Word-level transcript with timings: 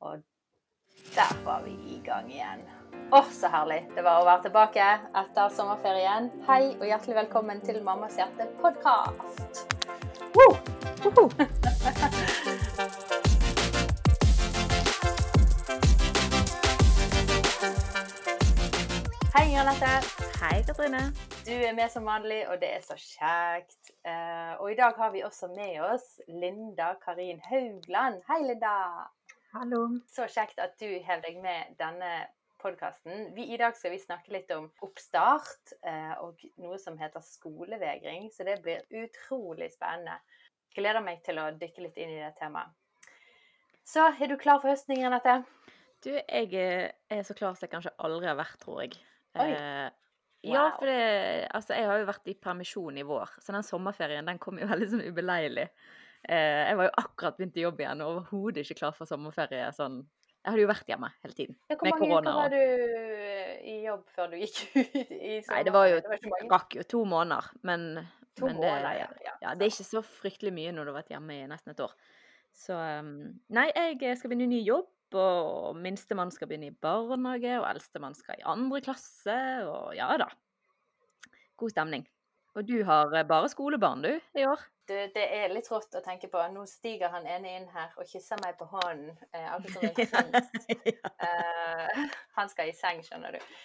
Og 0.00 0.22
der 1.14 1.44
var 1.44 1.62
vi 1.64 1.70
i 1.70 2.00
gang 2.04 2.28
igjen. 2.32 2.64
Å, 3.14 3.22
så 3.32 3.48
herlig 3.48 3.78
det 3.96 4.02
var 4.04 4.20
å 4.20 4.26
være 4.26 4.42
tilbake 4.48 4.88
etter 5.16 5.54
sommerferien. 5.56 6.28
Hei 6.48 6.74
og 6.74 6.84
hjertelig 6.84 7.16
velkommen 7.22 7.62
til 7.64 7.80
Mammas 7.86 8.18
hjerte 8.20 8.48
podkast. 8.60 9.64
Woo! 10.36 10.52
Woohoo! 11.00 11.30
Hei, 19.36 19.48
Janette. 19.54 19.96
Hei, 20.42 20.62
Katrine. 20.68 21.06
Du 21.46 21.52
er 21.56 21.72
med 21.72 21.88
som 21.92 22.04
vanlig, 22.04 22.42
og 22.50 22.60
det 22.60 22.74
er 22.76 22.84
så 22.84 23.00
kjekt. 23.00 23.94
Eh, 24.04 24.52
og 24.60 24.72
i 24.72 24.76
dag 24.76 24.96
har 25.00 25.16
vi 25.16 25.24
også 25.24 25.48
med 25.56 25.80
oss 25.88 26.18
Linda 26.28 26.92
Karin 27.00 27.40
Haugland. 27.48 28.20
Hei, 28.28 28.42
Linda. 28.44 28.76
Hallo. 29.56 29.86
Så 30.12 30.26
kjekt 30.28 30.58
at 30.60 30.74
du 30.80 30.86
hev 31.06 31.22
deg 31.24 31.38
med 31.42 31.76
denne 31.80 32.10
podkasten. 32.60 33.30
I 33.38 33.56
dag 33.60 33.76
skal 33.78 33.94
vi 33.94 34.00
snakke 34.02 34.32
litt 34.34 34.50
om 34.52 34.66
oppstart 34.84 35.72
eh, 35.86 36.14
og 36.24 36.42
noe 36.60 36.76
som 36.82 36.98
heter 37.00 37.24
skolevegring. 37.24 38.28
Så 38.34 38.44
det 38.48 38.58
blir 38.64 38.84
utrolig 39.04 39.70
spennende. 39.74 40.18
Gleder 40.76 41.00
meg 41.04 41.22
til 41.24 41.40
å 41.40 41.48
dykke 41.56 41.86
litt 41.86 41.96
inn 42.02 42.12
i 42.16 42.20
det 42.20 42.34
temaet. 42.40 42.74
Så 43.86 44.02
er 44.10 44.28
du 44.28 44.36
klar 44.40 44.58
for 44.60 44.72
høsten, 44.72 44.98
Renate? 44.98 45.38
Du, 46.04 46.10
jeg 46.12 46.52
er- 46.58 47.22
så 47.24 47.34
klar 47.38 47.54
som 47.54 47.64
jeg 47.64 47.72
kanskje 47.72 47.94
aldri 48.02 48.26
har 48.28 48.36
vært, 48.36 48.58
tror 48.60 48.82
jeg. 48.82 48.98
Oi. 49.38 49.52
Eh, 49.52 49.86
Ja, 50.46 50.68
for 50.76 50.86
det, 50.86 51.48
altså, 51.56 51.74
jeg 51.74 51.86
har 51.88 51.98
jo 51.98 52.06
vært 52.06 52.28
i 52.30 52.34
permisjon 52.38 52.98
i 53.00 53.02
vår, 53.02 53.32
så 53.42 53.50
den 53.54 53.64
sommerferien 53.66 54.26
den 54.28 54.38
kom 54.38 54.58
jo 54.60 54.66
veldig 54.68 54.86
sånn 54.92 55.02
ubeleilig. 55.08 55.64
Eh, 56.26 56.62
jeg 56.66 56.78
var 56.78 56.88
jo 56.88 56.94
akkurat 57.02 57.36
begynt 57.38 57.58
i 57.58 57.62
jobb 57.62 57.80
igjen 57.82 58.02
og 58.02 58.12
overhodet 58.12 58.64
ikke 58.64 58.80
klar 58.80 58.94
for 58.96 59.08
sommerferie. 59.08 59.68
sånn. 59.74 60.00
Jeg 60.42 60.52
hadde 60.52 60.62
jo 60.62 60.70
vært 60.70 60.90
hjemme 60.90 61.10
hele 61.24 61.34
tiden. 61.34 61.56
Ja, 61.66 61.76
Hvor 61.76 61.88
mange 61.88 62.00
korona 62.02 62.32
uker 62.32 62.36
var 62.38 62.52
du 62.54 63.62
i 63.66 63.76
jobb 63.82 64.04
før 64.14 64.28
du 64.30 64.36
gikk 64.38 64.60
ut 64.78 65.14
i 65.14 65.38
sommer? 65.42 65.54
Nei, 65.54 65.62
det 65.66 65.74
var 65.74 65.88
jo 65.90 65.96
det 66.04 66.50
rakk 66.52 66.76
jo 66.78 66.84
to 66.86 67.02
måneder, 67.08 67.48
men, 67.66 67.86
To 68.38 68.46
men 68.46 68.60
det, 68.60 68.62
måneder, 68.62 68.98
ja. 69.00 69.08
ja. 69.26 69.34
ja, 69.42 69.54
det 69.58 69.66
er 69.66 69.74
ikke 69.74 69.88
så 69.88 70.02
fryktelig 70.06 70.54
mye 70.54 70.74
når 70.74 70.86
du 70.86 70.92
har 70.92 71.00
vært 71.00 71.14
hjemme 71.14 71.38
i 71.38 71.48
nesten 71.50 71.74
et 71.74 71.82
år. 71.82 71.94
Så 72.56 72.78
um, 72.78 73.16
Nei, 73.52 73.68
jeg 73.74 74.18
skal 74.18 74.32
begynne 74.32 74.50
ny 74.50 74.62
jobb, 74.62 74.90
og 75.16 75.78
minstemann 75.78 76.32
skal 76.34 76.50
begynne 76.50 76.70
i 76.70 76.78
barnehage, 76.82 77.58
og 77.60 77.68
eldstemann 77.70 78.14
skal 78.18 78.38
i 78.38 78.46
andre 78.46 78.82
klasse, 78.86 79.38
og 79.66 79.94
ja 79.98 80.10
da. 80.20 80.30
God 81.58 81.74
stemning. 81.74 82.06
Og 82.56 82.64
du 82.64 82.78
har 82.88 83.12
eh, 83.12 83.26
bare 83.28 83.48
skolebarn, 83.52 84.02
du, 84.02 84.14
i 84.40 84.46
år? 84.48 84.62
Du, 84.88 84.94
det 84.94 85.24
er 85.34 85.50
litt 85.52 85.66
rått 85.68 85.96
å 85.98 86.02
tenke 86.04 86.28
på. 86.32 86.40
Nå 86.54 86.62
stiger 86.70 87.10
han 87.12 87.26
ene 87.28 87.56
inn 87.58 87.66
her 87.72 87.92
og 87.98 88.08
kysser 88.08 88.38
meg 88.44 88.56
på 88.56 88.68
hånden, 88.70 89.16
eh, 89.34 89.48
akkurat 89.52 89.74
som 89.74 89.84
en 89.84 89.96
prins. 89.96 90.68
ja. 90.86 91.10
Eh, 91.26 92.04
han 92.38 92.52
skal 92.52 92.70
i 92.70 92.76
seng, 92.76 93.02
skjønner 93.04 93.36
du. 93.36 93.56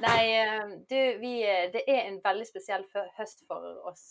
Nei, 0.00 0.22
eh, 0.38 0.70
du, 0.88 1.00
vi, 1.20 1.32
det 1.74 1.82
er 1.84 2.06
en 2.06 2.20
veldig 2.24 2.46
spesiell 2.48 2.86
høst 3.18 3.44
for 3.50 3.82
oss, 3.90 4.06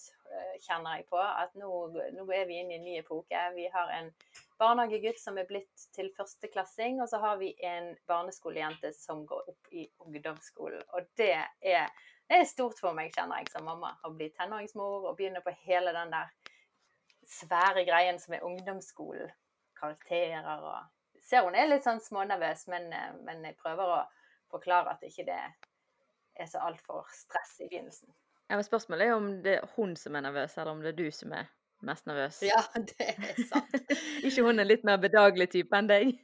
kjenner 0.68 1.00
jeg 1.00 1.08
på. 1.10 1.18
At 1.18 1.56
nå, 1.58 1.72
nå 2.14 2.28
er 2.36 2.46
vi 2.50 2.60
inne 2.60 2.76
i 2.76 2.82
en 2.82 2.86
ny 2.86 2.98
epoke. 3.00 3.42
Vi 3.56 3.66
har 3.74 3.94
en 3.96 4.12
barnehagegutt 4.60 5.22
som 5.22 5.40
er 5.40 5.48
blitt 5.50 5.88
til 5.96 6.12
førsteklassing, 6.18 7.02
og 7.02 7.10
så 7.10 7.24
har 7.24 7.40
vi 7.42 7.54
en 7.66 7.94
barneskolejente 8.12 8.92
som 8.94 9.24
går 9.30 9.50
opp 9.54 9.72
i 9.72 9.88
ungdomsskolen. 10.04 10.84
Og 10.94 11.10
det 11.18 11.34
er, 11.64 11.90
det 12.28 12.42
er 12.42 12.50
stort 12.50 12.80
for 12.80 12.96
meg, 12.98 13.14
kjenner 13.16 13.42
jeg, 13.42 13.52
som 13.54 13.66
mamma. 13.68 13.94
Å 14.04 14.12
bli 14.12 14.28
tenåringsmor 14.36 15.08
og 15.08 15.16
begynne 15.20 15.42
på 15.46 15.54
hele 15.64 15.94
den 15.96 16.12
der 16.12 16.32
svære 17.28 17.86
greien 17.88 18.20
som 18.20 18.36
er 18.36 18.46
ungdomsskolen. 18.48 19.32
Karakterer 19.78 20.48
og 20.58 20.86
Ser 21.28 21.44
hun 21.44 21.58
er 21.60 21.68
litt 21.68 21.84
sånn 21.84 22.00
smånervøs, 22.00 22.70
men, 22.72 22.86
eh, 22.96 23.16
men 23.28 23.42
jeg 23.44 23.58
prøver 23.60 23.90
å 23.98 24.04
forklare 24.48 24.94
at 24.94 25.02
ikke 25.04 25.26
det 25.28 25.40
er 26.40 26.48
så 26.48 26.62
altfor 26.64 27.04
stress 27.12 27.58
i 27.60 27.68
begynnelsen. 27.68 28.14
Ja, 28.48 28.56
men 28.56 28.64
Spørsmålet 28.64 29.10
er 29.10 29.16
om 29.18 29.28
det 29.44 29.58
er 29.58 29.68
hun 29.76 29.96
som 30.00 30.16
er 30.16 30.24
nervøs, 30.24 30.56
eller 30.56 30.72
om 30.72 30.80
det 30.86 30.94
er 30.94 31.00
du 31.02 31.12
som 31.12 31.34
er 31.36 31.50
mest 31.84 32.08
nervøs. 32.08 32.40
Ja, 32.48 32.62
det 32.94 33.10
er 33.12 33.42
sant. 33.50 33.76
ikke 34.28 34.46
hun 34.48 34.64
er 34.64 34.70
litt 34.70 34.88
mer 34.88 35.02
bedagelig 35.04 35.50
type 35.58 35.76
enn 35.76 35.92
deg? 35.92 36.16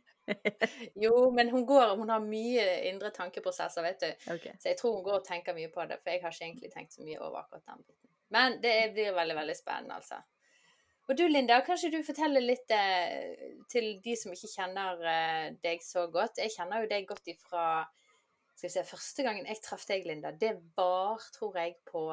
Jo, 1.03 1.31
men 1.35 1.49
hun 1.51 1.65
går 1.67 1.95
Hun 1.99 2.09
har 2.09 2.21
mye 2.23 2.65
indre 2.89 3.11
tankeprosesser, 3.15 3.83
vet 3.83 4.03
du. 4.03 4.29
Okay. 4.35 4.53
Så 4.59 4.71
jeg 4.71 4.79
tror 4.79 4.97
hun 4.97 5.07
går 5.07 5.17
og 5.19 5.25
tenker 5.27 5.57
mye 5.57 5.71
på 5.73 5.85
det, 5.89 5.99
for 6.03 6.13
jeg 6.13 6.23
har 6.23 6.35
ikke 6.35 6.45
egentlig 6.45 6.71
tenkt 6.73 6.95
så 6.95 7.03
mye 7.03 7.19
over 7.19 7.41
akkurat 7.41 7.65
den 7.67 7.81
biten. 7.83 8.11
Men 8.33 8.61
det 8.63 8.77
blir 8.95 9.13
veldig, 9.13 9.35
veldig 9.35 9.57
spennende, 9.57 9.99
altså. 9.99 10.21
Og 11.11 11.17
du 11.19 11.25
Linda, 11.27 11.57
kanskje 11.67 11.91
du 11.91 11.99
forteller 12.07 12.41
litt 12.41 12.71
eh, 12.71 13.49
til 13.71 13.97
de 14.03 14.13
som 14.15 14.31
ikke 14.31 14.51
kjenner 14.53 15.01
eh, 15.11 15.49
deg 15.65 15.83
så 15.83 16.05
godt. 16.11 16.39
Jeg 16.39 16.53
kjenner 16.55 16.85
jo 16.85 16.91
deg 16.93 17.09
godt 17.09 17.27
ifra 17.33 17.65
skal 18.53 18.69
vi 18.69 18.71
se, 18.71 18.85
Første 18.87 19.25
gangen 19.25 19.49
jeg 19.49 19.59
traff 19.65 19.83
deg, 19.89 20.07
Linda, 20.07 20.31
det 20.31 20.53
var, 20.77 21.19
tror 21.35 21.59
jeg, 21.59 21.75
på 21.89 22.05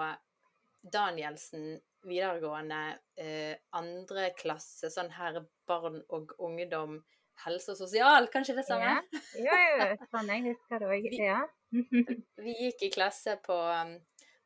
Danielsen 0.80 1.76
videregående 2.08 2.80
eh, 3.20 3.54
andre 3.76 4.30
klasse, 4.38 4.90
sånn 4.92 5.12
her 5.12 5.42
barn 5.68 6.00
og 6.16 6.32
ungdom, 6.40 6.98
helse 7.46 7.74
og 7.74 7.80
sosial, 7.80 8.28
kanskje 8.32 8.58
det 8.58 8.66
samme? 8.68 8.98
Ja, 9.36 9.40
jo, 9.40 9.56
jo, 9.56 9.88
jeg 10.34 10.44
husker 10.50 10.82
det 10.82 10.92
òg. 10.94 11.10
Ja. 11.16 11.40
vi 12.44 12.56
gikk 12.66 12.86
i 12.88 12.92
klasse 12.94 13.36
på 13.44 13.56
um, 13.56 13.96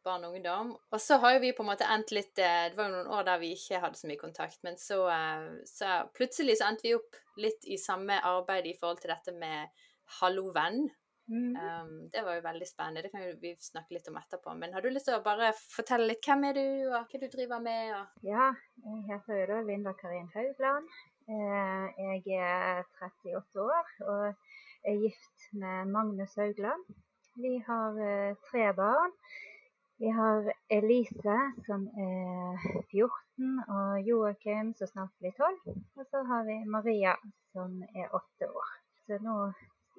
barn 0.05 0.27
og 0.27 0.37
ungdom. 0.37 0.75
Og 0.93 1.01
så 1.01 1.19
har 1.23 1.37
jo 1.37 1.45
vi 1.45 1.53
på 1.57 1.65
en 1.65 1.71
måte 1.73 1.89
endt 1.89 2.13
litt 2.15 2.41
eh, 2.43 2.67
Det 2.71 2.79
var 2.79 2.91
jo 2.91 2.99
noen 2.99 3.13
år 3.17 3.29
der 3.29 3.41
vi 3.43 3.55
ikke 3.57 3.81
hadde 3.83 4.01
så 4.01 4.11
mye 4.11 4.21
kontakt, 4.21 4.61
men 4.67 4.77
så, 4.81 5.01
eh, 5.13 5.47
så 5.69 6.03
plutselig 6.17 6.59
så 6.61 6.69
endte 6.69 6.87
vi 6.89 6.97
opp 6.99 7.23
litt 7.41 7.65
i 7.67 7.81
samme 7.81 8.21
arbeid 8.21 8.69
i 8.69 8.77
forhold 8.81 9.01
til 9.03 9.15
dette 9.15 9.35
med 9.39 9.87
Hallo 10.21 10.51
venn. 10.55 10.85
Mm. 11.25 11.57
Um, 11.57 11.93
det 12.13 12.21
var 12.21 12.37
jo 12.37 12.45
veldig 12.45 12.67
spennende. 12.69 13.03
Det 13.07 13.11
kan 13.15 13.25
vi 13.41 13.55
snakke 13.61 13.97
litt 13.97 14.09
om 14.11 14.19
etterpå. 14.21 14.53
Men 14.61 14.77
har 14.77 14.85
du 14.85 14.91
lyst 14.93 15.09
til 15.09 15.17
å 15.17 15.25
bare 15.25 15.55
fortelle 15.57 16.11
litt 16.11 16.27
hvem 16.27 16.45
er 16.51 16.59
du, 16.59 16.67
og 16.91 17.09
hva 17.09 17.21
du 17.23 17.27
driver 17.33 17.65
med? 17.65 17.95
Og... 17.97 18.27
ja, 18.29 18.51
jeg 18.85 19.05
heter 19.09 19.55
Linda 19.65 19.95
Karin 19.97 20.29
Haugland. 20.37 20.93
Eh, 21.29 21.87
Jeg 21.97 22.23
er 22.37 22.83
38 23.01 23.61
år 23.61 23.87
og 24.01 24.35
er 24.85 24.97
gift 25.05 25.53
med 25.53 25.85
Magnus 25.85 26.35
Haugland. 26.35 26.83
Vi 27.37 27.53
har 27.67 27.91
eh, 28.09 28.37
tre 28.51 28.75
barn. 28.77 29.13
Vi 29.99 30.09
har 30.19 30.53
Elise 30.71 31.37
som 31.67 31.87
er 31.87 32.59
14, 32.91 33.63
og 33.69 34.01
Joakim 34.09 34.75
som 34.75 34.87
snart 34.87 35.15
blir 35.19 35.33
12. 35.39 35.77
Og 35.97 36.07
så 36.11 36.23
har 36.29 36.45
vi 36.45 36.59
Maria 36.69 37.15
som 37.53 37.83
er 37.83 38.13
8 38.13 38.51
år. 38.61 38.69
Så 39.07 39.19
nå 39.25 39.37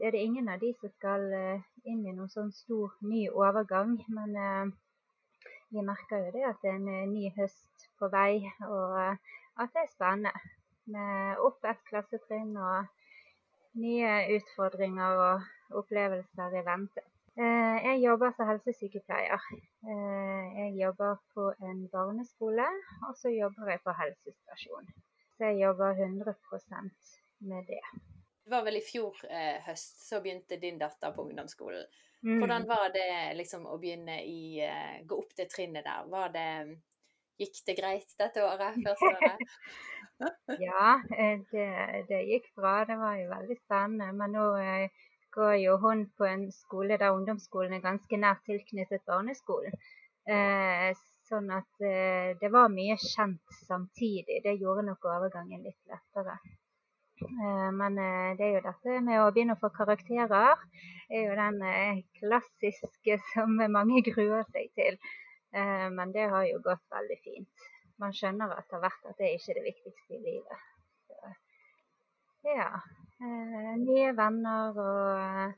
er 0.04 0.12
det 0.12 0.22
ingen 0.22 0.50
av 0.50 0.60
de 0.60 0.74
som 0.80 0.94
skal 0.94 1.26
eh, 1.34 1.64
inn 1.86 2.06
i 2.06 2.14
noen 2.14 2.30
sånn 2.30 2.52
stor 2.54 2.94
ny 3.02 3.24
overgang. 3.30 3.98
Men 4.14 4.76
vi 5.74 5.82
merker 5.82 6.28
jo 6.28 6.36
det 6.38 6.46
at 6.52 6.62
det 6.62 6.70
er 6.70 6.78
en 6.78 7.16
ny 7.18 7.34
høst 7.40 7.90
på 7.98 8.14
vei, 8.14 8.46
og 8.70 8.94
at 9.02 9.74
det 9.74 9.88
er 9.88 9.92
spennende. 9.96 10.55
Med 10.94 11.40
opp 11.42 11.66
et 11.66 11.82
klassetrinn 11.90 12.54
og 12.62 12.86
nye 13.82 14.12
utfordringer 14.38 15.22
og 15.28 15.80
opplevelser 15.82 16.60
i 16.60 16.64
vente. 16.68 17.04
Eh, 17.36 17.78
Jeg 17.86 18.02
jobber 18.04 18.32
som 18.38 18.48
helsesykepleier. 18.48 19.42
Eh, 19.90 20.46
Jeg 20.62 20.78
jobber 20.80 21.18
på 21.34 21.50
en 21.60 21.88
barneskole, 21.92 22.68
og 23.10 23.18
så 23.18 23.30
jobber 23.34 23.72
jeg 23.74 23.82
på 23.84 23.92
helsestasjon. 23.92 24.88
Så 25.38 25.50
jeg 25.52 25.60
jobber 25.66 25.94
100% 25.94 27.18
med 27.40 27.66
det. 27.68 27.82
Det 28.46 28.52
var 28.52 28.64
vel 28.64 28.78
i 28.78 28.86
fjor 28.86 29.18
eh, 29.28 29.58
høst 29.66 30.06
så 30.08 30.22
begynte 30.22 30.60
din 30.62 30.78
datter 30.80 31.12
på 31.12 31.26
ungdomsskolen. 31.26 31.86
Mm. 32.24 32.38
Hvordan 32.40 32.68
var 32.68 32.90
det 32.94 33.36
liksom 33.38 33.66
å 33.70 33.76
begynne 33.78 34.22
i 34.26 34.62
eh, 34.64 35.02
Gå 35.06 35.18
opp 35.20 35.36
det 35.38 35.50
trinnet 35.52 35.84
der? 35.86 36.08
Var 36.10 36.30
det 36.34 36.48
Gikk 37.42 37.58
det 37.68 37.78
greit 37.80 38.16
dette 38.20 38.44
året? 38.46 38.78
Første 38.86 39.12
året? 39.12 39.50
Ja, 40.62 41.02
eh, 41.18 41.42
det, 41.52 41.68
det 42.10 42.22
gikk 42.30 42.48
bra. 42.56 42.78
Det 42.88 42.98
var 43.02 43.18
jo 43.20 43.28
veldig 43.34 43.58
spennende. 43.64 44.12
Men 44.16 44.36
nå 44.38 44.46
eh, 44.62 45.04
går 45.36 45.58
jo 45.64 45.76
hun 45.84 46.06
på 46.18 46.28
en 46.30 46.48
skole 46.56 47.00
der 47.02 47.16
ungdomsskolen 47.16 47.76
er 47.76 47.84
ganske 47.84 48.20
nært 48.22 48.46
tilknyttet 48.48 49.04
barneskolen. 49.10 49.76
Eh, 50.26 50.94
sånn 51.30 51.50
at 51.54 51.82
eh, 51.84 52.36
det 52.42 52.52
var 52.54 52.72
mye 52.74 52.96
kjent 53.02 53.58
samtidig. 53.66 54.42
Det 54.46 54.56
gjorde 54.62 54.86
nok 54.90 55.10
overgangen 55.10 55.66
litt 55.66 55.92
lettere. 55.92 56.38
Eh, 57.26 57.70
men 57.80 58.00
eh, 58.02 58.32
det 58.38 58.48
er 58.48 58.56
jo 58.58 58.64
dette 58.70 58.98
med 59.06 59.22
å 59.22 59.30
begynne 59.36 59.58
å 59.58 59.62
få 59.62 59.72
karakterer, 59.76 60.66
er 61.10 61.28
jo 61.30 61.38
den 61.40 62.02
klassiske 62.20 63.20
som 63.34 63.60
mange 63.78 64.04
gruer 64.08 64.46
seg 64.52 64.72
til. 64.80 65.00
Eh, 65.56 65.90
men 65.92 66.12
det 66.12 66.28
har 66.34 66.46
jo 66.50 66.60
gått 66.64 66.84
veldig 66.92 67.18
fint. 67.24 67.68
Man 68.02 68.16
skjønner 68.16 68.58
etter 68.58 68.82
hvert 68.84 69.06
at 69.08 69.20
det 69.22 69.36
ikke 69.38 69.54
er 69.54 69.60
det 69.60 69.68
viktigste 69.70 70.18
i 70.18 70.24
livet. 70.24 70.66
Så, 71.08 71.36
ja. 72.50 72.72
Eh, 73.24 73.70
nye 73.80 74.10
venner 74.18 74.76
og 74.84 75.54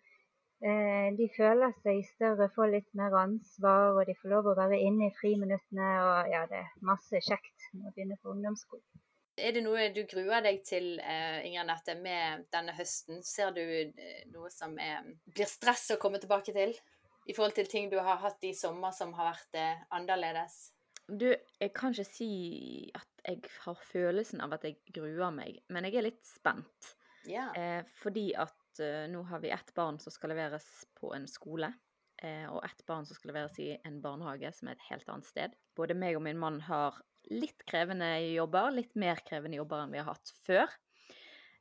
eh, 0.61 1.07
de 1.17 1.27
føler 1.33 1.73
seg 1.81 2.03
større, 2.11 2.51
får 2.53 2.69
litt 2.75 2.91
mer 2.99 3.15
ansvar, 3.23 3.95
og 3.95 4.03
de 4.05 4.13
får 4.19 4.35
lov 4.35 4.51
å 4.51 4.57
være 4.59 4.77
inne 4.85 5.09
i 5.09 5.15
friminuttene. 5.17 5.89
Og 6.05 6.29
ja, 6.35 6.43
det 6.51 6.61
er 6.61 6.85
masse 6.85 7.23
kjekt 7.25 7.71
med 7.73 7.89
å 7.89 7.95
begynne 7.95 8.19
på 8.21 8.35
ungdomsskolen. 8.35 8.85
Er 9.37 9.53
det 9.53 9.61
noe 9.65 9.89
du 9.93 10.01
gruer 10.09 10.41
deg 10.41 10.63
til, 10.65 10.95
Inger 11.45 11.65
Nette, 11.69 11.93
med 12.01 12.47
denne 12.53 12.73
høsten? 12.73 13.19
Ser 13.21 13.51
du 13.53 13.61
noe 14.33 14.49
som 14.49 14.73
er, 14.81 15.05
blir 15.29 15.49
stress 15.49 15.91
å 15.93 15.99
komme 16.01 16.17
tilbake 16.21 16.55
til? 16.55 16.73
I 17.27 17.35
forhold 17.35 17.57
til 17.57 17.67
ting 17.67 17.89
du 17.91 17.97
har 17.99 18.21
hatt 18.23 18.43
i 18.47 18.53
sommer 18.55 18.93
som 18.95 19.11
har 19.17 19.33
vært 19.33 19.59
eh, 19.59 19.85
annerledes? 19.95 20.57
Du, 21.07 21.27
jeg 21.31 21.71
kan 21.75 21.95
ikke 21.95 22.07
si 22.07 22.31
at 22.95 23.27
jeg 23.27 23.51
har 23.63 23.79
følelsen 23.89 24.43
av 24.43 24.55
at 24.55 24.65
jeg 24.67 24.79
gruer 24.95 25.31
meg, 25.35 25.59
men 25.71 25.87
jeg 25.87 25.99
er 25.99 26.07
litt 26.09 26.23
spent. 26.27 26.93
Yeah. 27.27 27.51
Eh, 27.55 27.83
fordi 27.99 28.29
at 28.39 28.81
eh, 28.83 29.05
nå 29.11 29.25
har 29.27 29.43
vi 29.43 29.51
ett 29.55 29.73
barn 29.75 29.99
som 29.99 30.13
skal 30.15 30.31
leveres 30.31 30.67
på 30.99 31.11
en 31.15 31.27
skole, 31.31 31.71
eh, 32.23 32.45
og 32.47 32.63
ett 32.67 32.83
barn 32.87 33.07
som 33.07 33.19
skal 33.19 33.33
leveres 33.33 33.59
i 33.63 33.73
en 33.87 33.99
barnehage 34.03 34.51
som 34.55 34.71
er 34.71 34.77
et 34.77 34.89
helt 34.89 35.11
annet 35.11 35.27
sted. 35.27 35.55
Både 35.75 35.95
meg 35.99 36.19
og 36.19 36.23
min 36.27 36.39
mann 36.39 36.61
har 36.67 36.99
litt 37.31 37.63
krevende 37.67 38.07
jobber, 38.31 38.71
litt 38.75 38.95
mer 38.95 39.19
krevende 39.27 39.59
jobber 39.59 39.83
enn 39.83 39.95
vi 39.95 40.03
har 40.03 40.13
hatt 40.13 40.31
før. 40.47 40.71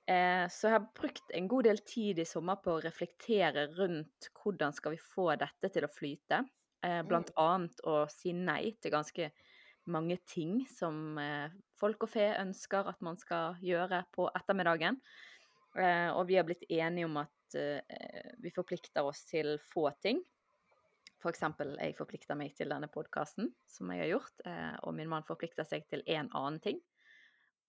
Eh, 0.06 0.47
så 0.49 0.69
jeg 0.69 0.76
har 0.76 0.91
brukt 0.94 1.32
en 1.35 1.49
god 1.50 1.67
del 1.67 1.81
tid 1.82 2.20
i 2.23 2.29
sommer 2.29 2.61
på 2.62 2.76
å 2.76 2.82
reflektere 2.85 3.67
rundt 3.75 4.29
hvordan 4.38 4.75
skal 4.75 4.94
vi 4.94 5.03
få 5.03 5.32
dette 5.41 5.70
til 5.75 5.87
å 5.87 5.91
flyte. 5.91 6.44
Eh, 6.87 7.00
blant 7.08 7.32
annet 7.43 7.82
å 7.82 8.05
si 8.12 8.35
nei 8.37 8.76
til 8.79 8.94
ganske 8.94 9.32
mange 9.91 10.20
ting 10.31 10.61
som 10.70 11.19
eh, 11.19 11.50
folk 11.79 12.06
og 12.06 12.12
fe 12.12 12.29
ønsker 12.38 12.87
at 12.93 13.03
man 13.03 13.19
skal 13.19 13.58
gjøre 13.62 14.05
på 14.14 14.31
ettermiddagen. 14.35 15.00
Og 15.76 16.23
vi 16.25 16.38
har 16.38 16.47
blitt 16.49 16.62
enige 16.73 17.05
om 17.05 17.19
at 17.20 17.56
vi 18.41 18.49
forplikter 18.49 19.05
oss 19.05 19.26
til 19.29 19.58
få 19.61 19.91
ting. 20.00 20.23
F.eks. 21.20 21.44
For 21.58 21.75
jeg 21.76 21.99
forplikter 21.99 22.41
meg 22.41 22.56
til 22.56 22.73
denne 22.73 22.88
podkasten, 22.88 23.50
som 23.69 23.93
jeg 23.93 24.06
har 24.06 24.12
gjort, 24.14 24.47
og 24.88 24.97
min 24.97 25.12
mann 25.12 25.29
forplikter 25.29 25.69
seg 25.69 25.85
til 25.93 26.00
en 26.17 26.32
annen 26.32 26.62
ting. 26.64 26.81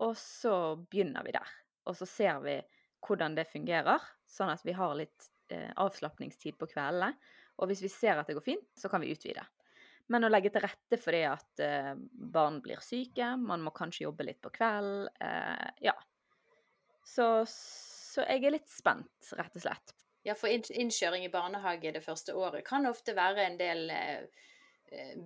Og 0.07 0.16
så 0.16 0.56
begynner 0.88 1.28
vi 1.28 1.36
der. 1.36 1.51
Og 1.88 1.98
så 1.98 2.07
ser 2.10 2.39
vi 2.44 2.57
hvordan 3.07 3.36
det 3.38 3.48
fungerer, 3.50 4.04
sånn 4.28 4.51
at 4.51 4.63
vi 4.68 4.75
har 4.75 4.95
litt 4.98 5.30
eh, 5.54 5.72
avslapningstid 5.80 6.57
på 6.60 6.69
kveldene. 6.74 7.13
Og 7.57 7.72
hvis 7.72 7.84
vi 7.86 7.92
ser 7.92 8.19
at 8.19 8.28
det 8.30 8.36
går 8.38 8.45
fint, 8.45 8.68
så 8.78 8.89
kan 8.92 9.01
vi 9.01 9.13
utvide. 9.13 9.45
Men 10.12 10.24
å 10.24 10.31
legge 10.31 10.51
til 10.54 10.63
rette 10.63 11.00
for 11.01 11.16
det 11.16 11.24
at 11.28 11.63
eh, 11.63 11.94
barn 12.36 12.62
blir 12.63 12.81
syke, 12.84 13.34
man 13.42 13.63
må 13.66 13.74
kanskje 13.75 14.06
jobbe 14.06 14.28
litt 14.28 14.39
på 14.44 14.54
kveld, 14.56 15.10
eh, 15.24 15.68
ja. 15.89 15.95
Så, 17.07 17.28
så 17.48 18.24
jeg 18.28 18.44
er 18.44 18.56
litt 18.57 18.69
spent, 18.72 19.31
rett 19.39 19.56
og 19.56 19.63
slett. 19.63 19.95
Ja, 20.28 20.36
for 20.36 20.51
innkjøring 20.51 21.24
i 21.24 21.31
barnehage 21.31 21.94
det 21.95 22.04
første 22.04 22.36
året 22.36 22.66
kan 22.68 22.88
ofte 22.89 23.16
være 23.16 23.45
en 23.48 23.60
del 23.60 23.92
eh, 23.94 24.48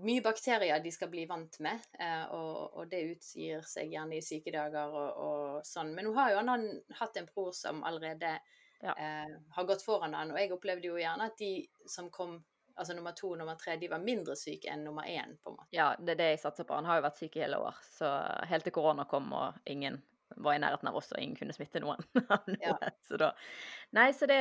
Mye 0.01 0.21
bakterier 0.25 0.79
de 0.81 0.91
skal 0.91 1.09
bli 1.11 1.25
vant 1.29 1.59
med, 1.59 1.79
eh, 1.99 2.23
og, 2.33 2.77
og 2.81 2.89
det 2.89 3.03
utgir 3.11 3.61
seg 3.69 3.91
gjerne 3.93 4.17
i 4.17 4.23
sykedager 4.25 4.89
og, 4.89 5.19
og 5.21 5.65
sånn. 5.67 5.91
Men 5.95 6.07
nå 6.09 6.13
har 6.17 6.31
jo 6.33 6.41
han 6.47 6.65
hatt 6.97 7.17
en 7.21 7.29
bror 7.29 7.53
som 7.53 7.83
allerede 7.83 8.39
Ja. 8.81 8.95
eh, 8.97 9.35
har 9.53 9.65
gått 9.69 9.83
foran 9.85 10.15
han, 10.17 10.31
og 10.33 10.39
jeg 10.41 10.51
opplevde 10.55 10.87
jo 10.87 10.95
gjerne 10.97 11.27
at 11.29 11.37
de 11.37 11.67
som 11.85 12.09
kom 12.09 12.39
Altså 12.81 12.93
nummer 12.95 13.11
to 13.11 13.27
og 13.33 13.37
nummer 13.37 13.57
tre, 13.59 13.75
de 13.77 13.89
var 13.91 13.99
mindre 13.99 14.33
syke 14.39 14.69
enn 14.71 14.85
nummer 14.87 15.03
én, 15.03 15.33
på 15.43 15.51
en 15.51 15.57
måte. 15.57 15.67
Ja, 15.75 15.89
det 15.99 16.13
er 16.13 16.19
det 16.21 16.27
jeg 16.29 16.39
satser 16.39 16.63
på. 16.65 16.73
Han 16.73 16.85
har 16.87 16.97
jo 16.97 17.03
vært 17.03 17.19
syk 17.19 17.35
i 17.35 17.41
hele 17.43 17.57
år, 17.59 17.75
så 17.97 18.07
helt 18.47 18.63
til 18.63 18.73
korona 18.73 19.03
kom 19.11 19.27
og 19.37 19.59
ingen 19.69 19.99
var 20.37 20.55
i 20.55 20.61
nærheten 20.63 20.87
av 20.89 20.95
oss, 20.99 21.11
og 21.11 21.19
ingen 21.21 21.35
kunne 21.39 21.53
smitte 21.55 21.81
noen. 21.83 22.01
noe. 22.21 22.57
Ja. 22.61 22.75
Så 23.07 23.17
da 23.21 23.31
Nei, 23.91 24.05
så 24.15 24.23
det, 24.29 24.37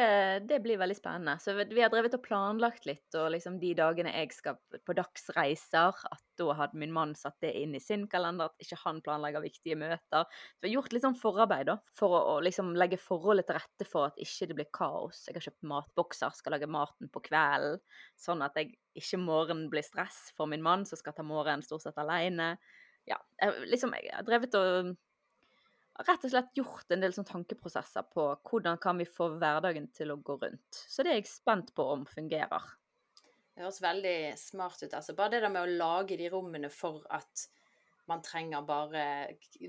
det 0.46 0.60
blir 0.62 0.78
veldig 0.78 0.94
spennende. 0.94 1.32
Så 1.42 1.56
vi- 1.58 1.66
vi 1.74 1.80
har 1.82 1.90
drevet 1.90 2.14
og 2.14 2.22
planlagt 2.22 2.84
litt, 2.86 3.08
og 3.18 3.32
liksom 3.34 3.56
de 3.58 3.72
dagene 3.74 4.12
jeg 4.14 4.30
skal 4.36 4.58
på 4.86 4.94
dagsreiser, 4.94 5.96
at 6.12 6.22
da 6.38 6.54
hadde 6.54 6.78
min 6.78 6.92
mann 6.94 7.16
satt 7.18 7.34
det 7.42 7.50
inn 7.58 7.74
i 7.74 7.80
sin 7.82 8.06
kalender, 8.08 8.46
at 8.52 8.62
ikke 8.62 8.78
han 8.84 9.00
planlegger 9.02 9.42
viktige 9.42 9.76
møter. 9.80 10.24
Så 10.30 10.62
vi 10.62 10.70
har 10.70 10.76
gjort 10.76 10.94
litt 10.94 11.02
sånn 11.04 11.18
forarbeid, 11.18 11.66
da, 11.66 11.76
for 11.98 12.14
å, 12.14 12.20
å 12.36 12.38
liksom 12.46 12.70
legge 12.78 13.00
forholdet 13.02 13.48
til 13.50 13.58
rette 13.58 13.88
for 13.90 14.06
at 14.12 14.22
ikke 14.22 14.48
det 14.52 14.58
blir 14.60 14.70
kaos. 14.76 15.24
Jeg 15.26 15.36
har 15.40 15.48
kjøpt 15.48 15.66
matbokser, 15.74 16.36
skal 16.38 16.54
lage 16.56 16.70
maten 16.70 17.10
på 17.10 17.24
kvelden, 17.26 17.82
sånn 18.20 18.46
at 18.46 18.54
jeg 18.60 18.76
ikke 19.02 19.18
morgenen 19.22 19.66
blir 19.72 19.82
stress 19.86 20.28
for 20.38 20.46
min 20.50 20.62
mann, 20.62 20.86
som 20.86 20.98
skal 21.00 21.14
ta 21.18 21.26
morgenen 21.26 21.66
stort 21.66 21.82
sett 21.88 21.98
alene. 21.98 22.52
Ja, 23.08 23.16
jeg, 23.42 23.66
liksom, 23.72 23.94
jeg 23.98 24.14
har 24.14 24.26
drevet 24.26 24.54
og 24.58 24.94
rett 26.06 26.24
og 26.26 26.32
slett 26.32 26.56
gjort 26.56 26.92
en 26.94 27.02
del 27.04 27.14
sånn 27.14 27.28
tankeprosesser 27.28 28.06
på 28.12 28.26
hvordan 28.50 28.78
kan 28.82 29.00
vi 29.00 29.06
få 29.08 29.30
hverdagen 29.36 29.88
til 29.96 30.14
å 30.14 30.20
gå 30.24 30.36
rundt. 30.40 30.82
Så 30.88 31.04
det 31.04 31.14
er 31.14 31.20
jeg 31.20 31.30
spent 31.30 31.74
på 31.76 31.86
om 31.94 32.06
fungerer. 32.08 32.68
Det 33.54 33.64
høres 33.66 33.82
veldig 33.82 34.18
smart 34.40 34.82
ut. 34.82 34.94
altså 34.94 35.14
Bare 35.18 35.34
det 35.34 35.42
der 35.44 35.52
med 35.52 35.66
å 35.66 35.78
lage 35.80 36.16
de 36.16 36.30
rommene 36.32 36.70
for 36.72 37.02
at 37.12 37.48
man 38.10 38.22
trenger 38.24 38.64
bare 38.66 39.04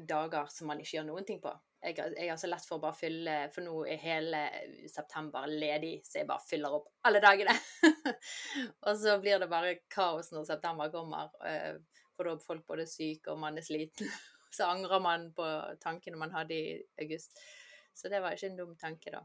dager 0.08 0.48
som 0.50 0.72
man 0.72 0.80
ikke 0.82 0.98
gjør 0.98 1.10
noen 1.10 1.28
ting 1.28 1.42
på. 1.44 1.52
Jeg, 1.82 1.98
jeg 1.98 2.30
har 2.30 2.38
så 2.38 2.50
lett 2.50 2.66
for 2.66 2.78
å 2.78 2.84
bare 2.84 2.98
fylle, 2.98 3.36
for 3.54 3.66
nå 3.66 3.74
er 3.90 4.02
hele 4.02 4.42
september 4.90 5.50
ledig, 5.50 5.96
så 6.06 6.20
jeg 6.22 6.30
bare 6.30 6.46
fyller 6.46 6.78
opp 6.78 6.92
alle 7.10 7.22
dagene. 7.24 7.56
og 8.86 8.94
så 9.02 9.18
blir 9.22 9.42
det 9.42 9.50
bare 9.50 9.80
kaos 9.90 10.30
når 10.34 10.46
september 10.52 10.94
kommer, 10.94 11.34
eh, 11.46 11.82
for 12.14 12.30
da 12.30 12.36
er 12.38 12.46
folk 12.46 12.68
både 12.70 12.86
syke 12.90 13.34
og 13.34 13.42
man 13.42 13.58
er 13.58 13.66
sliten. 13.66 14.10
Så 14.52 14.68
angrer 14.68 15.00
man 15.04 15.30
på 15.36 15.48
tankene 15.84 16.20
man 16.20 16.34
hadde 16.36 16.56
i 16.58 16.80
august. 17.02 17.40
Så 17.94 18.10
det 18.12 18.22
var 18.24 18.36
ikke 18.36 18.52
en 18.52 18.60
dum 18.60 18.76
tanke, 18.80 19.12
da. 19.14 19.24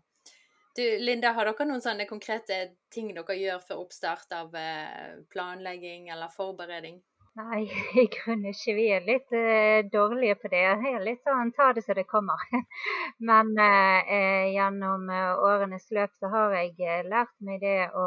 Du, 0.76 0.82
Linda, 1.00 1.30
har 1.32 1.48
dere 1.48 1.64
noen 1.64 1.80
sånne 1.80 2.04
konkrete 2.08 2.56
ting 2.92 3.08
dere 3.16 3.36
gjør 3.38 3.62
før 3.64 3.84
oppstart 3.86 4.34
av 4.36 4.54
eh, 4.60 5.14
planlegging 5.32 6.10
eller 6.12 6.28
forberedning? 6.34 6.98
Nei, 7.36 7.62
i 8.02 8.06
grunnen 8.12 8.48
ikke. 8.52 8.74
Vi 8.76 8.84
er 8.96 9.04
litt 9.04 9.32
uh, 9.36 9.84
dårlige 9.92 10.38
på 10.40 10.50
det. 10.52 10.62
Jeg 10.64 10.92
er 10.94 11.04
litt 11.04 11.24
sånn 11.26 11.52
ta 11.56 11.70
det 11.76 11.84
så 11.84 11.96
det 11.96 12.06
kommer. 12.08 12.40
Men 13.30 13.52
uh, 13.60 14.44
gjennom 14.52 15.10
årenes 15.44 15.88
løp 15.96 16.14
så 16.16 16.32
har 16.32 16.56
jeg 16.56 17.04
lært 17.10 17.34
meg 17.44 17.60
det 17.64 17.90
å 17.92 18.06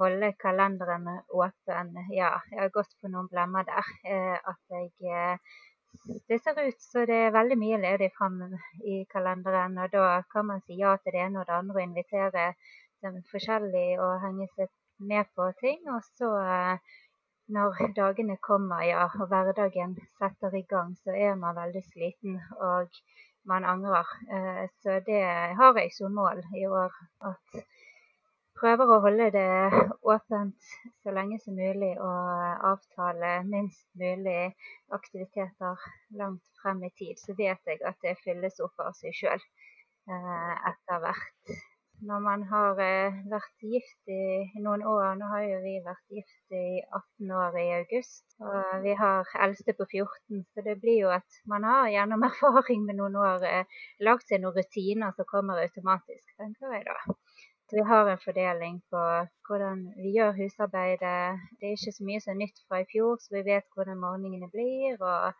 holde 0.00 0.32
kalenderen 0.40 1.06
åpen. 1.28 1.92
Ja, 2.16 2.32
jeg 2.50 2.62
har 2.64 2.72
gått 2.74 2.96
på 3.00 3.12
noen 3.12 3.28
blemmer 3.30 3.68
der. 3.68 3.92
At 4.40 4.60
jeg 4.72 5.36
Det 6.28 6.38
ser 6.42 6.58
ut 6.66 6.80
så 6.82 7.04
det 7.08 7.16
er 7.26 7.34
veldig 7.34 7.56
mye 7.60 7.78
ledig 7.82 8.10
fram 8.18 8.40
i 8.94 9.04
kalenderen, 9.12 9.78
og 9.78 9.92
da 9.92 10.06
kan 10.32 10.48
man 10.50 10.62
si 10.64 10.78
ja 10.80 10.96
til 10.96 11.14
det 11.14 11.22
ene 11.26 11.40
og 11.42 11.46
det 11.48 11.56
andre 11.58 11.80
og 11.80 11.86
invitere 11.86 12.46
dem 13.04 13.20
forskjellig 13.30 13.88
og 14.00 14.22
henge 14.24 14.48
seg 14.56 14.70
med 15.10 15.30
på 15.36 15.50
ting. 15.60 15.80
Og 15.94 16.02
så 16.18 16.30
eh, 16.40 16.94
når 17.56 17.92
dagene 17.96 18.36
kommer, 18.48 18.82
ja, 18.88 19.04
og 19.20 19.28
hverdagen 19.28 19.96
setter 20.18 20.56
i 20.56 20.64
gang, 20.74 20.94
så 21.04 21.14
er 21.26 21.36
man 21.40 21.56
veldig 21.58 21.84
sliten 21.90 22.40
og 22.56 23.00
man 23.44 23.64
angrer. 23.68 24.08
Eh, 24.32 24.64
Så 24.82 25.00
det 25.06 25.22
har 25.60 25.80
jeg 25.80 25.92
som 25.92 26.14
mål 26.14 26.42
i 26.56 26.66
år. 26.66 26.92
At 27.30 27.64
prøver 28.60 28.90
å 28.94 29.00
holde 29.04 29.28
det 29.34 29.82
åpent 30.14 30.70
så 31.02 31.14
lenge 31.16 31.40
som 31.42 31.58
mulig 31.58 31.92
og 31.98 32.64
avtale 32.70 33.34
minst 33.48 33.86
mulig 34.00 34.54
aktiviteter 34.94 35.86
langt 36.20 36.44
frem 36.62 36.82
i 36.86 36.92
tid. 36.98 37.18
Så 37.20 37.36
vet 37.38 37.60
jeg 37.70 37.82
at 37.84 38.00
det 38.06 38.18
fylles 38.24 38.60
opp 38.64 38.86
av 38.86 38.96
seg 38.98 39.16
sjøl 39.20 39.46
etter 40.08 41.00
hvert. 41.06 41.54
Når 42.02 42.20
man 42.20 42.42
har 42.50 42.80
eh, 42.82 43.14
vært 43.30 43.64
gift 43.64 44.10
i 44.12 44.60
noen 44.64 44.82
år, 44.84 45.14
nå 45.16 45.28
har 45.30 45.44
jo 45.46 45.60
vi 45.62 45.74
vært 45.84 46.16
gift 46.16 46.56
i 46.58 46.82
18 46.82 47.30
år 47.38 47.58
i 47.60 47.66
august, 47.76 48.24
og 48.42 48.82
vi 48.84 48.96
har 48.98 49.30
eldste 49.46 49.76
på 49.78 49.86
14, 49.86 50.42
så 50.52 50.64
det 50.66 50.74
blir 50.82 50.98
jo 51.04 51.12
at 51.14 51.38
man 51.48 51.64
har 51.70 51.92
gjennom 51.94 52.26
erfaring 52.30 52.84
med 52.88 52.98
noen 53.00 53.16
år 53.28 53.46
eh, 53.48 53.78
lagt 54.08 54.28
seg 54.28 54.42
noen 54.42 54.58
rutiner 54.58 55.14
som 55.16 55.30
kommer 55.30 55.62
automatisk, 55.62 56.26
tenker 56.42 56.76
jeg 56.76 56.84
da. 56.90 56.98
Vi 57.74 57.82
har 57.82 58.08
en 58.10 58.18
fordeling 58.24 58.74
på 58.90 59.00
hvordan 59.46 59.80
vi 60.02 60.10
gjør 60.16 60.36
husarbeidet. 60.36 61.40
Det 61.58 61.66
er 61.66 61.72
ikke 61.76 61.94
så 61.96 62.04
mye 62.08 62.20
som 62.22 62.32
er 62.34 62.40
nytt 62.44 62.60
fra 62.68 62.78
i 62.82 62.86
fjor, 62.92 63.16
så 63.22 63.34
vi 63.34 63.42
vet 63.48 63.66
hvordan 63.74 63.98
morgenene 64.04 64.48
blir. 64.52 65.00
og 65.02 65.32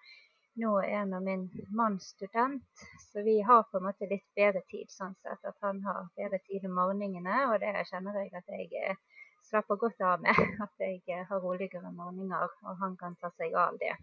nå 0.62 0.72
er 0.86 1.06
nå 1.10 1.20
min 1.28 1.44
mann 1.80 2.00
student, 2.00 2.82
så 3.12 3.22
vi 3.28 3.36
har 3.50 3.62
på 3.70 3.78
en 3.78 3.86
måte 3.86 4.10
litt 4.10 4.26
bedre 4.40 4.62
tid 4.72 4.90
sånn 4.96 5.14
sett. 5.22 5.46
At 5.50 5.56
han 5.66 5.78
har 5.86 6.10
bedre 6.18 6.42
tid 6.48 6.66
om 6.68 6.74
morgenene, 6.80 7.38
og 7.52 7.56
det 7.62 7.86
kjenner 7.92 8.18
jeg 8.20 8.34
at 8.40 8.52
jeg 8.56 8.82
eh, 8.82 8.98
slapper 9.50 9.78
godt 9.84 10.02
av 10.10 10.26
med. 10.26 10.34
At 10.66 10.86
jeg 10.86 11.02
eh, 11.06 11.24
har 11.30 11.42
roligere 11.46 11.94
morgener, 12.02 12.50
og 12.66 12.82
han 12.82 12.98
kan 12.98 13.14
ta 13.22 13.30
seg 13.38 13.54
av 13.66 13.78
det. 13.82 13.94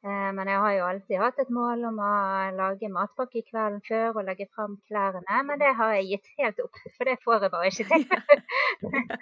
Eh, 0.00 0.30
Men 0.32 0.48
jeg 0.48 0.56
har 0.62 0.72
jo 0.78 0.84
alltid 0.88 1.18
hatt 1.20 1.38
et 1.42 1.50
mål 1.52 1.82
om 1.90 1.98
å 2.00 2.10
lage 2.56 2.88
matpakke 2.88 3.42
kvelden 3.44 3.82
før 3.84 4.14
og 4.16 4.24
legge 4.24 4.46
fram 4.54 4.78
klærne, 4.88 5.40
men 5.44 5.60
det 5.60 5.74
har 5.76 5.92
jeg 5.98 6.06
gitt 6.14 6.30
helt 6.38 6.62
opp, 6.64 6.78
for 6.96 7.04
det 7.10 7.18
får 7.24 7.44
jeg 7.44 7.52
bare 7.52 7.68
ikke 7.68 7.86
til. 7.90 8.06
Det- 8.08 9.18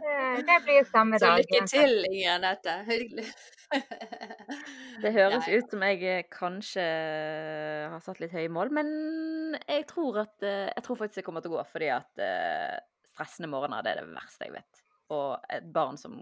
Det 0.50 0.56
blir 0.64 0.84
samme 0.88 1.18
dag. 1.20 1.38
Så 1.38 1.42
lykke 1.42 1.66
til, 1.68 2.04
Inger 2.10 2.34
Anette. 2.38 2.74
Hyggelig. 2.88 3.26
Det 5.04 5.12
høres 5.14 5.46
Nei. 5.46 5.56
ut 5.60 5.72
som 5.72 5.82
jeg 5.86 6.02
eh, 6.08 6.22
kanskje 6.32 6.84
har 7.92 8.00
satt 8.04 8.20
litt 8.20 8.32
høye 8.34 8.50
mål, 8.52 8.72
men 8.76 8.88
jeg 9.64 9.86
tror, 9.88 10.20
at, 10.26 10.36
eh, 10.44 10.68
jeg 10.74 10.84
tror 10.86 11.00
faktisk 11.00 11.20
det 11.22 11.26
kommer 11.28 11.44
til 11.44 11.52
å 11.54 11.58
gå, 11.58 11.64
fordi 11.72 11.88
at 11.94 12.20
eh, 12.24 12.76
stressende 13.14 13.48
morgener 13.52 13.84
det 13.86 13.94
er 13.96 14.02
det 14.04 14.12
verste 14.16 14.48
jeg 14.48 14.56
vet. 14.58 14.82
Og 15.10 15.40
et 15.50 15.64
barn 15.74 15.96
som 15.98 16.18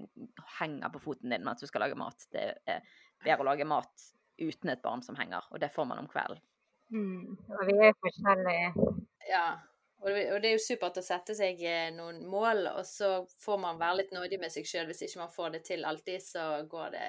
henger 0.60 0.88
på 0.94 1.02
foten 1.04 1.34
din 1.34 1.42
mens 1.44 1.60
du 1.60 1.66
skal 1.68 1.82
lage 1.84 1.98
mat, 1.98 2.22
det 2.32 2.46
er 2.70 2.80
bedre 3.24 3.44
å 3.44 3.48
lage 3.50 3.66
mat 3.68 4.06
uten 4.38 4.70
et 4.70 4.82
barn 4.82 5.02
som 5.02 5.18
henger, 5.18 5.48
og 5.50 5.60
det 5.62 5.72
får 5.74 5.88
man 5.90 6.02
om 6.02 6.10
kvelden. 6.10 6.40
Mm. 6.94 7.34
Og 7.52 7.64
vi 7.68 7.74
er 7.88 7.96
forskjellige. 8.04 8.92
Ja. 9.28 9.48
Og 9.98 10.14
det, 10.14 10.46
er 10.46 10.54
jo 10.54 10.62
supert 10.62 11.00
å 11.00 11.02
sette 11.02 11.34
seg 11.34 11.58
eh, 11.66 11.88
noen 11.90 12.20
mål, 12.30 12.68
og 12.70 12.84
så 12.86 13.24
får 13.42 13.58
man 13.64 13.80
være 13.80 14.04
litt 14.04 14.14
nådig 14.14 14.38
med 14.38 14.54
seg 14.54 14.68
sjøl. 14.68 14.86
Hvis 14.86 15.02
ikke 15.08 15.24
man 15.24 15.32
får 15.34 15.56
det 15.56 15.64
til 15.66 15.82
alltid, 15.88 16.22
så 16.22 16.44
går 16.70 16.94
det 16.94 17.08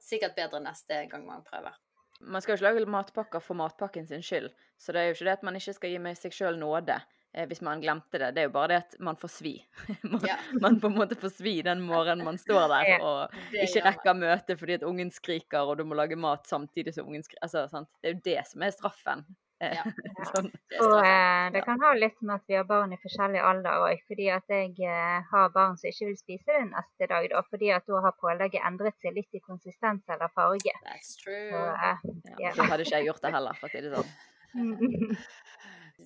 sikkert 0.00 0.38
bedre 0.38 0.62
neste 0.64 1.02
gang 1.10 1.26
man 1.28 1.44
prøver. 1.44 1.76
Man 2.20 2.40
skal 2.40 2.54
jo 2.54 2.60
ikke 2.60 2.68
lage 2.70 2.92
matpakker 2.96 3.44
for 3.44 3.60
matpakken 3.60 4.08
sin 4.08 4.24
skyld, 4.24 4.48
så 4.80 4.92
det 4.92 5.02
er 5.02 5.10
jo 5.10 5.18
ikke 5.18 5.28
det 5.28 5.36
at 5.36 5.44
man 5.44 5.56
ikke 5.56 5.76
skal 5.76 5.92
gi 5.92 6.00
med 6.00 6.16
seg 6.20 6.36
sjøl 6.36 6.58
nåde 6.60 6.96
hvis 7.32 7.60
man 7.62 7.80
glemte 7.80 8.18
det. 8.18 8.32
Det 8.34 8.42
er 8.42 8.48
jo 8.48 8.54
bare 8.56 8.68
det 8.68 8.78
at 8.84 8.96
man 9.00 9.16
får 9.16 9.28
svi. 9.30 9.52
man, 10.02 10.20
Ja. 10.26 10.36
man 10.60 10.80
på 10.80 10.86
en 10.90 10.96
måte 10.98 11.14
får 11.20 11.30
svi 11.36 11.62
den 11.62 11.80
morgenen 11.86 12.24
man 12.26 12.38
står 12.38 12.66
der 12.72 13.00
og 13.06 13.36
ikke 13.52 13.84
rekker 13.86 14.14
møtet 14.18 14.58
fordi 14.58 14.74
at 14.80 14.82
ungen 14.88 15.10
skriker, 15.14 15.62
og 15.62 15.78
du 15.78 15.84
må 15.84 15.94
lage 15.94 16.16
mat 16.18 16.46
samtidig 16.50 16.94
som 16.94 17.06
ungen 17.06 17.22
skriker. 17.22 17.42
Altså, 17.46 17.68
sant? 17.70 17.88
Det 18.02 18.10
er 18.10 18.14
jo 18.18 18.20
det 18.24 18.42
som 18.50 18.62
er 18.66 18.74
straffen. 18.74 19.24
Eh, 19.60 19.74
Ja. 19.76 19.82
sånn. 20.32 20.46
Det 20.50 20.78
er 20.78 20.80
Og 20.80 20.88
straffen. 20.88 21.06
eh, 21.06 21.50
det 21.52 21.62
kan 21.66 21.80
ha 21.84 21.92
litt 21.94 22.22
med 22.24 22.34
at 22.40 22.46
vi 22.48 22.54
har 22.56 22.64
barn 22.64 22.94
i 22.96 22.98
forskjellig 23.02 23.42
alder 23.44 23.82
òg. 23.84 24.00
Fordi 24.08 24.28
at 24.32 24.48
jeg 24.48 24.72
eh, 24.88 25.18
har 25.30 25.50
barn 25.52 25.76
som 25.76 25.90
ikke 25.92 26.08
vil 26.08 26.16
spise 26.16 26.48
det 26.48 26.62
neste 26.70 27.08
dag. 27.12 27.28
Da, 27.30 27.42
fordi 27.50 27.68
at 27.76 27.84
da 27.86 28.00
har 28.06 28.16
pålegget 28.24 28.64
endret 28.66 28.96
seg 29.04 29.14
litt 29.20 29.28
i 29.36 29.42
konsistens 29.44 30.02
eller 30.08 30.32
farge. 30.34 30.72
That's 30.88 31.12
true. 31.20 31.50
Så, 31.52 31.60
eh, 31.76 32.08
Ja, 32.40 32.48
Ja. 32.48 32.52
da 32.56 32.70
hadde 32.72 32.88
ikke 32.88 32.96
jeg 33.02 33.06
gjort 33.12 33.20
det 33.22 33.32
heller, 33.36 33.60
for 33.60 33.68
å 33.68 33.70
si 33.70 33.80
det 33.84 33.92
sånn. 33.94 35.16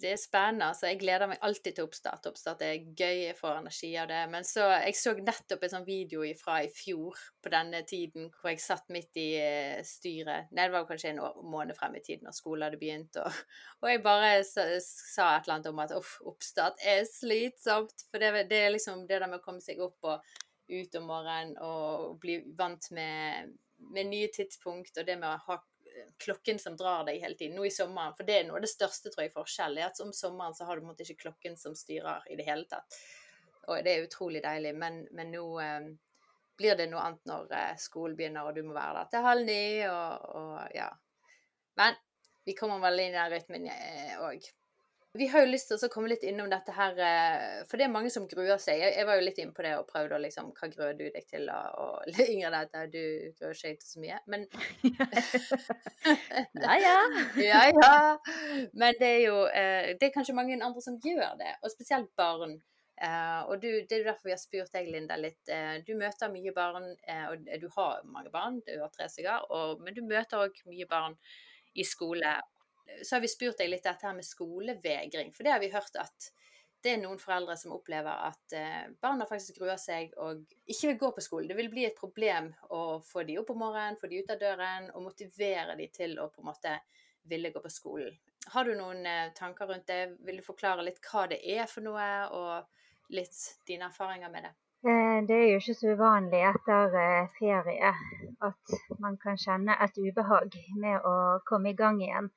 Det 0.00 0.10
er 0.10 0.18
spennende. 0.18 0.66
altså 0.72 0.86
Jeg 0.86 0.98
gleder 1.00 1.28
meg 1.30 1.42
alltid 1.46 1.76
til 1.76 1.86
oppstart. 1.86 2.26
Oppstart 2.26 2.62
er 2.66 2.82
gøy, 2.98 3.20
jeg 3.28 3.36
får 3.38 3.58
energi 3.60 3.90
av 4.00 4.08
det. 4.10 4.20
Men 4.32 4.46
så 4.48 4.66
Jeg 4.74 4.96
så 4.98 5.14
nettopp 5.18 5.62
en 5.62 5.72
sånn 5.74 5.86
video 5.86 6.24
fra 6.40 6.60
i 6.64 6.70
fjor 6.72 7.18
på 7.42 7.52
denne 7.52 7.82
tiden 7.86 8.30
hvor 8.34 8.50
jeg 8.50 8.62
satt 8.64 8.90
midt 8.94 9.20
i 9.20 9.28
eh, 9.38 9.82
styret. 9.86 10.50
Det 10.50 10.68
var 10.72 10.86
kanskje 10.88 11.14
en 11.14 11.22
måned 11.50 11.76
frem 11.78 11.94
i 11.98 12.02
tiden 12.04 12.26
når 12.26 12.38
skolen 12.38 12.66
hadde 12.66 12.80
begynt. 12.80 13.20
Og, 13.22 13.42
og 13.82 13.90
jeg 13.92 14.02
bare 14.06 14.32
sa, 14.48 14.66
sa 14.80 15.28
et 15.36 15.46
eller 15.46 15.58
annet 15.58 15.70
om 15.70 15.84
at 15.84 15.94
uff, 15.98 16.16
oppstart 16.32 16.82
er 16.82 17.04
slitsomt. 17.08 18.08
For 18.10 18.22
det, 18.22 18.48
det 18.50 18.64
er 18.64 18.74
liksom 18.74 19.06
det 19.06 19.20
der 19.20 19.30
med 19.30 19.42
å 19.42 19.46
komme 19.46 19.62
seg 19.64 19.82
opp 19.84 20.10
og 20.10 20.34
ut 20.68 20.96
om 20.96 21.06
morgenen 21.10 21.58
og 21.60 22.18
bli 22.22 22.38
vant 22.56 22.90
med, 22.96 23.54
med 23.92 24.08
nye 24.08 24.30
tidspunkt 24.32 24.96
og 24.96 25.06
det 25.06 25.18
med 25.20 25.28
å 25.28 25.40
ha 25.48 25.60
klokken 26.18 26.58
som 26.58 26.76
drar 26.76 27.04
deg 27.08 27.20
hele 27.22 27.36
tiden. 27.38 27.56
Nå 27.56 27.66
i 27.66 27.72
sommeren, 27.74 28.14
for 28.16 28.26
det 28.26 28.38
er 28.38 28.48
noe 28.48 28.58
av 28.58 28.64
det 28.64 28.72
største 28.72 29.12
tror 29.12 29.26
jeg 29.26 29.34
forskjellen, 29.34 29.82
er 29.82 29.90
at 29.90 30.00
om 30.04 30.12
sommeren 30.14 30.56
så 30.56 30.68
har 30.68 30.78
du 30.78 30.86
måte 30.86 31.06
ikke 31.06 31.26
klokken 31.26 31.58
som 31.60 31.76
styrer 31.78 32.26
i 32.30 32.38
det 32.40 32.46
hele 32.48 32.66
tatt. 32.70 32.98
Og 33.68 33.84
det 33.84 33.94
er 33.94 34.06
utrolig 34.06 34.42
deilig, 34.44 34.74
men, 34.76 35.04
men 35.16 35.30
nå 35.32 35.44
eh, 35.62 35.86
blir 36.58 36.76
det 36.78 36.88
noe 36.90 37.04
annet 37.06 37.30
når 37.30 37.54
eh, 37.56 37.78
skolen 37.80 38.16
begynner, 38.18 38.48
og 38.48 38.56
du 38.56 38.64
må 38.66 38.76
være 38.76 38.98
der 39.00 39.12
til 39.12 39.28
halv 39.28 39.48
ni, 39.48 39.62
og, 39.88 40.26
og 40.40 40.76
ja. 40.76 40.90
Men 41.80 41.96
vi 42.44 42.56
kommer 42.58 42.82
vel 42.84 43.06
inn 43.06 43.14
i 43.14 43.18
den 43.18 43.32
rytmen 43.32 43.70
òg. 44.28 44.50
Vi 45.14 45.26
har 45.30 45.44
jo 45.44 45.50
lyst 45.52 45.68
til 45.70 45.78
å 45.78 45.88
komme 45.92 46.08
litt 46.10 46.24
innom 46.26 46.48
dette 46.50 46.72
her, 46.74 46.96
eh, 46.98 47.60
for 47.70 47.78
det 47.78 47.84
er 47.86 47.92
mange 47.92 48.10
som 48.10 48.24
gruer 48.26 48.58
seg. 48.58 48.80
Jeg, 48.82 49.06
var 49.06 49.20
jo 49.20 49.22
litt 49.22 49.36
inne 49.38 49.54
på 49.54 49.62
det 49.62 49.76
og 49.78 49.86
prøvde 49.86 50.16
å 50.16 50.22
liksom 50.24 50.48
Hva 50.56 50.68
gruer 50.72 50.96
du 50.98 51.04
deg 51.06 51.28
til? 51.30 51.46
Og, 51.54 51.76
og 51.84 52.18
Ingrid, 52.24 52.56
dette, 52.56 52.82
du 52.90 53.30
gruer 53.38 53.54
ikke 53.54 53.70
deg 53.70 53.78
til 53.78 53.92
så 53.92 54.02
mye. 54.02 54.18
Men 54.26 54.46
Ja, 56.66 56.74
ja. 56.82 56.96
ja, 57.52 57.62
ja. 57.70 57.92
Men 58.74 58.98
det 58.98 59.12
er 59.12 59.22
jo 59.28 59.38
eh, 59.46 59.92
Det 59.94 60.08
er 60.08 60.14
kanskje 60.16 60.34
mange 60.34 60.58
andre 60.58 60.82
som 60.82 60.98
gjør 60.98 61.38
det, 61.38 61.54
og 61.62 61.70
spesielt 61.70 62.10
barn. 62.18 62.58
Eh, 62.98 63.40
og 63.46 63.62
du, 63.62 63.68
Det 63.70 64.00
er 64.00 64.08
derfor 64.10 64.32
vi 64.32 64.34
har 64.34 64.42
spurt 64.42 64.74
deg, 64.74 64.90
Linda, 64.90 65.14
litt. 65.20 65.54
Du 65.86 65.94
møter 65.94 66.34
mye 66.34 66.56
barn, 66.58 66.90
og 67.30 67.46
du 67.62 67.70
har 67.78 68.02
mange 68.02 68.34
barn, 68.34 68.58
du 68.66 68.80
har 68.82 68.90
tre 68.90 69.06
stykker, 69.12 69.46
men 69.78 69.94
du 69.94 70.02
møter 70.02 70.42
òg 70.42 70.58
mye 70.66 70.90
barn 70.90 71.14
i 71.78 71.86
skole. 71.86 72.34
Så 73.02 73.16
har 73.16 73.22
vi 73.24 73.30
spurt 73.32 73.58
deg 73.58 73.70
litt 73.72 73.84
dette 73.86 74.06
her 74.06 74.16
med 74.16 74.26
skolevegring, 74.26 75.32
for 75.34 75.46
det 75.46 75.54
har 75.54 75.62
vi 75.62 75.72
hørt 75.72 75.96
at 76.00 76.30
det 76.84 76.92
er 76.92 77.00
noen 77.00 77.20
foreldre 77.20 77.54
som 77.56 77.72
opplever 77.72 78.26
at 78.26 78.54
eh, 78.58 78.90
barna 79.00 79.24
faktisk 79.28 79.56
gruer 79.56 79.78
seg 79.80 80.12
og 80.20 80.42
ikke 80.68 80.90
vil 80.90 80.98
gå 81.00 81.10
på 81.16 81.22
skolen. 81.24 81.48
Det 81.48 81.56
vil 81.56 81.70
bli 81.72 81.86
et 81.88 81.96
problem 81.96 82.50
å 82.76 83.00
få 83.00 83.24
de 83.24 83.38
opp 83.40 83.54
om 83.54 83.62
morgenen, 83.64 83.96
få 84.00 84.10
de 84.12 84.20
ut 84.20 84.34
av 84.34 84.40
døren 84.42 84.90
og 84.92 85.06
motivere 85.06 85.78
de 85.80 85.88
til 85.94 86.18
å 86.20 86.28
på 86.28 86.44
en 86.44 86.50
måte 86.50 86.74
ville 87.32 87.54
gå 87.54 87.62
på 87.64 87.72
skolen. 87.72 88.12
Har 88.52 88.68
du 88.68 88.74
noen 88.76 89.00
eh, 89.08 89.30
tanker 89.32 89.70
rundt 89.70 89.88
det? 89.88 90.02
Vil 90.28 90.42
du 90.42 90.44
forklare 90.44 90.84
litt 90.84 91.00
hva 91.08 91.24
det 91.30 91.40
er 91.56 91.64
for 91.70 91.86
noe, 91.86 92.10
og 92.36 93.16
litt 93.16 93.40
dine 93.64 93.88
erfaringer 93.88 94.28
med 94.32 94.44
det? 94.50 94.52
Eh, 94.84 95.18
Det 95.24 95.38
er 95.40 95.46
jo 95.54 95.62
ikke 95.62 95.78
så 95.80 95.94
uvanlig 95.96 96.42
etter 96.50 96.98
ferie 97.38 97.94
at 98.44 98.76
man 99.00 99.16
kan 99.24 99.40
kjenne 99.40 99.80
et 99.80 99.96
ubehag 99.96 100.52
med 100.76 101.00
å 101.00 101.16
komme 101.48 101.72
i 101.72 101.78
gang 101.80 102.04
igjen. 102.04 102.28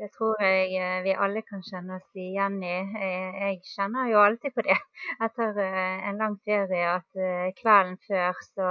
Det 0.00 0.08
tror 0.16 0.40
jeg 0.42 0.68
eh, 0.80 1.02
vi 1.04 1.12
alle 1.24 1.42
kan 1.44 1.60
kjenne 1.66 1.96
oss 1.98 2.20
igjen 2.22 2.54
i. 2.64 2.76
Eh, 3.06 3.34
Jeg 3.44 3.58
kjenner 3.74 4.08
jo 4.08 4.22
alltid 4.24 4.54
på 4.56 4.64
det 4.64 4.76
etter 5.26 5.58
eh, 5.64 6.08
en 6.08 6.20
lang 6.22 6.36
ferie 6.48 6.86
at 6.94 7.20
kvelden 7.58 7.98
før 8.06 8.40
så 8.46 8.70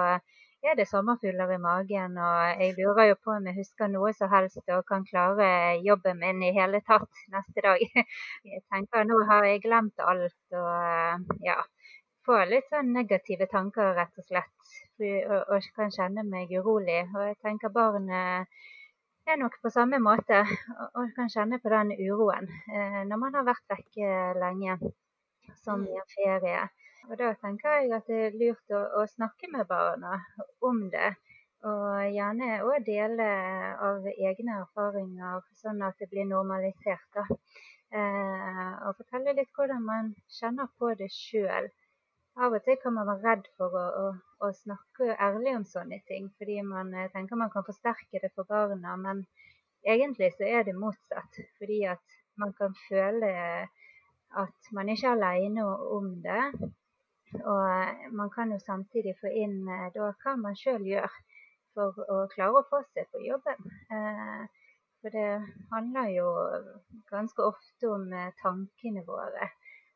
er 0.70 0.76
det 0.80 0.88
sommerfugler 0.90 1.54
i 1.56 1.60
magen, 1.64 2.18
og 2.20 2.64
jeg 2.64 2.74
lurer 2.80 3.12
jo 3.12 3.20
på 3.24 3.36
om 3.36 3.46
jeg 3.48 3.60
husker 3.62 3.92
noe 3.94 4.10
som 4.18 4.32
helst 4.34 4.74
og 4.76 4.82
kan 4.90 5.06
klare 5.12 5.52
jobben 5.86 6.20
min 6.24 6.42
i 6.50 6.52
hele 6.58 6.82
tatt 6.90 7.22
neste 7.36 7.64
dag. 7.64 7.86
Jeg 8.52 8.66
tenker 8.74 9.08
nå 9.08 9.22
har 9.30 9.48
jeg 9.48 9.64
glemt 9.64 10.04
alt 10.04 10.58
og 10.60 11.40
ja 11.46 11.62
får 12.28 12.50
litt 12.50 12.68
sånn 12.74 12.92
negative 12.94 13.48
tanker, 13.54 13.94
rett 13.98 14.20
og 14.22 14.26
slett. 14.28 14.74
Og, 15.00 15.70
kan 15.78 15.94
kjenne 15.96 16.26
meg 16.28 16.52
urolig. 16.60 17.00
Og 17.16 17.24
jeg 17.30 17.38
tenker 17.46 17.72
barn 17.74 18.10
eh, 18.14 18.68
er 19.32 19.40
nok 19.42 19.60
på 19.62 19.70
samme 19.74 20.00
måte 20.02 20.42
og, 20.98 21.06
kan 21.16 21.30
kjenne 21.32 21.60
på 21.62 21.72
den 21.74 21.94
uroen 21.98 22.50
eh, 22.50 23.02
når 23.10 23.22
man 23.24 23.38
har 23.38 23.48
vært 23.48 23.74
vekke 23.74 24.12
lenge, 24.40 24.78
som 25.64 25.86
i 25.86 25.98
en 25.98 26.12
ferie. 26.14 26.68
Og 27.10 27.18
da 27.18 27.32
tenker 27.42 27.80
jeg 27.80 27.94
at 27.98 28.10
det 28.10 28.20
er 28.28 28.38
lurt 28.38 28.76
å, 28.76 28.84
å 29.02 29.08
snakke 29.10 29.50
med 29.54 29.68
barna 29.70 30.20
om 30.66 30.86
det. 30.94 31.14
Og 31.68 32.06
gjerne 32.16 32.62
òg 32.64 32.86
dele 32.88 33.28
av 33.84 34.06
egne 34.14 34.62
erfaringer, 34.62 35.42
sånn 35.60 35.82
at 35.84 35.98
det 36.00 36.08
blir 36.12 36.28
normalisert. 36.30 37.08
da. 37.18 37.26
Eh, 37.90 38.74
og 38.86 39.00
fortelle 39.00 39.34
litt 39.34 39.50
hvordan 39.58 39.82
man 39.84 40.14
kjenner 40.40 40.70
på 40.80 40.94
det 41.00 41.10
sjøl. 41.14 41.70
Av 42.40 42.54
og 42.56 42.64
til 42.64 42.78
kan 42.80 42.94
man 42.96 43.08
være 43.10 43.24
redd 43.26 43.48
for 43.60 43.74
å, 43.76 43.86
å, 44.02 44.10
å 44.48 44.50
snakke 44.56 45.16
ærlig 45.26 45.56
om 45.58 45.66
sånne 45.68 45.98
ting, 46.08 46.30
fordi 46.40 46.62
man 46.64 46.94
eh, 46.96 47.10
tenker 47.12 47.40
man 47.40 47.52
kan 47.52 47.66
forsterke 47.68 48.22
det 48.24 48.32
for 48.36 48.48
barna. 48.48 48.96
Men 49.02 49.26
egentlig 49.84 50.32
så 50.38 50.48
er 50.48 50.64
det 50.68 50.78
motsatt. 50.80 51.40
Fordi 51.60 51.82
at 51.96 52.16
man 52.40 52.54
kan 52.56 52.76
føle 52.88 53.32
at 54.44 54.72
man 54.78 54.92
ikke 54.94 55.10
er 55.10 55.18
alene 55.18 55.66
om 55.98 56.14
det. 56.24 56.46
Og 57.42 57.66
eh, 57.66 58.08
man 58.22 58.32
kan 58.36 58.56
jo 58.56 58.62
samtidig 58.64 59.18
få 59.20 59.34
inn 59.44 59.60
eh, 59.68 59.90
da 59.96 60.14
hva 60.24 60.38
man 60.40 60.56
sjøl 60.60 60.88
gjør 60.88 61.12
for 61.76 62.00
å 62.08 62.24
klare 62.32 62.62
å 62.62 62.68
få 62.72 62.82
seg 62.94 63.12
på 63.12 63.26
jobben. 63.28 63.68
Eh, 63.92 64.48
For 65.00 65.16
det 65.16 65.28
handler 65.72 66.10
jo 66.12 66.32
ganske 67.08 67.44
ofte 67.52 67.88
om 67.88 68.10
eh, 68.12 68.34
tankene 68.42 69.04
våre 69.08 69.48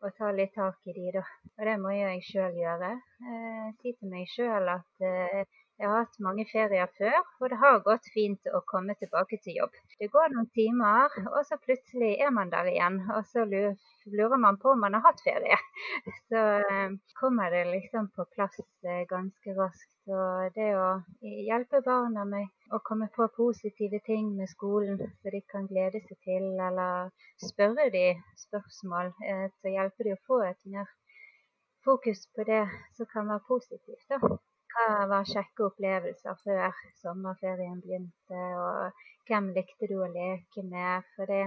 og 0.04 0.16
ta 0.18 0.32
litt 0.36 0.54
tak 0.56 0.90
i 0.90 0.96
de, 0.96 1.10
da. 1.16 1.24
Og 1.58 1.68
det 1.70 1.76
må 1.80 1.94
jeg 1.96 2.24
sjøl 2.28 2.58
gjøre. 2.60 2.90
Eh, 3.24 3.68
si 3.80 3.94
til 3.96 4.12
meg 4.12 4.28
sjøl 4.34 4.72
at 4.74 5.06
eh, 5.08 5.44
jeg 5.82 5.90
har 5.90 6.04
hatt 6.04 6.20
mange 6.22 6.44
ferier 6.46 6.90
før, 7.00 7.16
og 7.42 7.50
det 7.50 7.58
har 7.58 7.80
gått 7.86 8.06
fint 8.14 8.50
å 8.54 8.60
komme 8.70 8.94
tilbake 9.00 9.40
til 9.42 9.56
jobb. 9.58 9.80
Det 9.98 10.10
går 10.14 10.30
noen 10.34 10.46
timer, 10.54 11.16
og 11.32 11.40
så 11.48 11.58
plutselig 11.64 12.12
er 12.22 12.30
man 12.36 12.52
der 12.54 12.70
igjen. 12.70 13.00
Og 13.16 13.26
så 13.32 13.46
lurer, 13.50 14.36
man 14.44 14.60
på 14.62 14.70
om 14.74 14.84
man 14.86 14.94
har 14.98 15.04
hatt 15.08 15.24
ferie. 15.26 15.58
Så 16.30 16.44
eh, 16.60 16.94
kommer 17.20 17.52
det 17.54 17.64
liksom 17.72 18.12
på 18.16 18.26
plass 18.36 18.60
eh, 18.86 19.02
ganske 19.10 19.56
raskt. 19.58 19.90
Og 20.14 20.54
det 20.56 20.70
å 20.78 20.88
hjelpe 21.24 21.82
barna 21.86 22.26
med 22.30 22.74
å 22.76 22.82
komme 22.86 23.10
på 23.16 23.28
positive 23.38 24.02
ting 24.06 24.30
med 24.38 24.52
skolen, 24.54 25.00
så 25.22 25.34
de 25.34 25.42
kan 25.50 25.68
glede 25.70 26.04
seg 26.06 26.20
til, 26.28 26.50
eller 26.70 27.12
spørre 27.50 27.90
de 27.94 28.08
spørsmål, 28.46 29.14
eh, 29.26 29.46
så 29.58 29.74
hjelper 29.74 30.10
de 30.10 30.18
å 30.18 30.24
få 30.30 30.42
et 30.48 30.60
mer 30.76 30.90
fokus 31.84 32.28
på 32.36 32.46
det 32.48 32.66
som 32.98 33.10
kan 33.14 33.32
være 33.32 33.48
positivt. 33.50 34.10
da. 34.10 34.36
Hva 34.74 35.06
var 35.10 35.28
kjekke 35.30 35.68
opplevelser 35.68 36.38
før 36.44 36.78
sommerferien 37.02 37.82
begynte, 37.84 38.40
og 38.58 39.04
hvem 39.30 39.52
likte 39.54 39.90
du 39.92 40.00
å 40.02 40.08
leke 40.10 40.64
med? 40.66 41.06
For 41.16 41.30
det 41.30 41.44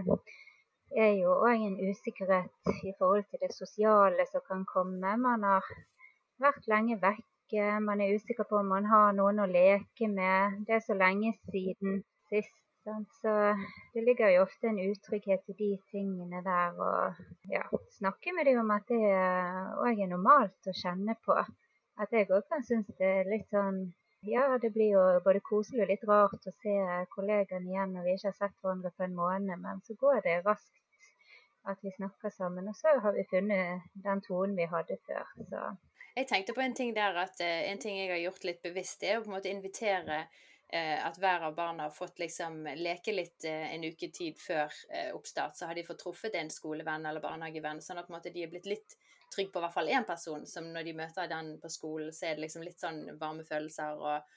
er 1.03 1.17
jo 1.19 1.33
òg 1.35 1.65
en 1.67 1.81
usikkerhet 1.89 2.71
i 2.87 2.93
forhold 3.01 3.27
til 3.31 3.43
det 3.43 3.51
sosiale 3.57 4.29
som 4.31 4.45
kan 4.47 4.63
komme. 4.71 5.17
Man 5.25 5.43
har 5.49 5.67
vært 6.45 6.71
lenge 6.71 7.01
vekke, 7.03 7.67
man 7.89 8.05
er 8.05 8.15
usikker 8.15 8.47
på 8.47 8.61
om 8.61 8.71
man 8.77 8.87
har 8.93 9.11
noen 9.19 9.43
å 9.43 9.51
leke 9.51 10.13
med. 10.13 10.63
Det 10.69 10.79
er 10.79 10.87
så 10.87 10.95
lenge 10.95 11.35
siden 11.51 12.05
sist. 12.31 12.55
Så 12.87 13.33
det 13.95 14.03
ligger 14.07 14.31
jo 14.31 14.45
ofte 14.47 14.71
en 14.71 14.79
utrygghet 14.79 15.49
i 15.51 15.59
de 15.59 15.73
tingene 15.91 16.39
der. 16.47 16.79
Og 16.79 17.51
ja, 17.51 17.67
snakke 17.99 18.31
med 18.37 18.47
dem 18.47 18.63
om 18.63 18.71
at 18.71 18.87
det 18.87 19.03
òg 19.83 19.99
er 19.99 20.13
normalt 20.15 20.71
å 20.71 20.75
kjenne 20.85 21.19
på. 21.27 21.35
At 22.03 22.13
jeg 22.13 22.29
òg 22.31 22.45
kan 22.51 22.65
synes 22.65 22.91
det 22.99 23.13
er 23.21 23.31
litt 23.31 23.49
sånn 23.53 23.87
ja, 24.27 24.59
det 24.59 24.73
blir 24.75 24.91
jo 24.97 25.03
både 25.25 25.41
koselig 25.45 25.85
og 25.85 25.91
litt 25.93 26.05
rart 26.09 26.49
å 26.49 26.53
se 26.63 26.75
kollegaene 27.13 27.71
igjen 27.71 27.93
når 27.95 28.07
vi 28.07 28.15
ikke 28.17 28.33
har 28.33 28.39
sett 28.41 28.57
hverandre 28.63 28.91
på 28.97 29.05
en 29.07 29.15
måned. 29.15 29.61
Men 29.63 29.83
så 29.87 29.95
går 30.01 30.25
det 30.25 30.41
raskt 30.47 30.83
at 31.71 31.79
vi 31.83 31.93
snakker 31.95 32.31
sammen. 32.31 32.69
Og 32.69 32.77
så 32.77 32.97
har 33.03 33.15
vi 33.15 33.27
funnet 33.31 33.87
den 34.07 34.23
tonen 34.25 34.57
vi 34.59 34.67
hadde 34.71 34.99
før. 35.07 35.31
Så. 35.51 35.63
Jeg 36.17 36.29
tenkte 36.31 36.57
på 36.57 36.65
en 36.65 36.75
ting 36.75 36.95
der 36.97 37.19
at 37.23 37.41
uh, 37.43 37.63
en 37.71 37.81
ting 37.83 37.99
jeg 37.99 38.11
har 38.11 38.23
gjort 38.25 38.45
litt 38.49 38.63
bevisst, 38.65 39.01
det 39.01 39.13
er 39.13 39.19
å 39.21 39.25
på 39.25 39.31
en 39.31 39.37
måte 39.37 39.53
invitere 39.53 40.23
uh, 40.25 40.99
at 41.07 41.19
hver 41.21 41.49
av 41.51 41.59
barna 41.59 41.89
har 41.89 41.95
fått 41.95 42.23
liksom 42.23 42.63
leke 42.81 43.15
litt 43.15 43.47
uh, 43.47 43.67
en 43.75 43.85
uke 43.85 44.11
tid 44.15 44.39
før 44.41 44.73
oppstart. 45.19 45.59
Så 45.59 45.69
har 45.69 45.77
de 45.77 45.87
fått 45.87 46.03
truffet 46.03 46.39
en 46.39 46.51
skolevenn 46.53 47.07
eller 47.07 47.25
barnehagevenn, 47.25 47.85
sånn 47.85 48.01
at 48.03 48.31
de 48.33 48.43
er 48.43 48.53
blitt 48.53 48.71
litt 48.71 48.97
trygge 49.33 49.53
på 49.53 49.61
i 49.61 49.65
hvert 49.65 49.75
fall 49.75 49.91
én 49.93 50.07
person, 50.07 50.47
som 50.47 50.69
når 50.73 50.87
de 50.87 50.97
møter 50.99 51.31
den 51.31 51.57
på 51.63 51.71
skolen, 51.73 52.13
så 52.15 52.29
er 52.29 52.37
det 52.37 52.47
liksom 52.47 52.65
litt 52.67 52.83
sånn 52.83 53.03
varme 53.21 53.47
følelser 53.47 54.03
og 54.03 54.37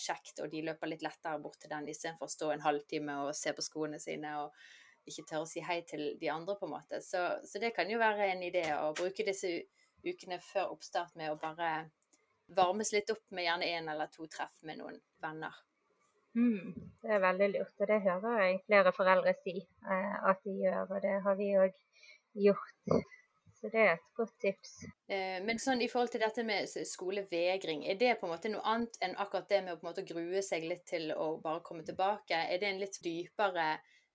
kjekt, 0.00 0.38
og 0.40 0.48
de 0.48 0.62
løper 0.64 0.88
litt 0.88 1.02
lettere 1.04 1.36
bort 1.42 1.58
til 1.60 1.68
den 1.68 1.88
istedenfor 1.92 2.30
å 2.30 2.32
stå 2.32 2.46
en 2.54 2.62
halvtime 2.64 3.18
og 3.26 3.34
se 3.36 3.52
på 3.52 3.64
skoene 3.64 3.98
sine. 4.00 4.30
og 4.40 4.54
ikke 5.08 5.26
tørre 5.28 5.46
å 5.46 5.48
si 5.48 5.62
hei 5.64 5.80
til 5.88 6.04
de 6.20 6.30
andre, 6.32 6.56
på 6.58 6.68
en 6.68 6.74
måte. 6.74 7.00
Så, 7.04 7.22
så, 7.46 7.60
det 7.62 7.72
kan 7.76 7.90
jo 7.90 8.00
være 8.00 8.30
en 8.32 8.44
idé 8.46 8.66
å 8.76 8.92
bruke 8.96 9.26
disse 9.26 9.52
ukene 10.04 10.40
før 10.44 10.74
oppstart 10.74 11.16
med 11.20 11.32
å 11.32 11.38
bare 11.40 11.88
varmes 12.56 12.92
litt 12.94 13.10
opp 13.12 13.24
med 13.34 13.46
gjerne 13.46 13.68
én 13.78 13.90
eller 13.92 14.10
to 14.12 14.26
treff 14.30 14.62
med 14.66 14.80
noen 14.80 14.98
venner. 15.22 15.54
Mm, 16.38 16.74
det 17.02 17.14
er 17.14 17.22
veldig 17.24 17.48
lurt, 17.56 17.74
og 17.80 17.88
det 17.90 18.02
hører 18.04 18.42
jeg 18.44 18.60
flere 18.66 18.92
foreldre 18.94 19.34
si 19.42 19.56
eh, 19.58 20.12
at 20.30 20.44
de 20.46 20.54
gjør. 20.62 20.84
Og 20.86 21.00
det 21.02 21.16
har 21.24 21.38
vi 21.38 21.48
òg 21.58 21.80
gjort. 22.46 23.00
Så 23.60 23.68
det 23.68 23.80
er 23.80 23.90
et 23.92 24.04
godt 24.16 24.32
tips. 24.40 24.70
Eh, 25.12 25.36
men 25.44 25.58
sånn 25.60 25.82
i 25.84 25.88
forhold 25.92 26.14
til 26.14 26.22
dette 26.22 26.44
med 26.48 26.68
skolevegring, 26.88 27.82
er 27.92 27.98
det 28.00 28.14
på 28.20 28.24
en 28.24 28.32
måte 28.32 28.52
noe 28.52 28.64
annet 28.72 28.96
enn 29.04 29.18
akkurat 29.20 29.50
det 29.52 29.58
med 29.66 29.74
å 29.74 29.80
på 29.80 29.84
en 29.84 29.90
måte 29.90 30.06
grue 30.08 30.40
seg 30.44 30.64
litt 30.64 30.86
til 30.88 31.12
å 31.12 31.34
bare 31.44 31.60
komme 31.66 31.84
tilbake? 31.84 32.38
Er 32.40 32.62
det 32.62 32.70
en 32.70 32.80
litt 32.80 32.96
dypere 33.04 33.68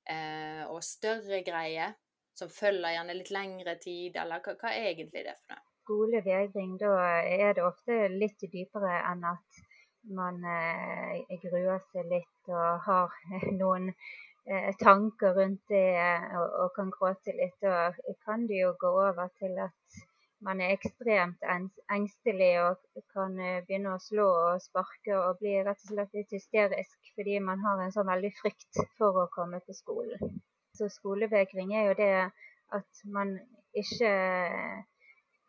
eh, 0.10 0.64
og 0.66 0.82
større 0.86 1.44
greie, 1.46 1.92
som 2.36 2.50
følger 2.52 2.98
gjerne 2.98 3.20
litt 3.20 3.32
lengre 3.32 3.78
tid, 3.84 4.18
eller 4.18 4.42
hva, 4.42 4.58
hva 4.64 4.74
er 4.74 4.90
egentlig 4.96 5.28
det 5.30 5.38
for 5.38 5.54
noe? 5.54 5.64
Skolevegring, 5.86 6.78
da 6.82 6.94
er 7.22 7.54
det 7.54 7.62
ofte 7.62 8.00
litt 8.10 8.42
dypere 8.50 8.98
enn 9.12 9.22
at 9.30 9.66
man 10.18 10.42
eh, 10.42 11.38
gruer 11.42 11.86
seg 11.92 12.10
litt 12.10 12.50
og 12.50 12.82
har 12.90 13.14
noen 13.62 13.92
tanker 14.80 15.34
rundt 15.34 15.62
det 15.70 15.96
og, 16.38 16.50
og, 16.64 16.74
kan 16.76 16.92
gråte 16.94 17.34
litt. 17.34 17.66
Og 17.66 18.18
kan 18.26 18.46
det 18.50 18.62
jo 18.62 18.74
gå 18.80 18.92
over 19.08 19.32
til 19.40 19.58
at 19.64 20.04
man 20.46 20.62
er 20.62 20.76
ekstremt 20.76 21.46
engstelig 21.92 22.52
og 22.62 23.04
kan 23.14 23.38
eh, 23.40 23.62
begynne 23.66 23.96
å 23.96 24.02
slå 24.02 24.26
og 24.28 24.62
sparke 24.62 25.16
og 25.18 25.40
bli 25.40 25.56
rett 25.66 25.80
og 25.88 25.94
slett 25.94 26.18
litt 26.18 26.34
hysterisk 26.36 27.14
fordi 27.16 27.40
man 27.42 27.64
har 27.64 27.82
en 27.82 27.94
sånn 27.96 28.10
veldig 28.12 28.34
frykt 28.42 28.82
for 29.00 29.24
å 29.24 29.30
komme 29.34 29.62
på 29.66 29.74
skolen. 29.74 30.36
Så 30.76 30.90
skolevegring 30.92 31.74
er 31.74 31.88
jo 31.90 31.96
det 32.02 32.12
at 32.76 33.06
man 33.18 33.38
ikke 33.80 34.12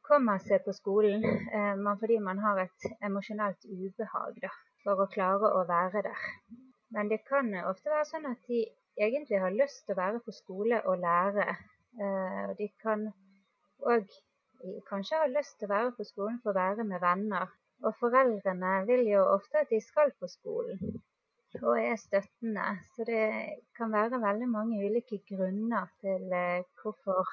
kommer 0.07 0.38
seg 0.38 0.62
på 0.65 0.73
skolen 0.76 1.25
men 1.26 1.99
fordi 1.99 2.21
man 2.23 2.38
har 2.38 2.61
et 2.62 2.88
emosjonelt 3.05 3.67
ubehag 3.67 4.38
da, 4.45 4.53
for 4.85 5.03
å 5.03 5.09
klare 5.11 5.50
å 5.59 5.65
være 5.67 6.05
der. 6.07 6.26
Men 6.95 7.11
det 7.11 7.25
kan 7.26 7.50
ofte 7.67 7.91
være 7.91 8.07
sånn 8.07 8.29
at 8.31 8.38
de 8.47 8.62
egentlig 8.97 9.41
har 9.41 9.55
lyst 9.55 9.85
til 9.87 9.97
å 9.97 10.00
være 10.00 10.23
på 10.25 10.35
skole 10.35 10.81
og 10.85 10.99
lære. 11.03 11.47
Eh, 12.00 12.49
de 12.59 12.69
kan 12.83 13.07
òg 13.85 14.09
kanskje 14.88 15.21
ha 15.21 15.29
lyst 15.31 15.59
til 15.59 15.69
å 15.69 15.75
være 15.75 15.95
på 15.99 16.07
skolen 16.09 16.38
for 16.43 16.53
å 16.53 16.61
være 16.61 16.87
med 16.88 17.03
venner. 17.05 17.50
Og 17.85 17.97
foreldrene 18.00 18.73
vil 18.88 19.05
jo 19.11 19.25
ofte 19.35 19.61
at 19.62 19.73
de 19.73 19.81
skal 19.85 20.12
på 20.21 20.29
skolen, 20.33 20.81
og 21.61 21.75
er 21.81 21.99
støttende. 22.00 22.65
Så 22.95 23.05
det 23.09 23.25
kan 23.76 23.93
være 23.93 24.21
veldig 24.23 24.49
mange 24.49 24.81
ulike 24.81 25.21
grunner 25.29 25.91
til 26.00 26.33
eh, 26.33 26.65
hvorfor 26.81 27.29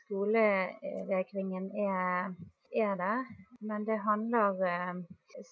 skolevegringen 0.00 1.70
er, 1.86 2.34
er 2.74 2.96
det. 2.96 3.18
Men 3.60 3.84
det 3.84 3.96
handler 4.04 4.62
eh, 4.68 4.94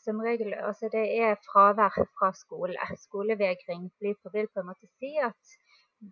som 0.05 0.21
regel 0.21 0.55
Altså 0.55 0.89
det 0.93 1.05
er 1.25 1.41
fravær 1.47 1.95
fra 2.19 2.33
skole. 2.37 2.77
Skolevegring 3.07 3.91
vil 4.01 4.49
på 4.53 4.61
en 4.61 4.69
måte 4.69 4.89
si 4.99 5.15
at 5.23 5.57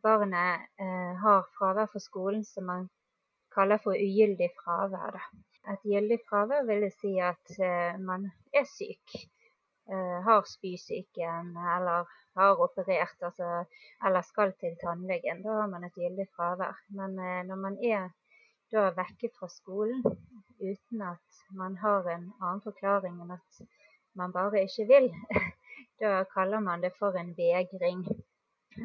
barnet 0.03 0.67
eh, 0.81 1.13
har 1.25 1.45
fravær 1.59 1.91
fra 1.93 2.01
skolen 2.01 2.45
som 2.45 2.67
man 2.71 2.89
kaller 3.55 3.83
for 3.83 3.99
ugyldig 3.99 4.49
fravær. 4.63 5.19
Et 5.73 5.85
gyldig 5.93 6.21
fravær 6.29 6.65
vil 6.69 6.87
si 6.95 7.19
at 7.21 7.51
uh, 7.59 7.99
man 8.01 8.31
er 8.55 8.65
syk, 8.65 9.19
har 10.25 10.45
spysyken 10.47 11.51
eller 11.75 12.07
har 12.39 12.61
operert 12.63 13.25
altså, 13.27 13.65
eller 14.07 14.23
skal 14.23 14.53
til 14.63 14.77
tannlegen. 14.81 15.43
Da 15.43 15.57
har 15.61 15.67
man 15.73 15.85
et 15.85 15.99
gyldig 15.99 16.29
fravær. 16.37 16.79
Men 16.95 17.19
når 17.49 17.59
man 17.59 17.79
er 17.85 18.07
da 18.71 18.87
vekke 18.95 19.33
fra 19.35 19.49
skolen 19.51 20.05
uten 20.61 21.03
at 21.03 21.43
man 21.61 21.77
har 21.77 22.09
en 22.15 22.27
annen 22.41 22.63
forklaring 22.65 23.21
enn 23.23 23.35
at 23.37 23.61
man 24.21 24.33
bare 24.33 24.63
ikke 24.67 24.87
vil, 24.93 25.11
da 26.03 26.25
kaller 26.35 26.61
man 26.61 26.83
det 26.85 26.93
for 26.99 27.19
en 27.23 27.35
vegring. 27.37 28.07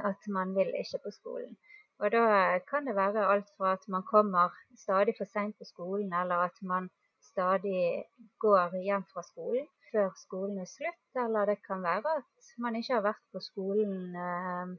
At 0.04 0.28
man 0.28 0.56
vil 0.56 0.72
ikke 0.82 1.00
på 1.04 1.12
skolen. 1.12 1.58
Og 2.00 2.12
da 2.12 2.24
kan 2.70 2.88
det 2.88 2.96
være 2.96 3.28
alt 3.34 3.50
fra 3.58 3.74
at 3.74 3.88
man 3.88 4.04
kommer 4.04 4.56
stadig 4.78 5.14
for 5.18 5.30
seint 5.34 5.58
på 5.58 5.66
skolen, 5.66 6.14
eller 6.14 6.48
at 6.50 6.58
man 6.62 6.90
stadig 7.22 8.04
går 8.40 8.82
hjem 8.84 9.06
fra 9.14 9.24
skolen 9.24 9.68
før 9.96 10.10
skolen 10.20 10.58
er 10.60 10.68
slutt, 10.68 11.06
eller 11.24 11.46
det 11.50 11.58
kan 11.68 11.84
være 11.84 12.18
at 12.18 12.52
man 12.64 12.76
ikke 12.76 12.94
har 12.98 13.06
vært 13.06 13.24
på 13.34 13.42
skolen 13.48 14.18
eh, 14.28 14.74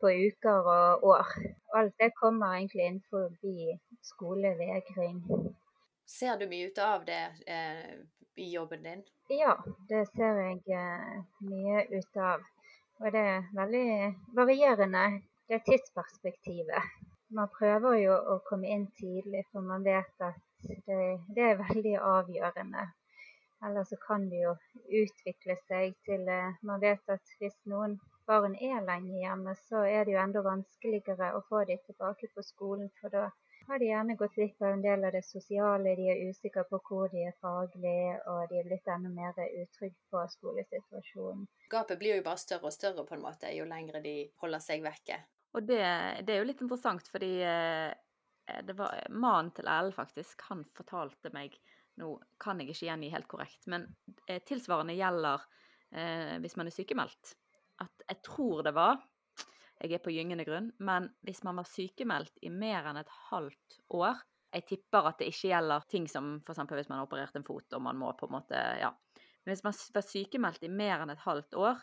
på 0.00 0.12
uker 0.28 0.68
og 0.76 1.06
år. 1.12 1.32
Alt 1.78 1.94
det 2.02 2.10
kommer 2.20 2.54
egentlig 2.54 2.86
innenfor 2.86 3.32
skolevegring. 4.12 5.18
Ser 6.06 6.36
du 6.38 6.46
mye 6.46 6.66
ut 6.66 6.78
av 6.78 7.04
det 7.04 7.22
eh, 7.46 7.94
i 8.34 8.50
jobben 8.52 8.82
din? 8.82 9.04
Ja, 9.28 9.56
det 9.88 10.04
ser 10.12 10.40
jeg 10.42 10.60
eh, 10.68 11.22
mye 11.48 11.84
ut 11.90 12.16
av. 12.16 12.44
Og 13.00 13.12
det 13.12 13.22
er 13.30 13.46
veldig 13.56 13.86
varierende 14.36 15.04
det 15.48 15.62
tidsperspektivet. 15.66 16.90
Man 17.34 17.48
prøver 17.58 17.96
jo 17.98 18.18
å 18.34 18.36
komme 18.46 18.68
inn 18.70 18.84
tidlig, 18.98 19.46
for 19.52 19.64
man 19.64 19.82
vet 19.82 20.22
at 20.22 20.68
det, 20.68 20.98
det 21.34 21.48
er 21.48 21.62
veldig 21.62 21.96
avgjørende. 21.98 22.84
Eller 23.64 23.84
så 23.88 23.96
kan 23.96 24.28
det 24.28 24.42
jo 24.42 24.52
utvikle 25.02 25.56
seg 25.68 25.96
til 26.04 26.28
eh, 26.28 26.60
Man 26.68 26.82
vet 26.84 27.08
at 27.08 27.34
hvis 27.40 27.56
noen 27.70 27.96
barn 28.28 28.56
er 28.60 28.84
lenge 28.84 29.16
hjemme, 29.22 29.54
så 29.68 29.86
er 29.88 30.04
det 30.04 30.14
jo 30.14 30.20
enda 30.20 30.44
vanskeligere 30.44 31.32
å 31.36 31.42
få 31.48 31.64
dem 31.70 31.80
tilbake 31.86 32.28
på 32.34 32.44
skolen. 32.44 32.90
For 33.00 33.12
da 33.14 33.30
har 33.66 33.78
de 33.78 33.88
gjerne 33.88 34.16
gått 34.20 34.34
glipp 34.36 34.62
av 34.62 34.72
en 34.74 34.82
del 34.84 35.04
av 35.04 35.12
det 35.14 35.22
sosiale, 35.26 35.94
de 35.98 36.08
er 36.12 36.22
usikre 36.28 36.64
på 36.68 36.80
hvor 36.86 37.12
de 37.12 37.26
er 37.28 37.36
faglig, 37.42 37.98
og 38.30 38.48
de 38.50 38.60
er 38.60 38.68
blitt 38.68 38.90
enda 38.90 39.12
mer 39.12 39.38
utrygge 39.62 39.96
på 40.12 40.24
skolesituasjonen. 40.36 41.46
Gapet 41.72 42.00
blir 42.00 42.18
jo 42.18 42.26
bare 42.26 42.42
større 42.42 42.70
og 42.70 42.76
større 42.76 43.06
på 43.08 43.16
en 43.16 43.24
måte 43.24 43.52
jo 43.56 43.66
lengre 43.68 44.02
de 44.04 44.16
holder 44.42 44.62
seg 44.64 44.84
vekke. 44.84 45.20
Og 45.54 45.66
det, 45.68 45.82
det 46.26 46.34
er 46.34 46.42
jo 46.42 46.48
litt 46.48 46.62
interessant, 46.64 47.08
fordi 47.12 47.32
eh, 47.46 47.92
det 48.66 48.76
var 48.78 48.98
mannen 49.14 49.52
til 49.54 49.70
Erlend, 49.70 49.96
faktisk, 49.96 50.46
han 50.50 50.66
fortalte 50.76 51.32
meg 51.34 51.56
Nå 51.94 52.08
kan 52.42 52.58
jeg 52.58 52.72
ikke 52.72 52.88
gjengi 52.88 53.08
helt 53.12 53.28
korrekt, 53.30 53.68
men 53.70 53.84
eh, 54.26 54.40
tilsvarende 54.42 54.96
gjelder 54.98 55.44
eh, 55.94 56.32
hvis 56.42 56.56
man 56.58 56.66
er 56.66 56.74
sykemeldt. 56.74 57.36
At 57.84 58.02
jeg 58.08 58.18
tror 58.26 58.64
det 58.66 58.72
var 58.74 58.98
Jeg 59.84 59.98
er 59.98 60.00
på 60.04 60.12
gyngende 60.14 60.46
grunn, 60.48 60.70
men 60.80 61.10
hvis 61.26 61.42
man 61.44 61.58
var 61.60 61.68
sykemeldt 61.68 62.38
i 62.46 62.48
mer 62.48 62.86
enn 62.88 63.02
et 63.02 63.10
halvt 63.28 63.82
år 63.92 64.22
Jeg 64.54 64.64
tipper 64.68 65.08
at 65.10 65.18
det 65.18 65.26
ikke 65.32 65.50
gjelder 65.50 65.84
ting 65.90 66.04
som 66.08 66.36
f.eks. 66.40 66.60
hvis 66.70 66.88
man 66.88 67.00
har 67.00 67.08
operert 67.08 67.36
en 67.36 67.44
fot 67.44 67.74
og 67.74 67.82
man 67.82 67.98
må 68.00 68.12
på 68.16 68.28
en 68.28 68.36
måte 68.36 68.60
Ja. 68.80 68.92
Men 69.44 69.52
hvis 69.52 69.64
man 69.66 69.74
var 69.96 70.06
sykemeldt 70.08 70.64
i 70.64 70.70
mer 70.72 71.02
enn 71.04 71.12
et 71.12 71.24
halvt 71.26 71.58
år, 71.60 71.82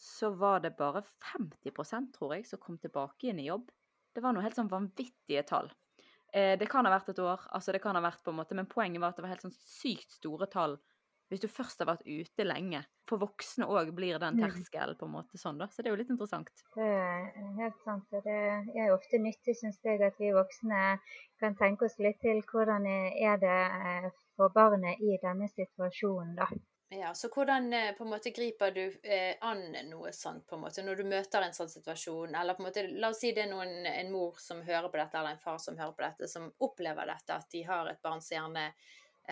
så 0.00 0.30
var 0.30 0.62
det 0.64 0.76
bare 0.78 1.02
50% 1.34 2.14
tror 2.14 2.36
jeg, 2.36 2.46
som 2.48 2.62
kom 2.62 2.78
tilbake 2.80 3.26
igjen 3.26 3.42
i 3.42 3.50
jobb. 3.50 3.68
Det 4.14 4.22
var 4.24 4.32
noe 4.32 4.44
helt 4.44 4.56
sånn 4.56 4.72
vanvittige 4.72 5.42
tall. 5.44 5.68
Eh, 6.32 6.54
det 6.56 6.70
kan 6.72 6.88
ha 6.88 6.94
vært 6.94 7.10
et 7.12 7.20
år, 7.20 7.44
altså 7.52 7.74
det 7.74 7.82
kan 7.84 7.98
ha 7.98 8.04
vært 8.04 8.22
på 8.24 8.32
en 8.32 8.38
måte, 8.40 8.56
men 8.56 8.68
poenget 8.70 9.02
var 9.02 9.12
at 9.12 9.20
det 9.20 9.26
var 9.26 9.34
helt 9.34 9.44
sånn 9.44 9.58
sykt 9.60 10.16
store 10.16 10.48
tall 10.52 10.78
hvis 11.30 11.42
du 11.42 11.48
først 11.50 11.82
har 11.82 11.90
vært 11.90 12.06
ute 12.06 12.46
lenge. 12.46 12.82
For 13.06 13.22
voksne 13.22 13.68
òg 13.70 13.92
blir 13.96 14.20
den 14.22 14.38
mm. 14.38 14.44
terskelen 14.44 14.98
på 14.98 15.08
en 15.08 15.14
måte 15.14 15.40
sånn, 15.40 15.58
da. 15.62 15.68
Så 15.70 15.82
det 15.82 15.90
er 15.90 15.96
jo 15.96 16.00
litt 16.02 16.12
interessant. 16.14 16.52
Det 16.76 16.86
er 16.86 17.50
helt 17.58 17.82
sant. 17.84 18.06
Og 18.14 18.26
det 18.26 18.38
er 18.76 18.94
ofte 18.94 19.20
nyttig, 19.22 19.56
syns 19.58 19.80
jeg, 19.86 20.02
at 20.06 20.22
vi 20.22 20.34
voksne 20.36 20.84
kan 21.42 21.58
tenke 21.58 21.88
oss 21.88 21.98
litt 22.02 22.22
til 22.22 22.40
hvordan 22.50 22.86
er 22.86 23.42
det 23.42 23.58
eh, 23.82 24.08
for 24.36 24.54
barnet 24.54 25.02
i 25.02 25.18
denne 25.22 25.48
situasjonen, 25.52 26.34
da. 26.38 26.48
Ja, 26.88 27.14
Så 27.14 27.28
hvordan 27.34 27.72
eh, 27.72 27.92
på 27.98 28.04
en 28.04 28.10
måte 28.10 28.30
griper 28.30 28.70
du 28.70 28.84
eh, 29.02 29.34
an 29.40 29.64
noe 29.88 30.12
sånt 30.14 30.46
på 30.46 30.54
en 30.54 30.62
måte, 30.62 30.84
når 30.86 31.00
du 31.00 31.08
møter 31.10 31.42
en 31.42 31.56
sånn 31.56 31.70
situasjon? 31.70 32.34
Eller 32.38 32.54
på 32.54 32.62
en 32.62 32.68
måte, 32.68 32.84
La 33.02 33.10
oss 33.10 33.24
si 33.24 33.32
det 33.34 33.42
er 33.42 33.50
noen, 33.50 33.80
en 33.90 34.12
mor 34.12 34.38
som 34.38 34.62
hører 34.62 34.86
på 34.92 35.00
dette, 35.00 35.18
eller 35.18 35.34
en 35.34 35.42
far 35.42 35.58
som 35.62 35.78
hører 35.78 35.96
på 35.96 36.06
dette, 36.06 36.28
som 36.30 36.46
opplever 36.62 37.10
dette, 37.10 37.40
at 37.40 37.50
de 37.50 37.64
har 37.66 37.90
et 37.90 38.02
barn 38.06 38.22
som 38.22 38.36
gjerne 38.38 38.68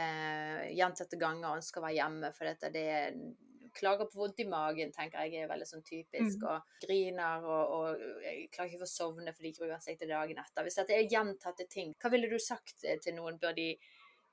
eh, 0.01 0.71
gjentatte 0.77 1.19
ganger 1.21 1.59
ønsker 1.59 1.81
å 1.81 1.87
være 1.87 1.99
hjemme 1.99 2.31
fordi 2.35 2.73
det 2.75 2.87
klager 3.75 4.07
på 4.07 4.21
vondt 4.21 4.41
i 4.45 4.47
magen, 4.49 4.93
tenker 4.95 5.27
jeg 5.27 5.43
er 5.43 5.51
veldig 5.51 5.67
sånn 5.67 5.85
typisk. 5.87 6.39
Mm. 6.39 6.47
Og 6.51 6.87
griner 6.87 7.49
og, 7.49 7.75
og 7.75 8.23
jeg 8.23 8.47
klarer 8.55 8.71
ikke 8.71 8.83
å 8.83 8.85
få 8.85 8.93
sovne 8.93 9.35
for 9.35 9.47
de 9.47 9.53
gruer 9.57 9.83
seg 9.83 9.99
til 9.99 10.13
dagen 10.15 10.41
etter. 10.41 10.67
Hvis 10.67 10.79
dette 10.81 10.97
er 10.97 11.11
gjentatte 11.11 11.67
ting, 11.71 11.95
hva 12.01 12.13
ville 12.15 12.31
du 12.31 12.39
sagt 12.43 12.87
eh, 12.87 13.01
til 13.03 13.19
noen? 13.19 13.41
Bør 13.43 13.57
de 13.57 13.73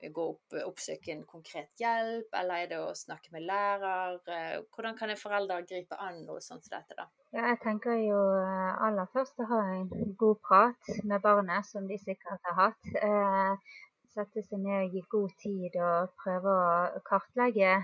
gå 0.10 0.24
opp, 0.32 0.56
oppsøke 0.66 1.12
en 1.14 1.24
konkret 1.30 1.78
hjelp, 1.78 2.32
eller 2.34 2.64
er 2.64 2.70
det 2.72 2.80
å 2.82 2.94
snakke 2.98 3.34
med 3.36 3.46
lærer? 3.46 4.18
Eh, 4.34 4.56
Hvordan 4.74 4.98
kan 4.98 5.14
en 5.14 5.20
forelder 5.20 5.68
gripe 5.70 5.98
an 6.02 6.24
noe 6.26 6.42
sånt 6.42 6.66
som 6.66 6.78
dette, 6.78 6.98
da? 6.98 7.08
Ja, 7.36 7.52
jeg 7.52 7.62
tenker 7.64 8.00
jo 8.02 8.18
eh, 8.40 8.82
aller 8.88 9.10
først 9.14 9.40
å 9.42 9.48
ha 9.52 9.62
en 9.76 10.16
god 10.20 10.42
prat 10.48 10.92
med 11.04 11.22
barnet, 11.24 11.68
som 11.70 11.88
de 11.90 12.00
sikkert 12.02 12.42
har 12.50 12.58
hatt. 12.58 12.94
Eh, 12.98 13.78
sette 14.14 14.44
seg 14.46 14.64
ned 14.64 14.96
i 14.96 15.04
god 15.14 15.36
tid 15.44 15.78
og 15.90 16.14
prøve 16.24 16.56
å 17.00 17.04
kartlegge 17.08 17.76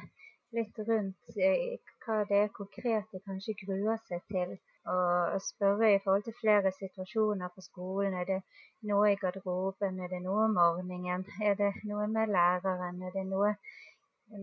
litt 0.55 0.79
rundt 0.87 1.37
eh, 1.37 1.77
hva 2.03 2.17
det 2.29 2.39
er 2.45 2.53
konkret 2.59 3.11
de 3.13 3.21
kanskje 3.25 3.55
gruer 3.63 3.99
seg 4.09 4.23
til. 4.33 4.55
Og 4.87 5.41
spørre 5.43 5.89
i 5.93 5.99
forhold 6.03 6.23
til 6.23 6.35
flere 6.37 6.71
situasjoner 6.71 7.51
på 7.55 7.63
skolen. 7.65 8.13
Er 8.15 8.29
det 8.29 8.37
noe 8.91 9.09
i 9.11 9.17
garderoben? 9.23 9.99
Er 9.99 10.13
det 10.13 10.21
noe 10.23 10.45
om 10.45 10.55
morgenen? 10.55 11.25
Er 11.49 11.57
det 11.59 11.73
noe 11.89 12.07
med 12.13 12.31
læreren? 12.35 13.01
Er 13.03 13.15
det 13.17 13.25
noe 13.27 13.51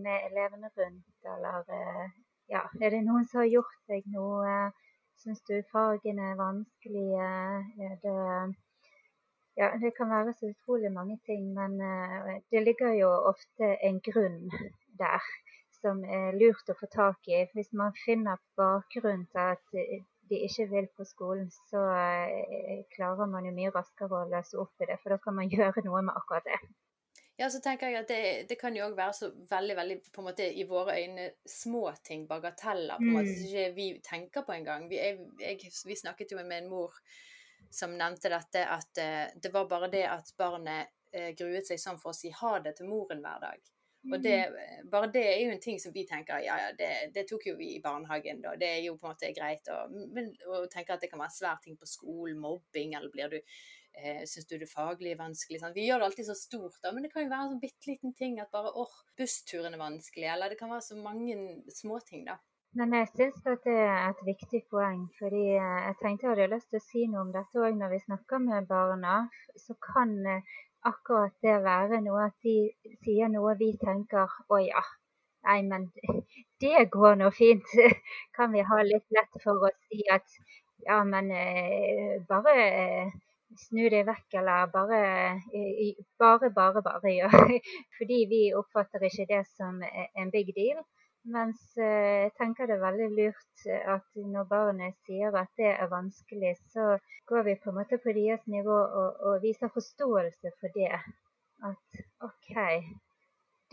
med 0.05 0.27
elevene 0.29 0.69
rundt? 0.77 1.31
Eller 1.35 1.73
eh, 1.79 2.05
ja, 2.53 2.61
er 2.81 2.93
det 2.93 3.01
noen 3.07 3.25
som 3.31 3.41
har 3.41 3.49
gjort 3.55 3.81
deg 3.89 4.05
noe? 4.13 4.59
Syns 5.23 5.41
du 5.49 5.55
fagene 5.71 6.29
er 6.33 6.37
vanskelige? 6.37 7.31
Er 7.87 7.97
det 8.05 8.19
Ja, 9.57 9.69
det 9.81 9.93
kan 9.97 10.09
være 10.11 10.33
så 10.35 10.49
utrolig 10.51 10.91
mange 10.91 11.15
ting, 11.25 11.53
men 11.55 11.77
eh, 11.81 12.41
det 12.51 12.63
ligger 12.65 12.91
jo 12.99 13.09
ofte 13.31 13.69
en 13.87 14.01
grunn 14.03 14.49
der 14.99 15.23
som 15.79 16.01
er 16.03 16.35
lurt 16.35 16.71
å 16.71 16.75
få 16.79 16.89
tak 16.91 17.29
i. 17.31 17.45
Hvis 17.53 17.71
man 17.73 17.95
finner 18.05 18.41
bakgrunnen 18.59 19.27
til 19.31 19.43
at 19.53 19.77
eh, 19.79 20.01
de 20.29 20.39
ikke 20.47 20.65
vil 20.71 20.87
på 20.97 21.05
skolen, 21.07 21.51
så 21.69 21.83
eh, 21.93 22.81
klarer 22.95 23.29
man 23.31 23.45
jo 23.47 23.53
mye 23.55 23.71
raskere 23.75 24.23
å 24.23 24.29
løse 24.31 24.57
opp 24.59 24.81
i 24.81 24.89
det, 24.89 24.97
for 25.03 25.13
da 25.15 25.19
kan 25.23 25.37
man 25.37 25.51
gjøre 25.55 25.85
noe 25.85 26.01
med 26.07 26.17
akkurat 26.19 26.47
det. 26.49 26.59
Ja, 27.39 27.49
så 27.51 27.59
tenker 27.59 27.91
jeg 27.91 27.99
at 27.99 28.11
det, 28.11 28.19
det 28.49 28.55
kan 28.59 28.75
jo 28.75 28.85
òg 28.87 28.93
være 28.95 29.13
så 29.15 29.29
veldig, 29.51 29.75
veldig 29.75 29.95
på 30.15 30.21
en 30.23 30.27
måte 30.29 30.45
i 30.55 30.63
våre 30.67 30.93
øyne 30.99 31.29
små 31.51 31.89
ting, 32.07 32.27
bagateller, 32.29 32.95
på 32.99 33.07
en 33.09 33.17
måte 33.17 33.31
Mm. 33.31 33.39
som 33.39 33.47
ikke 33.49 33.73
vi 33.75 33.87
tenker 34.03 34.45
på 34.47 34.55
engang. 34.55 34.85
Vi, 34.91 34.99
jeg, 34.99 35.17
jeg, 35.43 35.71
vi 35.87 35.97
snakket 35.99 36.31
jo 36.31 36.39
med 36.39 36.57
en 36.61 36.69
mor 36.71 36.95
som 37.71 37.95
nevnte 37.97 38.31
dette, 38.31 38.65
at 38.67 39.01
eh, 39.01 39.31
det 39.41 39.51
var 39.53 39.69
bare 39.69 39.89
det 39.93 40.05
at 40.09 40.33
barnet 40.37 40.91
eh, 41.13 41.31
gruet 41.37 41.67
seg 41.67 41.81
sånn 41.81 42.01
for 42.01 42.13
å 42.13 42.17
si 42.17 42.31
ha 42.33 42.57
det 42.63 42.75
til 42.77 42.89
moren 42.89 43.23
hver 43.23 43.41
dag. 43.43 43.71
Og 44.13 44.21
det, 44.21 44.35
bare 44.91 45.09
det 45.13 45.23
er 45.25 45.39
jo 45.41 45.53
en 45.55 45.61
ting 45.61 45.79
som 45.81 45.93
vi 45.93 46.03
tenker 46.05 46.43
ja, 46.45 46.57
ja, 46.61 46.73
det, 46.77 46.89
det 47.15 47.23
tok 47.29 47.47
jo 47.49 47.55
vi 47.57 47.71
i 47.73 47.81
barnehagen, 47.81 48.41
da. 48.43 48.53
Det 48.59 48.67
er 48.69 48.83
jo 48.85 48.97
på 48.99 49.07
en 49.07 49.15
måte 49.15 49.31
greit. 49.33 49.65
Og, 49.73 49.95
men 50.13 50.29
å 50.45 50.65
tenke 50.71 50.93
at 50.93 51.01
det 51.01 51.09
kan 51.09 51.23
være 51.23 51.33
svære 51.33 51.63
ting 51.63 51.79
på 51.79 51.89
skolen, 51.89 52.37
mobbing, 52.41 52.93
eller 52.97 53.13
blir 53.13 53.33
du 53.33 53.39
eh, 53.39 54.21
Syns 54.29 54.49
du 54.51 54.57
det 54.61 54.69
faglige 54.69 55.17
er 55.17 55.23
vanskelig? 55.23 55.61
Sånn. 55.61 55.73
Vi 55.77 55.87
gjør 55.87 56.03
det 56.03 56.09
alltid 56.11 56.29
så 56.29 56.37
stort, 56.37 56.77
da, 56.83 56.93
men 56.93 57.07
det 57.07 57.11
kan 57.13 57.25
jo 57.25 57.31
være 57.33 57.47
en 57.47 57.55
sånn 57.55 57.63
bitte 57.63 57.89
liten 57.89 58.13
ting 58.17 58.37
at 58.43 58.53
bare 58.53 58.73
åh, 58.77 58.99
bussturen 59.17 59.73
er 59.73 59.81
vanskelig, 59.81 60.29
eller 60.35 60.53
det 60.53 60.59
kan 60.61 60.73
være 60.73 60.85
så 60.85 60.99
mange 61.01 61.39
småting, 61.73 62.27
da. 62.29 62.37
Men 62.79 62.93
jeg 62.95 63.07
syns 63.07 63.35
det 63.65 63.73
er 63.73 63.93
et 64.05 64.21
viktig 64.27 64.59
poeng, 64.73 65.03
fordi 65.19 65.43
eh, 65.55 65.75
jeg 65.85 65.95
tenkte 66.01 66.25
jeg 66.25 66.31
hadde 66.33 66.47
lyst 66.53 66.67
til 66.73 66.79
å 66.81 66.83
si 66.85 67.03
noe 67.11 67.21
om 67.21 67.29
dette 67.35 67.61
òg 67.67 67.77
når 67.79 67.93
vi 67.93 67.99
snakker 68.01 68.41
med 68.43 68.67
barna. 68.71 69.13
Så 69.63 69.75
kan 69.87 70.11
eh, 70.31 70.49
akkurat 70.89 71.31
det 71.45 71.53
være 71.63 72.01
noe 72.03 72.25
at 72.25 72.35
de 72.43 72.55
sier 73.05 73.31
noe 73.31 73.53
vi 73.61 73.69
tenker 73.83 74.33
å 74.51 74.59
ja, 74.59 74.83
nei, 75.47 75.61
men 75.69 75.85
det 76.65 76.83
går 76.97 77.15
nå 77.21 77.29
fint. 77.37 77.71
Kan 78.35 78.51
vi 78.57 78.65
ha 78.71 78.81
litt 78.89 79.07
lett 79.19 79.39
for 79.45 79.63
å 79.69 79.71
si 79.85 80.03
at 80.17 80.35
ja, 80.89 80.99
men 81.13 81.31
eh, 81.31 82.19
bare 82.27 82.57
snu 83.63 83.87
deg 83.87 84.03
vekk, 84.11 84.27
eller 84.41 84.67
bare 84.75 84.99
bare, 86.19 86.51
bare, 86.59 86.83
bare 86.91 87.15
gjør. 87.21 87.39
Fordi 88.01 88.21
vi 88.35 88.43
oppfatter 88.59 89.07
ikke 89.07 89.29
det 89.31 89.45
som 89.55 89.79
en 89.79 90.35
big 90.35 90.51
deal. 90.59 90.83
Mens 91.33 91.61
eh, 91.81 92.21
jeg 92.23 92.31
tenker 92.37 92.67
det 92.69 92.75
er 92.75 92.81
veldig 92.83 93.05
lurt 93.17 93.63
eh, 93.65 93.85
at 93.93 94.19
når 94.33 94.43
barnet 94.49 94.97
sier 95.07 95.33
at 95.39 95.49
det 95.57 95.71
er 95.71 95.89
vanskelig, 95.89 96.51
så 96.73 96.99
går 97.31 97.47
vi 97.47 97.55
på 97.63 97.71
en 97.71 97.77
måte 97.79 97.97
på 98.03 98.13
deres 98.17 98.43
nivå 98.55 98.75
og, 98.99 99.23
og 99.29 99.41
viser 99.41 99.73
forståelse 99.73 100.51
for 100.59 100.75
det. 100.75 100.99
At 101.69 101.99
OK, 102.27 102.53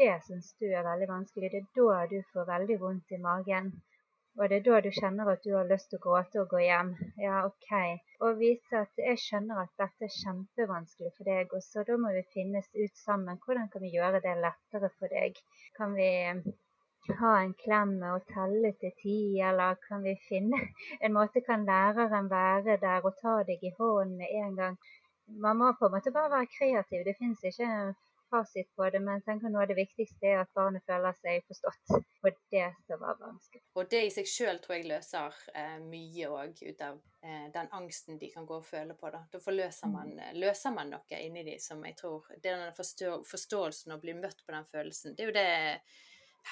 det 0.01 0.15
syns 0.25 0.49
du 0.63 0.67
er 0.71 0.87
veldig 0.87 1.11
vanskelig. 1.11 1.53
Det 1.53 1.61
er 1.61 1.69
da 1.77 1.99
du 2.15 2.19
får 2.33 2.49
veldig 2.55 2.81
vondt 2.87 3.13
i 3.13 3.21
magen. 3.27 3.69
Og 4.41 4.49
det 4.49 4.63
er 4.63 4.67
da 4.71 4.81
du 4.81 4.91
kjenner 4.97 5.29
at 5.35 5.45
du 5.45 5.53
har 5.53 5.69
lyst 5.69 5.91
til 5.93 6.01
å 6.01 6.05
gråte 6.07 6.41
og 6.41 6.49
gå 6.55 6.65
hjem. 6.65 6.95
Ja, 7.21 7.45
OK. 7.51 7.71
Og 8.25 8.41
vise 8.41 8.81
at 8.87 9.05
jeg 9.11 9.21
skjønner 9.21 9.61
at 9.67 9.77
dette 9.83 10.09
er 10.09 10.17
kjempevanskelig 10.23 11.13
for 11.19 11.29
deg, 11.29 11.53
og 11.53 11.61
så 11.69 11.85
da 11.85 12.01
må 12.01 12.17
vi 12.17 12.25
finnes 12.33 12.73
ut 12.81 13.05
sammen. 13.05 13.37
Hvordan 13.45 13.69
kan 13.75 13.85
vi 13.85 13.93
gjøre 13.93 14.25
det 14.25 14.39
lettere 14.41 14.89
for 14.97 15.13
deg? 15.13 15.37
Kan 15.77 15.93
vi 16.01 16.09
ha 17.19 17.33
en 17.43 17.55
klem 17.65 17.97
og 18.13 18.27
telle 18.31 18.73
til 18.81 18.93
ti, 19.03 19.19
eller 19.49 19.79
kan 19.89 20.05
vi 20.07 20.15
finne 20.29 20.61
en 21.05 21.17
måte 21.17 21.43
kan 21.47 21.67
læreren 21.69 22.31
være 22.31 22.79
der 22.87 23.09
og 23.09 23.19
ta 23.23 23.41
deg 23.49 23.65
i 23.65 23.75
hånden 23.79 24.17
med 24.21 24.39
en 24.43 24.57
gang? 24.57 24.79
Man 25.27 25.59
må 25.59 25.73
på 25.79 25.87
en 25.87 25.95
måte 25.97 26.13
bare 26.15 26.31
være 26.31 26.51
kreativ. 26.59 27.05
Det 27.07 27.17
finnes 27.19 27.45
ikke 27.49 27.69
en 27.69 27.95
fasit 28.33 28.69
på 28.77 28.89
det, 28.91 29.01
men 29.05 29.23
tenk 29.27 29.45
noe 29.45 29.63
av 29.63 29.71
det 29.71 29.77
viktigste 29.77 30.29
er 30.29 30.43
at 30.43 30.53
barnet 30.57 30.85
føler 30.89 31.17
seg 31.21 31.45
forstått. 31.49 31.95
Og 32.23 32.39
det 32.55 32.69
som 32.87 33.01
var 33.03 33.19
vanskelig. 33.21 33.63
Og 33.77 33.91
det 33.93 34.03
i 34.07 34.13
seg 34.15 34.29
sjøl 34.31 34.61
tror 34.63 34.79
jeg 34.79 34.89
løser 34.91 35.41
eh, 35.59 35.79
mye 35.85 36.31
òg 36.31 36.63
ut 36.63 36.85
av 36.87 37.01
eh, 37.25 37.49
den 37.55 37.73
angsten 37.79 38.21
de 38.21 38.31
kan 38.33 38.47
gå 38.49 38.61
og 38.61 38.69
føle 38.69 38.97
på. 38.99 39.11
Da, 39.15 39.25
da 39.33 39.43
forløser 39.43 39.93
man, 39.93 40.15
eh, 40.19 40.33
løser 40.39 40.75
man 40.77 40.95
noe 40.95 41.21
inni 41.21 41.45
de 41.49 41.59
som 41.63 41.83
jeg 41.87 41.99
tror 41.99 42.31
Det 42.39 42.53
er 42.53 42.65
den 42.65 42.79
forstå 42.79 43.19
forståelsen 43.29 43.97
å 43.97 44.01
bli 44.03 44.17
møtt 44.19 44.45
på 44.47 44.57
den 44.57 44.69
følelsen. 44.71 45.17
Det 45.17 45.27
er 45.27 45.33
jo 45.33 45.39
det 45.41 45.49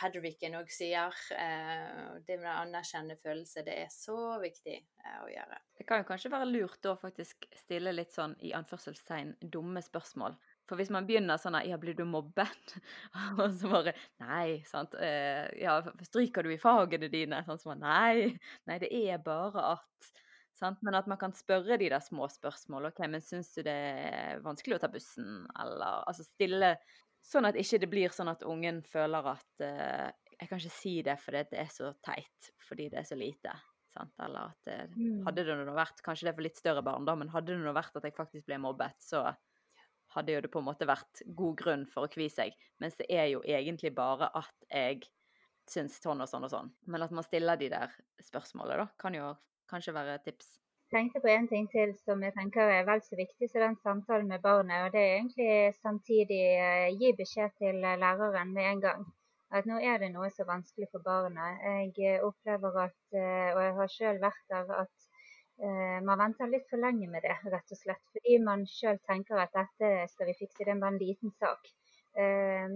Hedricken 0.00 0.54
òg 0.60 0.70
sier. 0.72 1.16
Eh, 1.34 2.20
det 2.26 2.38
med 2.40 2.50
å 2.50 2.58
anerkjenne 2.62 3.16
følelser, 3.20 3.66
det 3.66 3.76
er 3.84 3.90
så 3.94 4.38
viktig 4.42 4.78
eh, 4.78 5.18
å 5.24 5.28
gjøre. 5.30 5.60
Det 5.80 5.86
kan 5.88 6.02
jo 6.02 6.06
kanskje 6.10 6.30
være 6.32 6.46
lurt 6.50 6.86
å 6.90 6.96
faktisk 7.00 7.46
stille 7.56 7.92
litt 7.94 8.12
sånn 8.12 8.34
i 8.44 8.52
anførselstegn 8.56 9.30
dumme 9.54 9.80
spørsmål. 9.82 10.34
For 10.68 10.78
hvis 10.78 10.90
man 10.94 11.06
begynner 11.08 11.40
sånn 11.40 11.56
at 11.58 11.66
'ja, 11.66 11.78
blir 11.80 11.96
du 11.96 12.04
mobbet?' 12.04 12.74
og 13.40 13.46
så 13.56 13.70
bare 13.72 13.94
'nei', 14.20 14.60
sant. 14.68 14.94
Eh, 14.94 15.48
'Ja, 15.58 15.80
stryker 16.04 16.44
du 16.44 16.52
i 16.52 16.60
fagene 16.60 17.08
dine?' 17.10 17.40
Sånn 17.48 17.58
som 17.62 17.78
nei, 17.80 18.36
nei, 18.68 18.78
det 18.78 18.92
er 18.92 19.18
bare 19.24 19.64
at 19.72 20.12
sant? 20.52 20.82
Men 20.84 20.94
at 21.00 21.08
man 21.08 21.18
kan 21.18 21.32
spørre 21.32 21.78
de 21.80 21.88
der 21.88 22.04
små 22.04 22.28
spørsmål. 22.28 22.90
'OK, 22.92 23.00
men 23.08 23.24
syns 23.24 23.54
du 23.56 23.62
det 23.64 23.78
er 24.04 24.44
vanskelig 24.44 24.76
å 24.78 24.82
ta 24.84 24.92
bussen?' 24.92 25.46
Eller 25.64 26.04
altså 26.06 26.28
stille 26.28 26.76
Sånn 27.22 27.46
at 27.46 27.54
ikke 27.60 27.78
det 27.82 27.90
blir 27.92 28.12
sånn 28.14 28.30
at 28.32 28.42
ungen 28.48 28.80
føler 28.86 29.26
at 29.34 29.64
uh, 29.64 30.08
'jeg 30.40 30.48
kan 30.48 30.58
ikke 30.58 30.72
si 30.72 31.02
det 31.02 31.18
fordi 31.20 31.42
det 31.50 31.58
er 31.60 31.68
så 31.72 31.92
teit, 32.02 32.52
fordi 32.68 32.88
det 32.90 32.98
er 33.02 33.08
så 33.08 33.16
lite'. 33.18 33.56
Sant? 33.90 34.12
Eller 34.22 34.52
at 34.54 34.58
det, 34.64 34.78
Mm. 34.96 35.24
hadde 35.26 35.44
det 35.44 35.56
nå 35.66 35.74
vært 35.74 36.00
Kanskje 36.06 36.24
det 36.26 36.30
er 36.32 36.36
for 36.38 36.42
litt 36.46 36.56
større 36.56 36.82
barn, 36.82 37.04
da, 37.04 37.14
men 37.16 37.28
hadde 37.28 37.46
det 37.52 37.58
nå 37.58 37.72
vært 37.74 37.96
at 37.96 38.04
jeg 38.04 38.14
faktisk 38.14 38.46
ble 38.46 38.58
mobbet, 38.58 38.94
så 39.02 39.34
hadde 40.14 40.32
jo 40.32 40.40
det 40.40 40.50
på 40.50 40.58
en 40.60 40.64
måte 40.64 40.86
vært 40.86 41.22
god 41.34 41.56
grunn 41.56 41.86
for 41.86 42.06
å 42.06 42.10
kvi 42.10 42.28
seg. 42.30 42.54
Mens 42.80 42.96
det 42.96 43.06
er 43.10 43.26
jo 43.30 43.42
egentlig 43.42 43.94
bare 43.94 44.30
at 44.34 44.54
jeg 44.70 45.02
syns 45.70 46.00
sånn 46.02 46.20
og 46.22 46.28
sånn 46.28 46.44
og 46.44 46.50
sånn. 46.50 46.70
Men 46.86 47.02
at 47.02 47.10
man 47.14 47.24
stiller 47.26 47.56
de 47.56 47.68
der 47.68 47.90
spørsmålene, 48.22 48.76
da, 48.86 48.86
kan 48.98 49.14
jo 49.14 49.36
kanskje 49.70 49.94
være 49.94 50.14
et 50.14 50.24
tips. 50.24 50.58
Tenkte 50.90 51.20
på 51.22 51.28
en 51.30 51.46
ting 51.48 51.66
til 51.70 51.92
som 52.04 52.22
jeg 52.24 52.34
tenker 52.34 52.70
er 52.74 52.86
vel 52.88 53.02
så 53.04 53.16
viktig 53.18 53.48
som 53.50 53.62
den 53.64 53.76
samtalen 53.84 54.28
med 54.32 54.42
barnet. 54.42 54.84
og 54.84 54.92
Det 54.94 55.02
er 55.02 55.16
egentlig 55.18 55.74
samtidig 55.82 56.42
eh, 56.66 56.88
gi 57.00 57.12
beskjed 57.20 57.54
til 57.62 57.84
eh, 57.84 57.98
læreren 58.04 58.54
med 58.56 58.70
en 58.70 58.82
gang. 58.86 59.04
At 59.58 59.66
nå 59.70 59.78
er 59.90 59.98
det 60.02 60.10
noe 60.14 60.30
så 60.30 60.46
vanskelig 60.48 60.88
for 60.90 61.02
barnet. 61.06 61.62
Jeg 61.66 62.14
eh, 62.14 62.26
opplever 62.26 62.82
at, 62.86 62.98
og 63.54 63.62
jeg 63.66 63.76
har 63.78 63.94
sjøl 63.96 64.20
vært 64.26 64.44
der, 64.54 64.74
at 64.84 64.96
man 66.08 66.16
venter 66.16 66.48
litt 66.48 66.70
for 66.70 66.80
lenge 66.80 67.04
med 67.12 67.20
det, 67.20 67.34
rett 67.52 67.74
og 67.74 67.76
slett. 67.76 68.00
Fordi 68.14 68.38
man 68.40 68.62
sjøl 68.64 68.96
tenker 69.10 69.42
at 69.42 69.52
dette 69.52 69.90
skal 70.08 70.30
vi 70.30 70.38
fikse, 70.38 70.64
det 70.64 70.72
er 70.72 70.80
bare 70.80 70.94
en 70.94 71.02
liten 71.02 71.34
sak. 71.42 71.68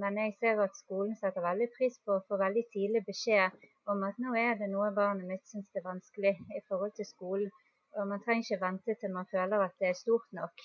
Men 0.03 0.19
jeg 0.21 0.35
ser 0.37 0.61
at 0.61 0.77
skolen 0.77 1.15
setter 1.17 1.47
veldig 1.47 1.71
pris 1.79 1.97
på 2.05 2.19
å 2.19 2.25
få 2.29 2.37
veldig 2.43 2.67
tidlig 2.75 3.01
beskjed 3.07 3.57
om 3.89 4.05
at 4.05 4.21
nå 4.21 4.35
er 4.37 4.61
det 4.61 4.69
noe 4.75 4.91
barnet 4.99 5.31
mitt 5.31 5.49
syns 5.49 5.73
er 5.81 5.87
vanskelig 5.87 6.35
i 6.59 6.61
forhold 6.69 6.93
til 6.99 7.09
skolen. 7.09 7.49
Og 7.97 8.09
man 8.11 8.23
trenger 8.25 8.45
ikke 8.45 8.65
vente 8.67 8.95
til 9.01 9.13
man 9.19 9.31
føler 9.35 9.59
at 9.67 9.77
det 9.81 9.89
er 9.91 10.03
stort 10.05 10.27
nok. 10.41 10.57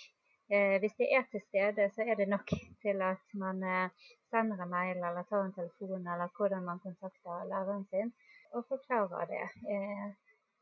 Eh, 0.54 0.76
hvis 0.82 0.96
det 1.02 1.08
er 1.18 1.24
til 1.32 1.42
stede, 1.50 1.90
så 1.96 2.02
er 2.10 2.16
det 2.20 2.28
nok 2.36 2.48
til 2.84 3.02
at 3.12 3.26
man 3.44 3.58
eh, 3.74 3.90
sender 4.32 4.64
en 4.64 4.74
mail 4.78 4.98
eller 4.98 5.24
tar 5.30 5.44
en 5.46 5.58
telefon 5.60 6.08
eller 6.14 6.34
hvordan 6.38 6.64
man 6.70 6.80
kontakter 6.86 7.46
læreren 7.52 7.86
sin 7.92 8.10
og 8.56 8.66
forklarer 8.72 9.26
det. 9.34 9.46
Eh, 9.74 10.08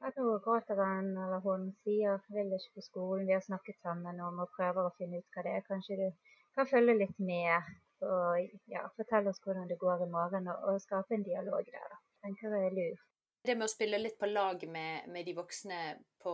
at 0.07 0.17
nå 0.17 0.37
gråter 0.45 0.83
han 0.85 1.07
eller 1.23 1.39
hun, 1.47 1.63
sier 1.83 2.19
'vil 2.33 2.53
ikke 2.57 2.75
på 2.75 2.81
skolen', 2.89 3.27
vi 3.27 3.37
har 3.37 3.45
snakket 3.49 3.77
sammen 3.85 4.19
om 4.27 4.39
og 4.43 4.53
prøver 4.57 4.83
å 4.85 4.95
finne 4.97 5.17
ut 5.21 5.31
hva 5.33 5.43
det 5.45 5.53
er. 5.55 5.67
Kanskje 5.71 5.99
du 6.01 6.07
kan 6.55 6.71
følge 6.73 6.99
litt 7.01 7.19
med 7.31 7.71
og 8.11 8.49
ja, 8.75 8.83
fortelle 8.97 9.29
oss 9.31 9.43
hvordan 9.43 9.69
det 9.71 9.83
går 9.85 10.03
i 10.05 10.13
morgen, 10.17 10.47
og, 10.51 10.57
og 10.67 10.81
skape 10.81 11.15
en 11.15 11.27
dialog 11.31 11.63
der. 11.75 11.87
da. 11.93 11.97
tenker 12.23 12.57
jeg 12.57 12.65
er 12.65 12.77
lurt. 12.79 13.06
Det 13.43 13.55
med 13.55 13.67
å 13.67 13.71
spille 13.71 13.99
litt 14.01 14.17
på 14.19 14.27
lag 14.29 14.63
med, 14.67 15.07
med 15.13 15.27
de 15.27 15.35
voksne 15.37 15.81
på 16.23 16.31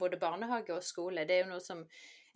både 0.00 0.18
barnehage 0.20 0.74
og 0.74 0.82
skole, 0.82 1.26
det 1.28 1.36
er 1.36 1.44
jo 1.44 1.52
noe 1.52 1.62
som 1.62 1.84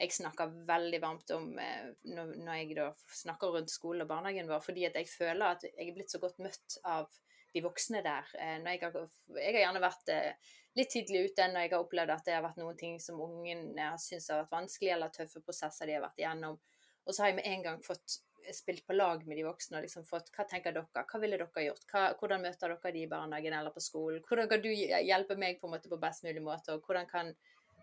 jeg 0.02 0.14
snakker 0.16 0.54
veldig 0.66 1.00
varmt 1.02 1.30
om 1.36 1.50
eh, 1.60 1.90
når, 2.10 2.32
når 2.42 2.56
jeg 2.58 2.76
da 2.78 2.88
snakker 3.22 3.52
rundt 3.56 3.72
skolen 3.72 4.04
og 4.04 4.10
barnehagen 4.10 4.48
vår, 4.50 4.62
fordi 4.64 4.86
at 4.88 4.96
jeg 4.98 5.10
føler 5.10 5.54
at 5.54 5.66
jeg 5.68 5.76
er 5.84 5.94
blitt 5.96 6.12
så 6.12 6.20
godt 6.22 6.40
møtt 6.42 6.78
av 6.88 7.10
de 7.52 7.62
voksne 7.62 8.02
der. 8.04 8.32
Eh, 8.40 8.56
jeg 8.58 8.82
har, 8.82 8.98
jeg, 9.36 9.52
har, 9.52 9.60
gjerne 9.60 9.84
vært 9.84 10.12
eh, 10.14 10.50
litt 10.78 10.92
tidlig 10.94 11.26
ute 11.28 11.48
når 11.52 11.66
jeg 11.66 11.74
har 11.74 11.84
opplevd 11.84 12.14
at 12.16 12.26
det 12.26 12.36
har 12.36 12.44
vært 12.46 12.60
noen 12.62 12.78
ting 12.80 12.98
som 13.02 13.20
ungene 13.22 13.90
har 13.92 14.00
syntes 14.00 14.30
har 14.32 14.42
vært 14.42 14.56
vanskelig, 14.56 14.92
eller 14.96 15.14
tøffe 15.14 15.44
prosesser 15.44 15.90
de 15.90 15.98
har 15.98 16.06
vært 16.06 16.22
igjennom. 16.22 16.58
Og 17.02 17.14
så 17.14 17.24
har 17.24 17.32
jeg 17.32 17.40
med 17.40 17.50
en 17.50 17.66
gang 17.68 17.82
fått 17.84 18.20
spilt 18.54 18.84
på 18.86 18.96
lag 18.96 19.22
med 19.26 19.38
de 19.38 19.46
voksne 19.46 19.78
og 19.78 19.86
liksom 19.86 20.04
fått 20.08 20.30
Hva 20.34 20.46
tenker 20.48 20.74
dere? 20.74 21.04
Hva 21.08 21.20
ville 21.22 21.38
dere 21.40 21.64
gjort? 21.66 21.86
Hva, 21.90 22.04
hvordan 22.18 22.44
møter 22.44 22.74
dere 22.74 22.92
de 22.94 23.04
i 23.04 23.10
barnehagen 23.10 23.56
eller 23.58 23.74
på 23.74 23.82
skolen? 23.84 24.22
Hvordan 24.28 24.50
kan 24.50 24.62
du 24.64 24.70
hjelpe 24.72 25.38
meg 25.40 25.60
på 25.60 25.68
en 25.68 25.74
måte 25.76 25.90
på 25.92 26.00
best 26.02 26.26
mulig 26.26 26.42
måte? 26.44 26.76
Og 26.76 26.86
hvordan 26.86 27.08
kan 27.10 27.30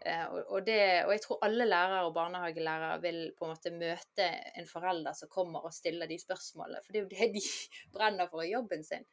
eh, 0.03 0.25
og, 0.41 0.59
det, 0.67 0.81
og 1.05 1.13
jeg 1.15 1.23
tror 1.25 1.41
alle 1.47 1.69
lærere 1.69 2.03
og 2.07 2.13
barnehagelærere 2.17 2.99
vil 3.05 3.21
på 3.37 3.47
en 3.47 3.55
måte 3.55 3.73
møte 3.75 4.29
en 4.59 4.69
forelder 4.69 5.17
som 5.17 5.31
kommer 5.31 5.65
og 5.65 5.75
stiller 5.75 6.09
de 6.09 6.19
spørsmålene. 6.21 6.83
For 6.85 6.93
det 6.93 7.01
er 7.01 7.07
jo 7.07 7.15
det 7.15 7.31
de 7.39 7.45
brenner 7.95 8.31
for 8.31 8.45
i 8.45 8.51
jobben 8.53 8.85
sin. 8.85 9.07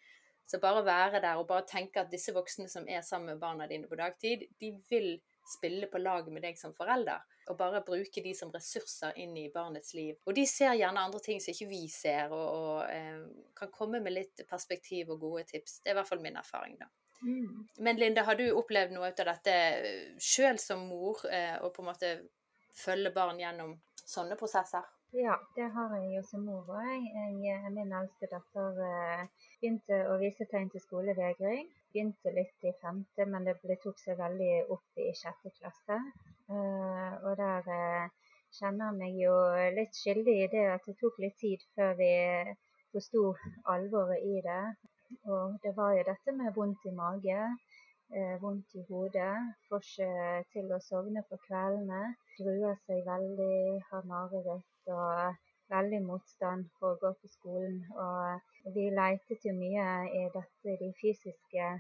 Så 0.47 0.61
bare 0.63 0.85
være 0.87 1.21
der 1.25 1.41
og 1.41 1.49
bare 1.49 1.67
tenke 1.67 2.01
at 2.01 2.13
disse 2.13 2.35
voksne 2.35 2.69
som 2.71 2.87
er 2.89 3.03
sammen 3.03 3.35
med 3.35 3.43
barna 3.43 3.67
dine 3.67 3.89
på 3.91 3.99
dagtid, 3.99 4.47
de 4.61 4.77
vil 4.91 5.17
spille 5.49 5.87
på 5.87 5.99
lag 5.99 6.29
med 6.33 6.43
deg 6.43 6.59
som 6.59 6.75
forelder. 6.75 7.23
Og 7.51 7.59
bare 7.59 7.85
bruke 7.87 8.23
de 8.23 8.33
som 8.35 8.51
ressurser 8.55 9.17
inn 9.23 9.37
i 9.39 9.49
barnets 9.55 9.95
liv. 9.95 10.17
Og 10.27 10.35
de 10.35 10.47
ser 10.51 10.75
gjerne 10.79 11.05
andre 11.07 11.21
ting 11.23 11.41
som 11.43 11.55
ikke 11.55 11.71
vi 11.71 11.85
ser, 11.93 12.33
og, 12.35 12.47
og 12.61 12.91
eh, 12.91 13.23
kan 13.59 13.73
komme 13.75 14.03
med 14.03 14.17
litt 14.17 14.47
perspektiv 14.51 15.15
og 15.15 15.23
gode 15.23 15.47
tips. 15.53 15.81
Det 15.81 15.93
er 15.93 15.97
i 15.97 16.01
hvert 16.01 16.11
fall 16.11 16.25
min 16.25 16.41
erfaring, 16.41 16.79
da. 16.81 16.91
Mm. 17.23 17.69
Men 17.79 17.97
Linda, 17.97 18.27
har 18.27 18.37
du 18.37 18.45
opplevd 18.53 18.93
noe 18.93 19.09
av 19.09 19.23
dette 19.31 19.55
sjøl 20.21 20.59
som 20.61 20.85
mor, 20.91 21.23
eh, 21.31 21.55
å 21.63 21.71
på 21.73 21.85
en 21.85 21.91
måte 21.93 22.13
følge 22.77 23.15
barn 23.15 23.41
gjennom 23.41 23.73
sånne 24.03 24.37
prosesser? 24.39 24.85
Ja, 25.17 25.39
det 25.57 25.71
har 25.73 25.95
jeg 25.97 26.17
jo 26.19 26.23
som 26.29 26.43
mor 26.45 26.67
òg. 26.77 27.07
Min 27.73 27.95
eldste 27.95 28.29
datter 28.29 28.81
eh, 28.85 29.23
begynte 29.63 30.03
å 30.11 30.19
vise 30.21 30.45
tegn 30.51 30.69
til 30.73 30.83
skolevegring 30.83 31.71
begynte 31.97 32.33
litt 32.37 32.65
i 32.69 32.75
femte, 32.83 33.25
men 33.25 33.47
det 33.49 33.55
ble, 33.63 33.77
tok 33.81 33.97
seg 33.97 34.19
veldig 34.21 34.67
opp 34.75 35.01
i 35.01 35.13
sjette 35.17 35.53
klasse. 35.57 35.97
Uh, 36.51 37.13
og 37.25 37.39
der 37.41 37.71
uh, 37.73 38.35
kjenner 38.59 38.91
jeg 38.91 38.99
meg 38.99 39.17
jo 39.23 39.37
litt 39.79 39.97
skyldig 39.97 40.35
i 40.43 40.51
det 40.53 40.67
at 40.75 40.85
det 40.85 40.97
tok 41.01 41.17
litt 41.25 41.39
tid 41.41 41.65
før 41.79 41.97
vi 41.97 42.11
forsto 42.93 43.23
alvoret 43.73 44.29
i 44.29 44.43
det. 44.45 44.61
Og 45.33 45.57
det 45.65 45.73
var 45.79 45.97
jo 45.97 46.05
dette 46.11 46.37
med 46.37 46.53
vondt 46.59 46.85
i 46.85 46.93
mage, 47.01 47.41
uh, 48.13 48.37
vondt 48.45 48.77
i 48.77 48.85
hodet, 48.91 49.33
får 49.71 49.89
ikke 49.89 50.13
til 50.53 50.77
å 50.77 50.83
sovne 50.85 51.25
på 51.31 51.41
kveldene. 51.49 52.13
Gruer 52.37 52.77
seg 52.85 53.09
veldig, 53.09 53.81
har 53.89 54.09
mareritt 54.13 54.93
og 54.93 55.46
veldig 55.73 56.01
motstand 56.07 56.69
for 56.79 56.95
å 56.95 57.01
gå 57.01 57.13
på 57.21 57.31
skolen. 57.33 57.79
Og 58.05 58.75
vi 58.77 58.87
leitet 58.95 59.47
jo 59.49 59.55
mye 59.57 59.87
i 60.21 60.23
dette, 60.35 60.77
de 60.83 60.93
fysiske, 61.01 61.71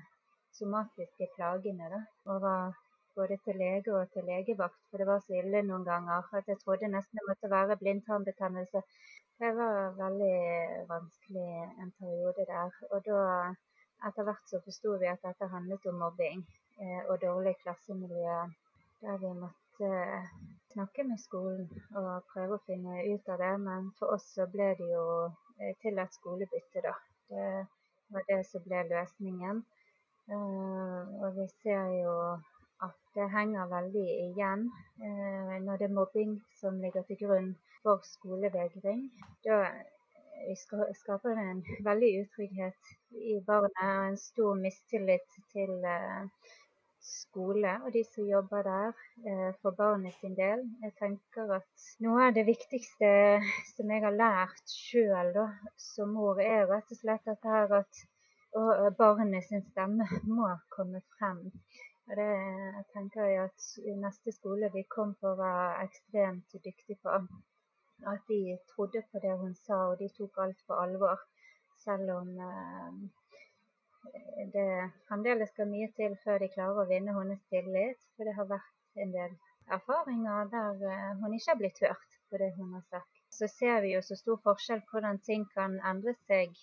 somatiske 0.58 1.28
plagene. 1.36 1.90
da, 1.92 2.02
Og 2.30 2.40
var 2.46 2.74
både 3.16 3.38
til 3.44 3.58
lege 3.62 3.94
og 3.98 4.10
til 4.12 4.26
legevakt, 4.30 4.80
for 4.90 5.00
det 5.00 5.06
var 5.10 5.22
så 5.24 5.38
ille 5.40 5.62
noen 5.68 5.84
ganger 5.84 6.34
at 6.38 6.50
jeg 6.52 6.60
trodde 6.64 6.92
nesten 6.92 7.20
det 7.20 7.28
måtte 7.28 7.52
være 7.56 7.78
blindtarmbetennelse. 7.82 8.82
Det 9.40 9.52
var 9.56 9.96
veldig 9.96 10.36
vanskelig 10.88 11.48
en 11.84 11.92
periode 11.98 12.46
der. 12.52 12.78
Og 12.90 13.04
da, 13.08 13.20
etter 14.08 14.28
hvert 14.28 14.50
så 14.52 14.62
forsto 14.64 14.96
vi 15.02 15.12
at 15.12 15.24
dette 15.24 15.52
handlet 15.52 15.90
om 15.90 16.00
mobbing 16.04 16.42
eh, 16.80 17.02
og 17.08 17.20
dårlig 17.22 17.56
klassemiljø. 17.62 18.40
Der 19.02 19.18
vi 19.20 19.32
måtte 19.36 19.65
snakke 20.76 21.04
med 21.08 21.18
skolen 21.20 21.68
og 21.96 22.26
prøve 22.32 22.58
å 22.58 22.64
finne 22.66 23.00
ut 23.12 23.28
av 23.32 23.40
det. 23.40 23.52
Men 23.64 23.90
for 23.98 24.16
oss 24.16 24.26
så 24.36 24.46
ble 24.52 24.72
det 24.78 24.88
jo 24.90 25.06
eh, 25.60 25.72
til 25.82 25.98
et 26.02 26.18
skolebytte, 26.18 26.82
da. 26.84 26.92
Det 27.30 27.48
var 28.14 28.28
det 28.28 28.42
som 28.50 28.64
ble 28.66 28.84
løsningen. 28.90 29.64
Uh, 30.26 31.02
og 31.22 31.36
vi 31.36 31.44
ser 31.62 31.84
jo 32.00 32.14
at 32.82 32.96
det 33.14 33.28
henger 33.30 33.68
veldig 33.70 34.06
igjen 34.24 34.64
når 35.62 35.78
det 35.78 35.86
er 35.86 35.94
mobbing 35.94 36.32
som 36.60 36.80
ligger 36.82 37.06
til 37.06 37.20
grunn 37.20 37.52
for 37.84 38.02
skolevegring. 38.04 39.06
Da 39.46 39.60
skaper 41.00 41.38
det 41.38 41.46
en 41.52 41.62
veldig 41.86 42.10
utrygghet 42.24 42.90
i 43.22 43.38
barnet 43.46 43.78
og 43.86 44.10
en 44.10 44.18
stor 44.20 44.58
mistillit 44.60 45.38
til 45.54 45.72
skole 47.06 47.72
og 47.84 47.92
de 47.94 48.02
som 48.04 48.26
jobber 48.28 48.66
der, 48.66 48.92
eh, 49.30 49.50
for 49.62 49.76
barnet 49.78 50.14
sin 50.20 50.36
del. 50.36 50.64
Jeg 50.82 50.94
tenker 51.00 51.54
at 51.58 51.86
noe 52.04 52.28
av 52.28 52.36
det 52.36 52.46
viktigste 52.48 53.10
som 53.74 53.94
jeg 53.94 54.04
har 54.04 54.18
lært 54.18 54.76
sjøl 54.90 55.32
som 55.88 56.14
mor, 56.18 56.40
er 56.42 56.66
rett 56.70 56.92
og 56.92 57.02
slett 57.02 57.26
dette 57.30 57.56
her 57.56 57.80
at 57.82 58.04
barnet 58.98 59.44
sin 59.44 59.62
stemme 59.70 60.06
må 60.38 60.48
komme 60.72 61.02
frem. 61.18 61.42
Og 62.06 62.16
det 62.16 62.26
jeg 62.30 62.84
tenker 62.94 63.24
jeg 63.26 63.44
at 63.50 63.64
neste 64.04 64.32
skole 64.32 64.70
vi 64.74 64.82
kom 64.96 65.14
på, 65.20 65.34
var 65.40 65.80
ekstremt 65.82 66.54
dyktig 66.64 66.98
på. 67.02 67.16
At 68.12 68.22
de 68.28 68.58
trodde 68.70 69.02
på 69.10 69.22
det 69.24 69.34
hun 69.40 69.54
sa, 69.54 69.78
og 69.90 69.98
de 69.98 70.08
tok 70.18 70.38
alt 70.44 70.60
på 70.66 70.78
alvor. 70.84 71.22
Selv 71.84 72.10
om 72.10 72.28
eh, 72.48 72.92
det 74.54 74.68
fremdeles 75.08 75.50
skal 75.52 75.68
mye 75.70 75.88
til 75.98 76.16
før 76.24 76.42
de 76.42 76.48
klarer 76.54 76.82
å 76.82 76.88
vinne 76.90 77.14
hennes 77.16 77.42
tillit. 77.52 77.98
For 78.16 78.28
det 78.28 78.36
har 78.38 78.48
vært 78.50 79.02
en 79.04 79.12
del 79.14 79.34
erfaringer 79.76 80.50
der 80.52 80.86
eh, 80.92 81.12
hun 81.20 81.34
ikke 81.36 81.52
har 81.52 81.60
blitt 81.60 81.82
hørt 81.84 82.16
på 82.30 82.40
det 82.42 82.52
hun 82.56 82.72
har 82.76 82.84
sagt. 82.90 83.12
Så 83.38 83.48
ser 83.50 83.82
vi 83.84 83.92
jo 83.94 84.02
så 84.04 84.16
stor 84.18 84.40
forskjell 84.44 84.82
hvordan 84.90 85.20
ting 85.28 85.44
kan 85.54 85.78
endre 85.90 86.14
seg 86.30 86.54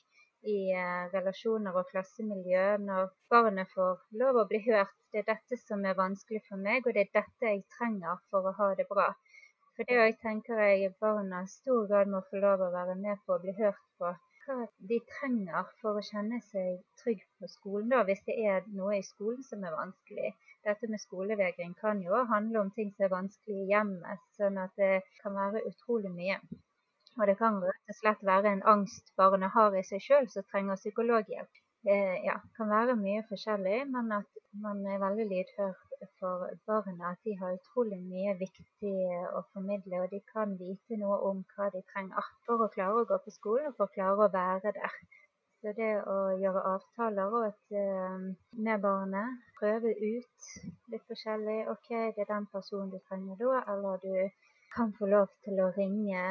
i 0.53 0.57
eh, 0.75 1.03
relasjoner 1.15 1.75
og 1.79 1.89
klassemiljø 1.91 2.65
når 2.87 3.11
barnet 3.33 3.71
får 3.75 4.01
lov 4.23 4.41
å 4.41 4.47
bli 4.49 4.63
hørt. 4.67 4.95
Det 5.11 5.23
er 5.23 5.29
dette 5.33 5.59
som 5.61 5.85
er 5.85 5.99
vanskelig 5.99 6.41
for 6.47 6.59
meg, 6.67 6.87
og 6.87 6.95
det 6.95 7.05
er 7.05 7.13
dette 7.21 7.51
jeg 7.51 7.65
trenger 7.77 8.19
for 8.31 8.49
å 8.49 8.55
ha 8.59 8.73
det 8.79 8.87
bra. 8.89 9.11
For 9.75 9.89
det 9.89 9.99
òg 10.01 10.19
tenker 10.21 10.59
jeg 10.61 10.93
barna 11.01 11.43
i 11.45 11.51
stor 11.51 11.87
grad 11.89 12.11
må 12.13 12.21
få 12.29 12.41
lov 12.43 12.61
å 12.61 12.73
være 12.73 12.95
med 12.99 13.21
på 13.25 13.35
å 13.35 13.41
bli 13.41 13.53
hørt 13.59 13.83
på 14.01 14.11
hva 14.45 14.65
de 14.89 14.99
trenger 15.11 15.69
for 15.81 15.99
å 15.99 16.03
kjenne 16.07 16.39
seg 16.49 16.81
trygg 17.01 17.21
på 17.39 17.49
skolen, 17.51 17.89
da, 17.93 18.01
hvis 18.07 18.23
det 18.27 18.35
er 18.51 18.67
noe 18.79 18.97
i 18.97 19.05
skolen 19.07 19.43
som 19.47 19.63
er 19.63 19.75
vanskelig. 19.77 20.33
Dette 20.67 20.87
med 20.91 21.01
skolevegring 21.03 21.73
kan 21.79 22.01
jo 22.05 22.21
handle 22.31 22.61
om 22.63 22.69
ting 22.75 22.91
som 22.93 23.07
er 23.07 23.15
vanskelig 23.15 23.57
i 23.63 23.71
hjemmet, 23.71 24.21
sånn 24.37 24.59
at 24.63 24.75
det 24.79 24.93
kan 25.21 25.35
være 25.35 25.65
utrolig 25.69 26.11
mye. 26.13 26.37
Og 27.19 27.27
det 27.29 27.35
kan 27.39 27.59
rett 27.61 27.91
og 27.93 27.99
slett 27.99 28.23
være 28.25 28.53
en 28.53 28.63
angst 28.75 29.11
barnet 29.19 29.53
har 29.53 29.75
i 29.77 29.83
seg 29.85 30.01
sjøl 30.01 30.29
som 30.33 30.47
trenger 30.49 30.79
psykologhjelp. 30.81 31.63
Det 31.83 31.99
ja, 32.23 32.37
kan 32.57 32.71
være 32.71 32.95
mye 32.95 33.25
forskjellig, 33.27 33.83
men 33.91 34.11
at 34.17 34.43
man 34.65 34.85
er 34.87 35.01
veldig 35.03 35.27
lydhør 35.33 35.75
for 36.19 36.45
barna 36.67 37.11
at 37.11 37.19
de 37.27 37.33
har 37.39 37.55
utrolig 37.57 37.99
mye 38.03 38.35
viktig 38.39 38.93
å 39.37 39.41
formidle, 39.53 40.01
og 40.03 40.13
de 40.13 40.19
kan 40.33 40.55
vite 40.59 40.99
noe 41.01 41.19
om 41.29 41.43
hva 41.53 41.69
de 41.75 41.81
trenger 41.93 42.29
for 42.47 42.65
å 42.65 42.71
klare 42.75 43.03
å 43.03 43.09
gå 43.11 43.19
på 43.25 43.35
skolen 43.37 43.69
og 43.71 43.77
for 43.77 43.89
å 43.89 43.95
klare 43.97 44.27
å 44.27 44.33
være 44.37 44.73
der. 44.79 44.97
Så 45.63 45.71
det 45.77 45.91
å 46.11 46.17
gjøre 46.41 46.65
avtaler 46.73 47.35
at, 47.47 47.61
uh, 47.71 48.25
med 48.67 48.81
barnet, 48.83 49.45
prøve 49.59 49.93
ut 49.95 50.49
litt 50.91 51.05
forskjellig 51.07 51.61
OK, 51.71 51.87
det 52.17 52.25
er 52.25 52.31
den 52.33 52.49
personen 52.51 52.91
du 52.91 52.99
trenger 53.07 53.39
da, 53.39 53.61
eller 53.71 54.01
du 54.03 54.43
kan 54.75 54.91
få 54.97 55.07
lov 55.13 55.31
til 55.45 55.61
å 55.63 55.71
ringe 55.77 56.25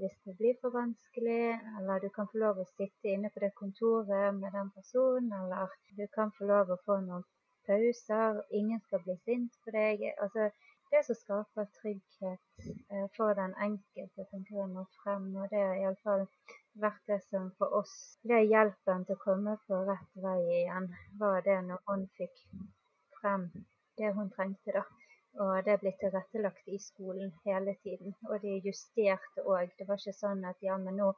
hvis 0.00 0.16
det 0.26 0.34
blir 0.38 0.56
for 0.60 0.74
vanskelig, 0.74 1.54
eller 1.78 2.02
du 2.02 2.08
kan 2.16 2.26
få 2.32 2.40
lov 2.42 2.58
å 2.58 2.66
sitte 2.72 3.12
inne 3.14 3.30
på 3.30 3.44
det 3.44 3.52
kontoret 3.60 4.34
med 4.40 4.50
den 4.58 4.74
personen, 4.74 5.30
eller 5.38 5.70
du 5.98 6.06
kan 6.16 6.34
få 6.38 6.48
lov 6.50 6.72
å 6.74 6.80
få 6.86 6.98
noen 7.04 7.22
pauser, 7.66 8.42
ingen 8.60 8.80
skal 8.86 9.02
bli 9.06 9.16
sint 9.24 9.58
på 9.64 9.74
deg. 9.74 10.04
Altså, 10.22 10.50
det 10.94 11.02
som 11.06 11.16
skaper 11.18 11.66
trygghet 11.80 12.66
eh, 12.92 13.06
for 13.16 13.34
den 13.34 13.54
enkelte, 13.66 14.26
tenker 14.30 14.60
jeg 14.60 14.68
må 14.74 14.84
frem. 15.02 15.30
Og 15.42 15.48
det 15.50 15.62
har 15.62 15.80
iallfall 15.80 16.26
vært 16.84 17.00
det 17.10 17.20
som 17.28 17.48
for 17.58 17.74
oss 17.80 17.94
ble 18.22 18.42
hjelpen 18.44 19.06
til 19.08 19.16
å 19.16 19.22
komme 19.24 19.56
på 19.66 19.80
rett 19.88 20.20
vei 20.26 20.38
igjen. 20.60 20.90
Var 21.22 21.40
det 21.48 21.56
når 21.70 21.82
hun 21.90 22.04
fikk 22.20 22.44
frem 23.20 23.48
det 23.98 24.12
hun 24.14 24.30
trengte, 24.36 24.76
da. 24.78 24.84
Og 25.42 25.54
det 25.66 25.80
ble 25.82 25.90
tilrettelagt 25.98 26.68
i 26.70 26.78
skolen 26.78 27.32
hele 27.46 27.74
tiden. 27.82 28.14
Og 28.30 28.38
de 28.44 28.60
justerte 28.68 29.42
òg. 29.42 29.74
Det 29.78 29.88
var 29.88 29.98
ikke 29.98 30.14
sånn 30.14 30.46
at 30.46 30.62
ja, 30.62 30.78
men 30.78 31.00
nå 31.02 31.10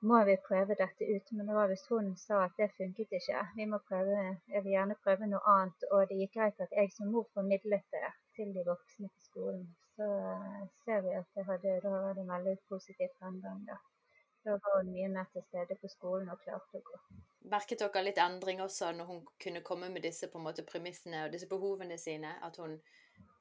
må 0.00 0.20
vi 0.24 0.36
prøve 0.48 0.76
dette 0.78 1.08
ut. 1.14 1.32
Men 1.32 1.48
det 1.48 1.56
var 1.56 1.70
hvis 1.70 1.86
hun 1.90 2.12
sa 2.20 2.44
at 2.44 2.54
det 2.60 2.70
funket 2.76 3.16
ikke. 3.18 3.42
Vi 3.56 3.66
må 3.70 3.80
prøve, 3.88 4.36
jeg 4.52 4.64
vil 4.64 4.76
gjerne 4.76 4.98
prøve 5.04 5.28
noe 5.30 5.42
annet. 5.54 5.88
Og 5.90 6.06
det 6.10 6.20
gikk 6.20 6.38
greit 6.38 6.62
at 6.66 6.78
jeg 6.78 6.92
som 6.96 7.10
mor 7.14 7.28
formidlet 7.34 7.84
det 7.96 8.12
til 8.36 8.54
de 8.54 8.64
voksne 8.66 9.08
på 9.08 9.26
skolen. 9.30 9.66
Så 9.96 10.08
ser 10.84 11.04
vi 11.06 11.14
at 11.16 11.28
det 11.34 11.46
hadde, 11.50 11.78
da 11.84 11.92
var 11.92 12.16
det 12.16 12.24
en 12.24 12.34
veldig 12.34 12.56
positiv 12.68 13.12
fremgang. 13.18 13.62
da. 13.68 13.78
Da 14.44 14.58
var 14.62 14.76
hun 14.78 14.92
mye 14.92 15.08
mer 15.10 15.24
til 15.32 15.42
stede 15.48 15.74
på 15.80 15.88
skolen 15.90 16.28
og 16.30 16.42
klarte 16.44 16.78
å 16.78 16.84
gå. 16.90 17.00
Merket 17.50 17.80
dere 17.82 18.02
litt 18.04 18.18
endring 18.22 18.60
også 18.62 18.92
når 18.94 19.08
hun 19.08 19.24
kunne 19.42 19.62
komme 19.66 19.88
med 19.90 20.04
disse 20.06 20.28
på 20.30 20.38
en 20.38 20.44
måte 20.46 20.66
premissene 20.66 21.24
og 21.24 21.32
disse 21.32 21.48
behovene 21.50 21.98
sine? 21.98 22.36
At 22.46 22.60
hun 22.62 22.76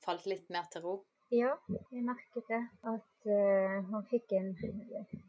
falt 0.05 0.25
litt 0.29 0.49
mer 0.53 0.65
til 0.73 0.85
ro? 0.85 0.95
Ja, 1.33 1.55
jeg 1.91 2.03
merket 2.05 2.45
det. 2.49 2.61
At 2.85 3.25
uh, 3.25 3.77
hun 3.89 4.03
fikk 4.11 4.35
en 4.37 4.51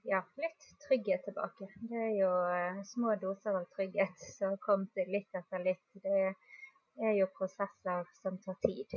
ja, 0.04 0.20
litt 0.42 0.66
trygghet 0.84 1.24
tilbake. 1.24 1.70
Det 1.88 2.02
er 2.08 2.12
jo 2.18 2.28
uh, 2.28 2.82
små 2.84 3.14
doser 3.22 3.56
av 3.56 3.64
trygghet 3.76 4.26
som 4.36 4.58
kom 4.60 4.84
til 4.92 5.08
litt 5.14 5.40
etter 5.40 5.64
litt. 5.64 5.86
Det 6.04 6.18
er 7.00 7.14
jo 7.16 7.30
prosesser 7.38 8.04
som 8.20 8.36
tar 8.44 8.60
tid. 8.66 8.92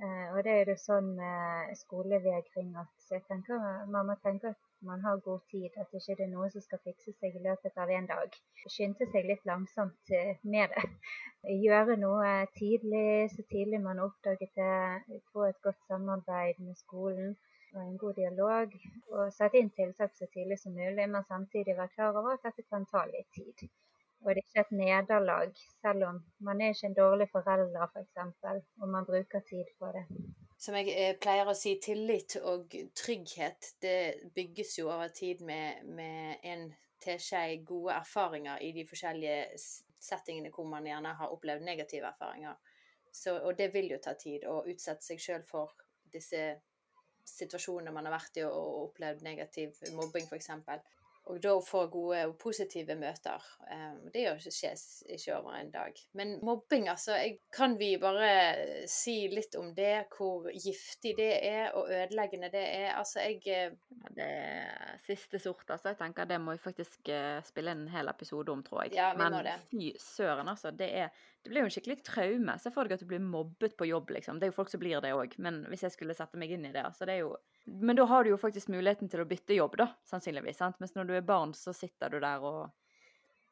Uh, 0.00 0.32
og 0.32 0.40
det 0.46 0.56
er 0.56 0.72
jo 0.72 0.78
sånn 0.80 1.12
med 1.20 1.76
skolevegring 1.82 2.72
at 2.80 3.12
jeg 3.12 3.26
tenker, 3.28 3.84
mamma 3.92 4.16
tenker 4.24 4.54
at 4.56 4.71
man 4.82 5.00
har 5.00 5.16
god 5.16 5.40
tid, 5.50 5.70
at 5.76 5.94
ikke 5.98 6.16
det 6.18 6.24
er 6.24 6.30
noe 6.32 6.48
som 6.52 6.62
skal 6.64 6.80
fikse 6.86 7.12
seg 7.18 7.36
i 7.38 7.42
løpet 7.46 7.78
av 7.84 7.90
en 7.96 8.08
dag. 8.10 8.38
Skynde 8.74 9.06
seg 9.12 9.28
litt 9.28 9.44
langsomt 9.50 10.12
eh, 10.18 10.40
med 10.54 10.74
det. 10.74 10.82
Gjøre 11.64 11.96
noe 12.00 12.32
tidlig, 12.58 13.30
så 13.34 13.46
tidlig 13.52 13.80
man 13.86 14.02
oppdaget 14.06 14.52
det. 14.58 15.20
Få 15.32 15.46
et 15.50 15.62
godt 15.66 15.80
samarbeid 15.90 16.60
med 16.66 16.78
skolen 16.80 17.32
og 17.74 17.80
en 17.84 17.96
god 18.02 18.18
dialog. 18.18 18.76
Og 19.14 19.32
sette 19.38 19.62
inn 19.62 19.72
tiltak 19.78 20.14
så 20.18 20.28
tidlig 20.34 20.58
som 20.62 20.76
mulig, 20.76 21.08
men 21.14 21.30
samtidig 21.30 21.78
være 21.78 21.94
klar 21.96 22.18
over 22.18 22.36
at 22.36 22.46
dette 22.50 22.66
kan 22.68 22.86
ta 22.90 23.06
litt 23.10 23.30
tid. 23.38 23.66
Og 24.22 24.30
det 24.30 24.42
er 24.42 24.46
ikke 24.46 24.66
et 24.66 24.76
nederlag, 24.78 25.64
selv 25.82 26.06
om 26.10 26.22
man 26.46 26.60
er 26.62 26.74
ikke 26.74 26.92
en 26.92 27.00
dårlig 27.00 27.26
forelder 27.32 27.88
f.eks., 27.88 28.62
og 28.80 28.88
man 28.88 29.08
bruker 29.08 29.42
tid 29.50 29.74
på 29.78 29.90
det 29.96 30.06
som 30.62 30.76
jeg 30.78 30.92
eh, 30.94 31.16
pleier 31.18 31.48
å 31.48 31.56
si, 31.58 31.74
tillit 31.82 32.36
og 32.38 32.74
trygghet, 32.94 33.72
det 33.82 34.30
bygges 34.34 34.76
jo 34.78 34.90
over 34.92 35.10
tid 35.14 35.42
med, 35.46 35.82
med 35.96 36.44
en 36.46 36.68
teskje 37.02 37.62
gode 37.66 37.96
erfaringer 37.96 38.62
i 38.62 38.70
de 38.76 38.84
forskjellige 38.86 39.58
settingene 40.02 40.52
hvor 40.54 40.68
man 40.70 40.86
gjerne 40.86 41.16
har 41.18 41.34
opplevd 41.34 41.66
negative 41.66 42.06
erfaringer. 42.12 42.54
Så, 43.12 43.34
og 43.42 43.56
det 43.58 43.72
vil 43.74 43.90
jo 43.92 43.98
ta 44.02 44.14
tid 44.18 44.46
å 44.48 44.62
utsette 44.70 45.04
seg 45.04 45.20
sjøl 45.20 45.42
for 45.48 45.74
disse 46.12 46.44
situasjonene 47.28 47.92
man 47.94 48.06
har 48.08 48.16
vært 48.16 48.38
i 48.40 48.46
og 48.46 48.86
opplevd 48.86 49.26
negativ 49.26 49.82
mobbing, 49.96 50.30
f.eks. 50.30 50.50
Og 51.30 51.38
da 51.38 51.52
få 51.62 51.84
gode 51.86 52.18
og 52.26 52.32
positive 52.42 52.96
møter. 52.98 53.44
Um, 53.70 54.08
det 54.10 54.24
gjør 54.24 54.40
ikke, 54.42 55.36
over 55.36 55.54
en 55.54 55.70
dag. 55.70 56.00
Men 56.18 56.32
mobbing, 56.42 56.88
altså 56.90 57.14
Kan 57.54 57.76
vi 57.78 57.92
bare 58.00 58.88
si 58.90 59.28
litt 59.30 59.54
om 59.54 59.70
det? 59.76 60.08
Hvor 60.16 60.48
giftig 60.50 61.14
det 61.18 61.30
er, 61.46 61.70
og 61.78 61.90
ødeleggende 61.90 62.50
det 62.50 62.64
er? 62.64 62.88
Altså, 62.98 63.20
jeg 63.22 63.38
eh, 63.46 63.76
Det 64.10 64.26
er 64.26 64.98
siste 65.06 65.38
sort, 65.38 65.64
altså. 65.68 65.92
Jeg 65.92 66.00
tenker 66.02 66.24
Det 66.24 66.40
må 66.40 66.56
vi 66.56 66.64
faktisk 66.64 67.12
uh, 67.14 67.38
spille 67.46 67.70
en 67.70 67.86
hel 67.88 68.10
episode 68.10 68.52
om, 68.52 68.62
tror 68.66 68.82
jeg. 68.82 68.96
Ja, 68.98 69.12
vi 69.12 69.22
Men 69.22 69.38
må 69.38 69.42
det. 69.46 69.58
fy 69.70 69.92
søren, 70.02 70.48
altså. 70.48 70.70
Det, 70.74 70.90
er, 71.04 71.08
det 71.42 71.50
blir 71.50 71.64
jo 71.64 71.68
en 71.68 71.74
skikkelig 71.74 72.02
traume. 72.06 72.54
Se 72.62 72.70
for 72.70 72.86
deg 72.86 72.96
at 72.96 73.02
du 73.02 73.08
blir 73.10 73.22
mobbet 73.22 73.74
på 73.78 73.88
jobb, 73.88 74.12
liksom. 74.14 74.38
Det 74.38 74.46
er 74.46 74.52
jo 74.52 74.58
folk 74.60 74.70
som 74.70 74.82
blir 74.82 75.00
det 75.02 75.10
òg. 75.16 75.34
Men 75.42 75.64
hvis 75.72 75.82
jeg 75.82 75.94
skulle 75.96 76.14
sette 76.14 76.38
meg 76.38 76.54
inn 76.54 76.68
i 76.68 76.74
det, 76.74 76.84
så 76.94 77.08
Det 77.08 77.16
er 77.16 77.24
jo 77.26 77.34
men 77.64 77.96
da 77.96 78.04
har 78.10 78.24
du 78.24 78.30
jo 78.32 78.38
faktisk 78.40 78.72
muligheten 78.74 79.10
til 79.10 79.22
å 79.22 79.26
bytte 79.28 79.54
jobb, 79.54 79.76
da, 79.78 79.88
sannsynligvis. 80.08 80.58
sant? 80.58 80.80
Mens 80.82 80.96
når 80.96 81.04
du 81.06 81.12
er 81.14 81.26
barn, 81.26 81.52
så 81.54 81.74
sitter 81.74 82.10
du 82.10 82.18
der 82.20 82.42
og 82.42 82.70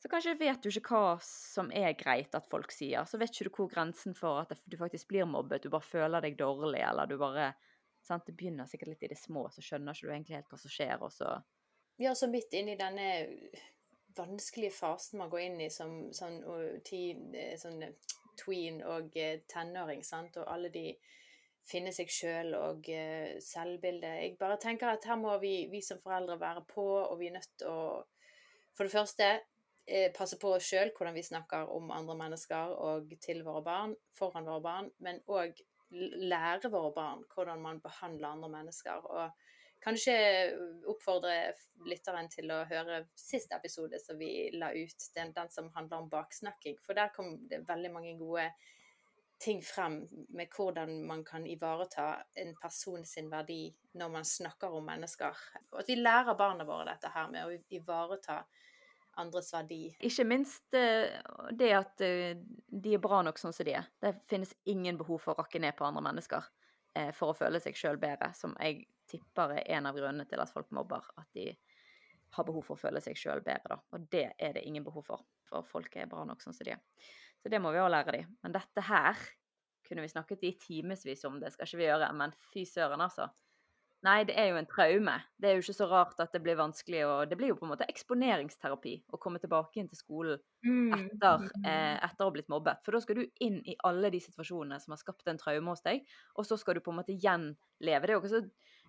Så 0.00 0.08
kanskje 0.08 0.38
vet 0.40 0.62
du 0.62 0.70
ikke 0.70 0.96
hva 0.96 1.18
som 1.20 1.70
er 1.76 1.92
greit 1.92 2.34
at 2.34 2.46
folk 2.48 2.72
sier. 2.72 3.04
Så 3.04 3.18
vet 3.20 3.34
ikke 3.34 3.50
du 3.50 3.56
hvor 3.58 3.68
grensen 3.68 4.14
for 4.16 4.40
at 4.40 4.54
du 4.64 4.76
faktisk 4.80 5.08
blir 5.08 5.28
mobbet, 5.28 5.62
du 5.62 5.68
bare 5.68 5.84
føler 5.84 6.24
deg 6.24 6.38
dårlig, 6.38 6.80
eller 6.80 7.06
du 7.06 7.18
bare 7.20 7.52
sant? 8.00 8.24
Det 8.26 8.32
begynner 8.32 8.66
sikkert 8.66 8.94
litt 8.94 9.04
i 9.04 9.10
det 9.12 9.18
små, 9.20 9.44
så 9.52 9.60
skjønner 9.60 9.92
ikke 9.92 10.08
du 10.08 10.14
egentlig 10.14 10.38
helt 10.38 10.48
hva 10.48 10.58
som 10.62 10.72
skjer, 10.72 10.96
og 11.04 11.12
så 11.12 11.34
Ja, 12.00 12.14
så 12.16 12.30
midt 12.32 12.54
inni 12.56 12.78
denne 12.80 13.10
vanskelige 14.16 14.74
fasen 14.74 15.20
man 15.20 15.30
går 15.30 15.44
inn 15.46 15.60
i 15.64 15.70
som 15.72 15.94
sånn, 16.16 16.40
teen, 16.86 17.30
eh, 17.34 17.56
sånn 17.60 17.82
tween 18.40 18.80
og 18.86 19.16
eh, 19.16 19.40
tenåring, 19.50 20.04
sant, 20.06 20.36
og 20.40 20.48
alle 20.50 20.70
de 20.74 20.86
finne 21.70 21.92
seg 21.94 22.08
sjøl 22.10 22.54
og 22.56 22.88
uh, 22.88 23.36
selvbilde. 23.44 24.08
Jeg 24.24 24.38
bare 24.40 24.56
tenker 24.58 24.88
at 24.90 25.04
her 25.06 25.18
må 25.20 25.36
vi, 25.42 25.68
vi 25.70 25.82
som 25.84 26.00
foreldre 26.02 26.38
være 26.40 26.64
på, 26.66 26.86
og 27.04 27.18
vi 27.20 27.28
er 27.28 27.36
nødt 27.36 27.52
til 27.60 27.68
å 27.70 27.82
for 28.76 28.88
det 28.88 28.94
første 28.94 29.26
eh, 29.86 30.08
passe 30.16 30.38
på 30.40 30.54
oss 30.56 30.68
sjøl 30.70 30.92
hvordan 30.96 31.16
vi 31.16 31.26
snakker 31.26 31.68
om 31.74 31.90
andre 31.92 32.16
mennesker 32.16 32.74
og 32.80 33.10
til 33.20 33.42
våre 33.44 33.60
barn, 33.66 33.94
foran 34.16 34.48
våre 34.48 34.62
barn, 34.64 34.90
men 35.04 35.20
òg 35.28 35.58
lære 35.90 36.70
våre 36.72 36.92
barn 36.96 37.24
hvordan 37.34 37.60
man 37.60 37.82
behandler 37.84 38.30
andre 38.30 38.48
mennesker. 38.54 39.04
Og 39.04 39.59
kanskje 39.84 40.16
oppfordre 40.90 41.54
lytteren 41.88 42.28
til 42.32 42.50
å 42.52 42.64
høre 42.68 43.04
siste 43.18 43.56
episode 43.56 44.00
som 44.02 44.18
vi 44.20 44.50
la 44.56 44.72
ut, 44.76 45.08
den, 45.16 45.32
den 45.36 45.50
som 45.52 45.70
handler 45.76 46.04
om 46.04 46.10
baksnakking. 46.12 46.78
For 46.84 46.98
der 46.98 47.12
kom 47.14 47.38
det 47.50 47.64
veldig 47.68 47.92
mange 47.94 48.16
gode 48.20 48.50
ting 49.40 49.62
frem 49.64 50.02
med 50.36 50.52
hvordan 50.52 50.98
man 51.08 51.24
kan 51.24 51.46
ivareta 51.48 52.22
en 52.42 52.52
person 52.60 53.04
sin 53.08 53.30
verdi 53.32 53.70
når 53.96 54.12
man 54.12 54.26
snakker 54.28 54.74
om 54.76 54.84
mennesker. 54.84 55.36
Og 55.72 55.80
at 55.80 55.88
vi 55.88 55.96
lærer 55.96 56.36
barna 56.36 56.66
våre 56.68 56.90
dette 56.92 57.12
her 57.14 57.30
med 57.32 57.48
å 57.48 57.56
ivareta 57.72 58.42
andres 59.20 59.50
verdi. 59.54 59.82
Ikke 60.06 60.26
minst 60.28 60.76
eh, 60.76 61.08
det 61.56 61.72
at 61.76 62.04
eh, 62.04 62.36
de 62.68 62.94
er 62.94 63.02
bra 63.02 63.22
nok 63.26 63.40
sånn 63.40 63.56
som 63.56 63.66
de 63.66 63.78
er. 63.80 63.88
Det 64.00 64.12
finnes 64.30 64.52
ingen 64.70 65.00
behov 65.00 65.24
for 65.24 65.34
å 65.34 65.42
rakke 65.42 65.60
ned 65.62 65.76
på 65.78 65.88
andre 65.88 66.04
mennesker 66.04 66.46
eh, 66.96 67.10
for 67.16 67.32
å 67.32 67.36
føle 67.36 67.60
seg 67.62 67.78
sjøl 67.78 68.00
bedre, 68.00 68.30
som 68.36 68.54
jeg 68.60 68.84
tipper 69.10 69.56
er 69.58 69.66
en 69.76 69.90
av 69.90 69.98
grunnene 69.98 70.28
til 70.30 70.42
at 70.42 70.52
folk 70.52 70.70
mobber. 70.76 71.04
At 71.20 71.28
de 71.36 71.50
har 72.36 72.46
behov 72.46 72.62
for 72.66 72.78
å 72.78 72.80
føle 72.80 73.02
seg 73.02 73.18
sjøl 73.18 73.42
bedre, 73.46 73.76
da. 73.76 73.80
Og 73.96 74.06
det 74.12 74.28
er 74.38 74.54
det 74.56 74.64
ingen 74.66 74.86
behov 74.86 75.06
for, 75.08 75.26
for 75.48 75.66
folk 75.66 75.96
er 75.98 76.10
bra 76.10 76.24
nok 76.28 76.42
sånn 76.44 76.54
som 76.56 76.68
de 76.68 76.76
er. 76.76 77.10
Så 77.42 77.50
det 77.50 77.60
må 77.62 77.72
vi 77.74 77.82
òg 77.82 77.90
lære 77.90 78.18
dem. 78.18 78.32
Men 78.44 78.54
dette 78.54 78.84
her 78.86 79.18
kunne 79.88 80.04
vi 80.04 80.12
snakket 80.12 80.44
i 80.46 80.56
timevis 80.60 81.24
om, 81.26 81.40
det 81.42 81.50
skal 81.54 81.66
ikke 81.66 81.80
vi 81.80 81.88
gjøre. 81.88 82.10
Men 82.14 82.34
fy 82.52 82.66
søren, 82.68 83.02
altså. 83.02 83.30
Nei, 84.06 84.22
det 84.24 84.32
er 84.40 84.46
jo 84.48 84.56
en 84.56 84.68
traume. 84.68 85.14
Det 85.36 85.48
er 85.48 85.58
jo 85.58 85.64
ikke 85.64 85.76
så 85.76 85.86
rart 85.90 86.20
at 86.24 86.32
det 86.32 86.40
blir 86.44 86.56
vanskelig 86.56 87.02
å 87.04 87.16
Det 87.28 87.36
blir 87.36 87.50
jo 87.52 87.56
på 87.58 87.66
en 87.66 87.72
måte 87.74 87.88
eksponeringsterapi 87.90 88.94
å 89.12 89.20
komme 89.20 89.40
tilbake 89.42 89.82
inn 89.82 89.90
til 89.90 90.00
skolen 90.00 90.40
mm, 90.64 90.94
etter, 90.94 91.42
mm. 91.44 91.66
eh, 91.68 91.96
etter 92.06 92.24
å 92.24 92.30
ha 92.30 92.34
blitt 92.36 92.48
mobbet. 92.52 92.80
For 92.86 92.96
da 92.96 93.02
skal 93.04 93.20
du 93.20 93.44
inn 93.44 93.58
i 93.68 93.76
alle 93.84 94.12
de 94.14 94.22
situasjonene 94.24 94.80
som 94.80 94.94
har 94.96 95.02
skapt 95.02 95.28
en 95.28 95.40
traume 95.40 95.74
hos 95.74 95.84
deg, 95.84 96.06
og 96.32 96.48
så 96.48 96.56
skal 96.60 96.78
du 96.78 96.84
på 96.86 96.94
en 96.94 97.00
måte 97.02 97.18
gjenleve. 97.18 98.08
Det 98.08 98.16
ikke 98.16 98.32
så 98.32 98.42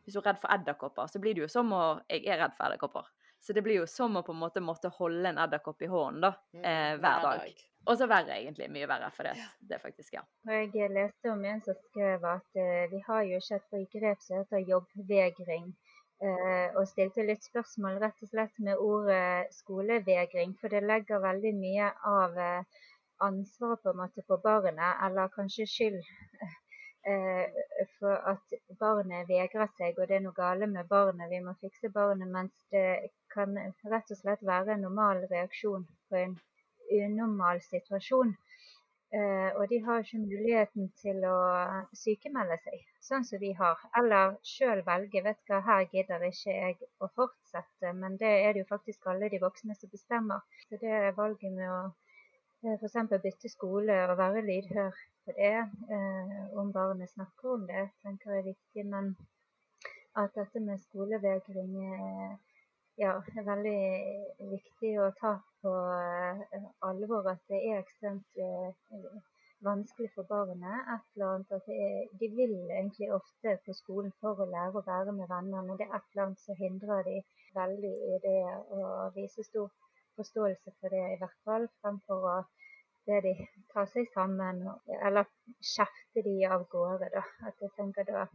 Hvis 0.03 0.15
du 0.15 0.21
er 0.21 0.31
redd 0.31 0.39
for 0.41 0.53
edderkopper, 0.53 1.09
så 1.11 1.21
blir 1.21 1.37
det 1.37 1.45
jo 1.45 1.49
som 1.51 1.73
å 1.73 1.83
Jeg 2.09 2.25
er 2.25 2.41
redd 2.41 2.55
for 2.57 2.67
edderkopper. 2.69 3.09
Så 3.41 3.53
det 3.57 3.63
blir 3.65 3.81
jo 3.81 3.89
som 3.89 4.17
å 4.17 4.21
på 4.25 4.35
en 4.35 4.41
måte 4.41 4.61
måtte 4.61 4.91
holde 4.93 5.29
en 5.31 5.39
edderkopp 5.41 5.81
i 5.81 5.89
hånden 5.89 6.21
da, 6.27 6.35
mm, 6.53 6.65
eh, 6.71 6.97
hver 7.01 7.23
dag. 7.25 7.63
Og 7.89 7.97
så 7.97 8.05
verre, 8.09 8.35
egentlig. 8.37 8.67
Mye 8.69 8.89
verre. 8.89 9.09
For 9.15 9.25
det, 9.25 9.33
det 9.69 9.79
faktisk, 9.81 10.13
ja. 10.13 10.21
Jeg 10.45 10.91
leste 10.93 11.31
om 11.31 11.41
en 11.49 11.63
som 11.65 11.77
skrev 11.87 12.27
at 12.29 12.59
uh, 12.59 12.83
vi 12.91 13.01
har 13.07 13.23
jo 13.25 13.39
ikke 13.41 13.57
et 13.57 13.73
begrep 13.73 14.21
som 14.21 14.43
heter 14.43 14.69
jobbvegring. 14.69 15.71
Uh, 16.21 16.69
og 16.77 16.85
stilte 16.85 17.25
litt 17.25 17.41
spørsmål 17.41 17.97
rett 18.03 18.21
og 18.21 18.29
slett 18.29 18.61
med 18.61 18.77
ordet 18.77 19.49
skolevegring. 19.57 20.53
For 20.61 20.69
det 20.69 20.83
legger 20.85 21.23
veldig 21.25 21.55
mye 21.57 21.89
av 22.05 22.37
uh, 22.37 22.83
ansvaret 23.25 23.81
på 23.81 23.95
en 23.95 24.03
måte 24.03 24.25
på 24.29 24.37
barnet, 24.43 25.01
eller 25.07 25.33
kanskje 25.33 25.65
skyld 25.69 26.01
for 27.97 28.17
at 28.29 28.53
barnet 28.79 29.29
vegrer 29.29 29.69
seg, 29.77 29.97
og 29.97 30.09
det 30.09 30.19
er 30.19 30.23
noe 30.25 30.37
gale 30.37 30.67
med 30.69 30.89
barnet, 30.89 31.31
vi 31.31 31.39
må 31.45 31.55
fikse 31.61 31.89
barnet. 31.95 32.29
Mens 32.29 32.53
det 32.75 33.11
kan 33.33 33.57
rett 33.93 34.13
og 34.13 34.19
slett 34.19 34.43
være 34.45 34.75
en 34.75 34.85
normal 34.87 35.25
reaksjon 35.31 35.87
på 36.09 36.21
en 36.21 36.37
unormal 36.91 37.61
situasjon. 37.65 38.35
Uh, 39.11 39.49
og 39.59 39.69
de 39.69 39.77
har 39.83 39.99
ikke 39.99 40.19
muligheten 40.23 40.85
til 41.01 41.17
å 41.27 41.37
sykemelde 41.99 42.55
seg, 42.63 42.83
sånn 43.03 43.25
som 43.27 43.41
vi 43.41 43.49
har. 43.57 43.81
Eller 43.99 44.37
sjøl 44.47 44.83
velge. 44.87 45.23
Vet 45.25 45.41
hva, 45.51 45.59
her 45.65 45.83
gidder 45.91 46.23
ikke 46.29 46.53
jeg 46.53 46.77
å 47.03 47.09
fortsette. 47.17 47.91
Men 48.03 48.15
det 48.21 48.31
er 48.37 48.53
det 48.53 48.63
jo 48.63 48.69
faktisk 48.69 49.09
alle 49.11 49.27
de 49.33 49.41
voksne 49.43 49.75
som 49.75 49.91
bestemmer. 49.91 50.45
Så 50.69 50.79
det 50.79 50.93
er 51.01 51.17
valget 51.17 51.51
med 51.57 51.67
å 51.67 51.81
eh, 51.89 52.10
f.eks. 52.61 52.97
bytte 53.23 53.49
skole 53.49 53.95
og 54.11 54.17
være 54.17 54.45
lydhør 54.45 54.97
på 55.25 55.33
det, 55.37 55.57
uh, 55.93 56.59
om 56.61 56.71
barnet 56.73 57.09
snakker 57.09 57.55
om 57.55 57.67
det, 57.67 57.87
tenker 58.03 58.35
jeg 58.35 58.43
er 58.43 58.49
viktig. 58.53 58.85
Men 58.93 59.15
at 60.21 60.33
dette 60.35 60.59
med 60.59 60.77
skolevegring 60.85 61.75
er 61.87 62.37
ja, 62.99 63.11
er 63.37 63.45
veldig 63.47 64.49
viktig 64.51 64.91
å 65.01 65.09
ta 65.19 65.35
på 65.63 65.73
eh, 65.95 66.65
alvor 66.85 67.29
at 67.31 67.41
det 67.49 67.61
er 67.69 67.79
ekstremt 67.79 68.41
eh, 68.41 69.13
vanskelig 69.65 70.09
for 70.15 70.27
barnet. 70.29 70.89
Et 70.95 71.15
eller 71.15 71.29
annet 71.29 71.55
at 71.57 71.69
er, 71.71 72.09
De 72.19 72.29
vil 72.35 72.55
egentlig 72.69 73.11
ofte 73.15 73.55
på 73.65 73.77
skolen 73.77 74.13
for 74.21 74.41
å 74.41 74.49
lære 74.49 74.81
å 74.81 74.85
være 74.87 75.15
med 75.17 75.29
venner, 75.31 75.63
men 75.65 75.79
det 75.79 75.87
er 75.87 75.95
et 75.97 76.09
eller 76.11 76.27
annet 76.27 76.43
som 76.45 76.59
hindrer 76.59 77.05
de 77.07 77.21
veldig 77.55 77.95
i 78.11 78.19
det 78.25 78.41
å 78.77 79.09
vise 79.15 79.45
stor 79.47 79.71
forståelse 80.19 80.73
for 80.79 80.93
det, 80.93 81.03
i 81.13 81.19
hvert 81.21 81.39
fall, 81.47 81.67
fremfor 81.81 82.27
å 82.33 82.37
det 83.11 83.21
de 83.27 83.35
tar 83.73 83.87
seg 83.91 84.07
sammen, 84.15 84.63
eller 85.03 85.27
kjefter 85.75 86.25
de 86.25 86.35
av 86.47 86.65
gårde. 86.71 87.11
da. 87.13 87.23
At 87.47 87.63
jeg 87.63 87.73
tenker 87.77 88.07
da 88.07 88.25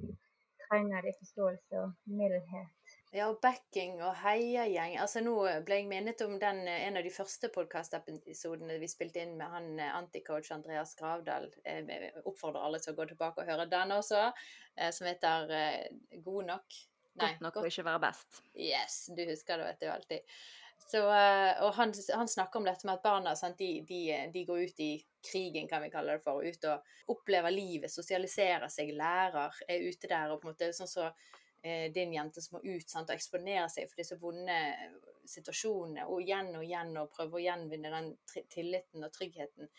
trenger 0.67 1.03
de 1.07 1.13
forståelse 1.19 1.83
og 1.83 1.93
mildhet 2.11 2.73
Ja, 3.15 3.29
og 3.31 3.39
backing 3.43 4.01
og 4.03 4.17
heiagjeng. 4.21 4.97
Altså, 5.01 5.23
nå 5.25 5.35
ble 5.65 5.79
jeg 5.79 5.89
minnet 5.89 6.21
om 6.27 6.35
den, 6.43 6.65
en 6.69 6.99
av 6.99 7.07
de 7.07 7.13
første 7.15 7.49
podkastepisodene 7.55 8.81
vi 8.83 8.89
spilte 8.91 9.23
inn 9.23 9.37
med 9.39 9.53
han 9.53 9.69
anticoach 9.87 10.51
Andreas 10.53 10.97
Gravdal. 10.99 11.49
Jeg 11.65 12.11
oppfordrer 12.27 12.67
alle 12.67 12.83
til 12.83 12.93
å 12.93 12.99
gå 12.99 13.09
tilbake 13.13 13.45
og 13.45 13.49
høre 13.53 13.69
den 13.71 13.95
også, 13.97 14.27
som 14.99 15.09
heter 15.09 15.55
God 16.27 16.51
nok. 16.51 16.79
Nei, 17.17 17.31
godt 17.31 17.47
nok 17.47 17.63
å 17.63 17.67
ikke 17.71 17.87
være 17.87 18.03
best. 18.03 18.43
Yes, 18.53 19.07
du 19.17 19.23
husker 19.31 19.63
det, 19.63 19.71
vet 19.71 19.81
du 19.81 19.89
alltid. 19.95 20.39
Så, 20.79 21.01
og 21.03 21.73
han, 21.75 21.93
han, 22.15 22.29
snakker 22.31 22.61
om 22.61 22.67
dette 22.69 22.87
med 22.87 22.95
at 22.95 23.03
barna 23.03 23.33
sant, 23.35 23.59
de, 23.59 23.81
de, 23.89 24.03
de, 24.33 24.45
går 24.47 24.69
ut 24.69 24.83
i 24.85 24.93
krigen, 25.25 25.67
kan 25.69 25.83
vi 25.83 25.91
kalle 25.91 26.15
det 26.15 26.23
for. 26.23 26.45
Ut 26.47 26.69
og 26.71 27.17
opplever 27.17 27.51
livet, 27.51 27.91
sosialiserer 27.91 28.71
seg, 28.71 28.93
lærer, 28.95 29.59
er 29.67 29.89
ute 29.89 30.11
der 30.11 30.31
og 30.31 30.41
på 30.43 30.49
en 30.49 30.55
måte 30.55 30.71
sånn 30.77 30.91
så 30.91 31.09
eh, 31.09 31.89
din 31.95 32.15
jente 32.15 32.45
som 32.45 32.59
må 32.59 32.63
ut 32.63 32.87
sant, 32.87 33.11
og 33.11 33.19
eksponere 33.19 33.67
seg 33.73 33.91
for 33.91 33.99
disse 33.99 34.19
vonde 34.21 34.61
situasjonene, 35.27 36.07
og 36.07 36.23
igjen 36.23 36.55
og 36.55 36.65
igjen 36.65 36.95
og 37.01 37.11
prøve 37.15 37.41
å 37.41 37.45
gjenvinne 37.49 37.91
den 37.91 38.13
tilliten 38.53 39.07
og 39.07 39.15
tryggheten. 39.15 39.73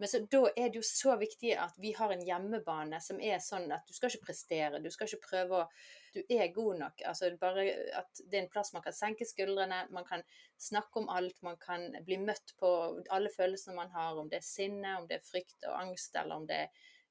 Men 0.00 0.08
så, 0.08 0.22
da 0.32 0.46
er 0.56 0.68
det 0.68 0.80
jo 0.80 0.84
så 0.86 1.16
viktig 1.20 1.54
at 1.60 1.76
vi 1.80 1.92
har 1.96 2.12
en 2.12 2.24
hjemmebane 2.24 3.00
som 3.04 3.20
er 3.20 3.40
sånn 3.44 3.68
at 3.72 3.88
du 3.88 3.92
skal 3.96 4.12
ikke 4.12 4.30
prestere, 4.30 4.80
du 4.80 4.88
skal 4.92 5.08
ikke 5.08 5.26
prøve 5.26 5.58
å 5.60 5.66
Du 6.14 6.20
er 6.28 6.52
god 6.54 6.78
nok. 6.78 7.02
Altså 7.06 7.30
bare 7.40 7.64
at 7.98 8.22
det 8.24 8.38
er 8.38 8.44
en 8.44 8.52
plass 8.52 8.72
man 8.74 8.82
kan 8.82 8.94
senke 8.94 9.26
skuldrene, 9.28 9.84
man 9.94 10.06
kan 10.08 10.24
snakke 10.58 11.02
om 11.02 11.10
alt, 11.12 11.36
man 11.46 11.58
kan 11.62 11.90
bli 12.04 12.18
møtt 12.18 12.54
på 12.58 12.70
alle 13.14 13.30
følelsene 13.36 13.76
man 13.76 13.92
har, 13.94 14.18
om 14.18 14.30
det 14.30 14.40
er 14.40 14.46
sinne, 14.46 14.96
om 14.98 15.06
det 15.08 15.20
er 15.20 15.28
frykt 15.28 15.68
og 15.68 15.76
angst, 15.78 16.16
eller 16.18 16.42
om 16.42 16.48
det 16.50 16.64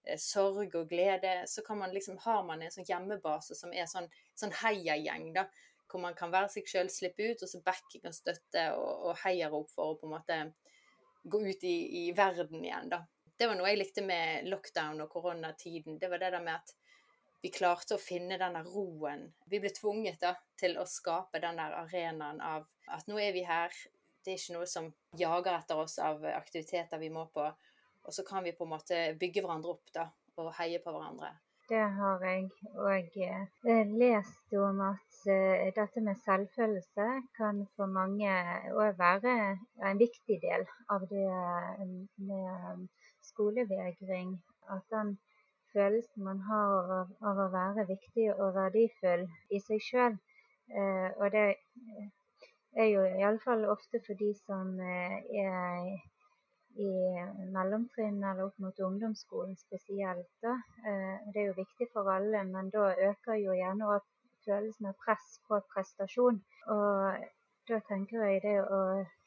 er 0.03 0.19
sorg 0.19 0.75
og 0.75 0.89
glede, 0.89 1.31
så 1.47 1.63
kan 1.65 1.77
man 1.77 1.93
liksom, 1.95 2.17
har 2.25 2.43
man 2.47 2.61
en 2.61 2.73
sånn 2.73 2.87
hjemmebase 2.87 3.55
som 3.55 3.73
er 3.73 3.87
sånn, 3.89 4.09
sånn 4.35 4.55
heiagjeng, 4.63 5.31
da. 5.35 5.47
Hvor 5.89 6.03
man 6.03 6.13
kan 6.17 6.29
være 6.29 6.51
seg 6.53 6.67
sjøl, 6.69 6.89
slippe 6.93 7.31
ut, 7.31 7.43
og 7.43 7.49
så 7.49 7.61
backing 7.65 8.05
og 8.05 8.13
støtte 8.13 8.65
og, 8.77 9.07
og 9.09 9.21
heiarop 9.23 9.71
for 9.73 9.93
å 9.93 9.97
på 9.97 10.05
en 10.09 10.13
måte 10.13 10.41
gå 11.23 11.41
ut 11.47 11.63
i, 11.65 11.77
i, 12.03 12.11
verden 12.15 12.63
igjen, 12.63 12.91
da. 12.91 13.03
Det 13.39 13.47
var 13.47 13.55
noe 13.55 13.71
jeg 13.71 13.79
likte 13.79 14.03
med 14.03 14.49
lockdown 14.51 14.99
og 15.05 15.09
koronatiden. 15.13 15.97
Det 15.99 16.09
var 16.11 16.21
det 16.21 16.33
der 16.35 16.43
med 16.43 16.59
at 16.59 16.73
vi 17.41 17.51
klarte 17.55 17.95
å 17.95 18.01
finne 18.01 18.37
denne 18.39 18.63
roen. 18.65 19.25
Vi 19.47 19.61
ble 19.63 19.71
tvunget 19.75 20.19
da, 20.23 20.33
til 20.59 20.77
å 20.79 20.85
skape 20.89 21.41
den 21.43 21.59
der 21.61 21.77
arenaen 21.79 22.41
av 22.43 22.67
at 22.91 23.07
nå 23.07 23.19
er 23.21 23.33
vi 23.35 23.45
her. 23.47 23.73
Det 24.23 24.33
er 24.33 24.41
ikke 24.41 24.57
noe 24.57 24.67
som 24.67 24.89
jager 25.17 25.55
etter 25.55 25.79
oss 25.79 25.99
av 26.03 26.25
aktiviteter 26.33 26.99
vi 26.99 27.11
må 27.13 27.29
på. 27.33 27.45
Og 28.03 28.15
så 28.15 28.25
kan 28.27 28.43
vi 28.43 28.55
på 28.55 28.65
en 28.67 28.73
måte 28.73 29.03
bygge 29.19 29.43
hverandre 29.45 29.75
opp 29.77 29.93
da, 29.95 30.09
og 30.39 30.51
heie 30.59 30.81
på 30.83 30.91
hverandre. 30.95 31.31
Det 31.69 31.81
har 31.95 32.23
jeg 32.25 32.45
òg 32.81 33.17
eh, 33.21 33.89
lest 34.01 34.53
om 34.57 34.79
at 34.81 35.17
uh, 35.29 35.67
dette 35.75 36.01
med 36.01 36.17
selvfølelse 36.23 37.05
kan 37.37 37.59
for 37.77 37.91
mange 37.93 38.31
òg 38.73 38.97
være 38.97 39.35
en 39.85 40.01
viktig 40.01 40.39
del 40.41 40.65
av 40.89 41.05
det 41.11 41.27
eh, 41.29 41.91
med 42.31 42.87
skolevegring. 43.29 44.33
At 44.73 44.81
den 44.89 45.13
følelsen 45.73 46.23
man 46.25 46.41
har 46.47 46.93
av, 46.99 47.13
å 47.43 47.49
være 47.53 47.87
viktig 47.89 48.31
og 48.35 48.55
verdifull 48.57 49.25
i 49.53 49.61
seg 49.65 49.83
sjøl, 49.85 50.19
Eh, 50.77 51.09
og 51.17 51.31
det 51.31 51.45
er 52.81 52.87
jo 52.93 53.01
iallfall 53.21 53.65
ofte 53.73 54.01
for 54.05 54.19
de 54.21 54.29
som 54.45 54.75
uh, 54.77 55.15
er 55.43 55.87
i 56.85 56.91
mellomtrinn 57.55 58.19
eller 58.21 58.43
opp 58.45 58.59
mot 58.65 58.81
ungdomsskolen 58.87 59.55
spesielt. 59.57 60.29
Da. 60.45 60.53
Det 61.33 61.41
er 61.41 61.47
jo 61.47 61.57
viktig 61.57 61.89
for 61.93 62.11
alle, 62.13 62.43
men 62.53 62.69
da 62.75 62.91
øker 63.09 63.41
jo 63.41 63.57
gjerne 63.57 63.89
opp 63.95 64.05
følelsen 64.45 64.91
av 64.91 64.95
press 65.05 65.39
på 65.49 65.59
prestasjon. 65.73 66.37
Og 66.75 67.25
da 67.71 67.81
tenker 67.89 68.23
jeg 68.27 68.45
det 68.45 68.55
å 68.61 68.79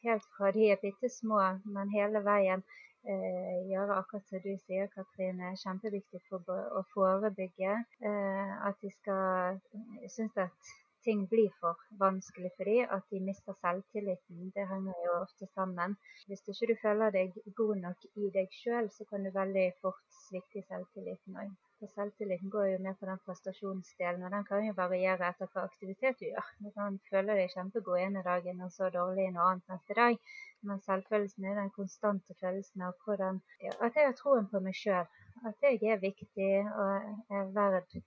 helt 0.07 0.31
fra 0.37 0.53
de 0.55 0.71
er 0.71 0.81
bitte 0.81 1.11
små, 1.11 1.43
men 1.75 1.91
hele 1.93 2.23
veien 2.25 2.63
eh, 2.63 2.81
gjøre 3.03 3.97
akkurat 3.99 4.27
som 4.29 4.41
du 4.43 4.53
sier, 4.65 4.87
Katrine, 4.93 5.53
kjempeviktig 5.59 6.21
for 6.29 6.53
å 6.53 6.83
forebygge. 6.93 7.75
Eh, 8.05 8.53
at 8.67 8.79
de 8.81 8.91
skal 8.95 9.59
synes 10.07 10.37
at 10.37 10.73
ting 11.05 11.25
blir 11.31 11.51
for 11.59 11.79
vanskelig 11.99 12.51
for 12.57 12.69
dem, 12.69 12.87
at 12.95 13.03
de 13.11 13.19
mister 13.29 13.55
selvtilliten. 13.65 14.51
Det 14.55 14.65
henger 14.71 14.95
jo 15.05 15.17
ofte 15.25 15.47
sammen. 15.55 15.95
Hvis 16.27 16.41
du 16.45 16.51
ikke 16.53 16.79
føler 16.81 17.13
deg 17.17 17.35
god 17.59 17.75
nok 17.85 18.07
i 18.23 18.31
deg 18.37 18.57
sjøl, 18.61 18.89
så 18.95 19.05
kan 19.09 19.25
du 19.25 19.31
veldig 19.41 19.67
fort 19.81 20.03
svikte 20.27 20.61
i 20.61 20.67
selvtilliten 20.69 21.39
òg. 21.43 21.51
For 21.79 21.91
selvtilliten 21.97 22.53
går 22.55 22.65
jo 22.71 22.79
mer 22.85 22.95
på 22.99 23.09
den 23.09 23.19
prestasjonsdelen, 23.25 24.23
og 24.23 24.31
den 24.35 24.45
kan 24.49 24.63
jo 24.67 24.73
variere 24.77 25.29
etter 25.33 25.49
hva 25.51 25.65
aktivitet 25.67 26.21
du 26.21 26.29
gjør. 26.29 26.51
Du 26.63 26.69
kan 26.77 26.99
føle 27.09 27.35
deg 27.39 27.51
kjempegod 27.55 27.99
ene 27.99 28.23
dagen 28.27 28.63
og 28.63 28.71
så 28.71 28.87
dårlig 28.93 29.25
noe 29.35 29.49
annet 29.49 29.73
neste 29.73 29.97
dag. 29.99 30.21
Men 30.63 30.79
selvfølelsen 30.85 31.49
er 31.49 31.59
den 31.59 31.73
konstante 31.75 32.37
følelsen 32.39 32.87
av 32.87 32.95
hvordan, 33.03 33.41
ja, 33.65 33.75
at 33.83 33.99
jeg 33.99 34.07
har 34.07 34.15
troen 34.21 34.47
på 34.51 34.63
meg 34.63 34.79
sjøl. 34.79 35.11
At 35.49 35.67
jeg 35.67 35.81
er 35.91 35.99
viktig 35.99 36.51
og 36.63 37.35
er 37.39 37.51
verd 37.57 37.99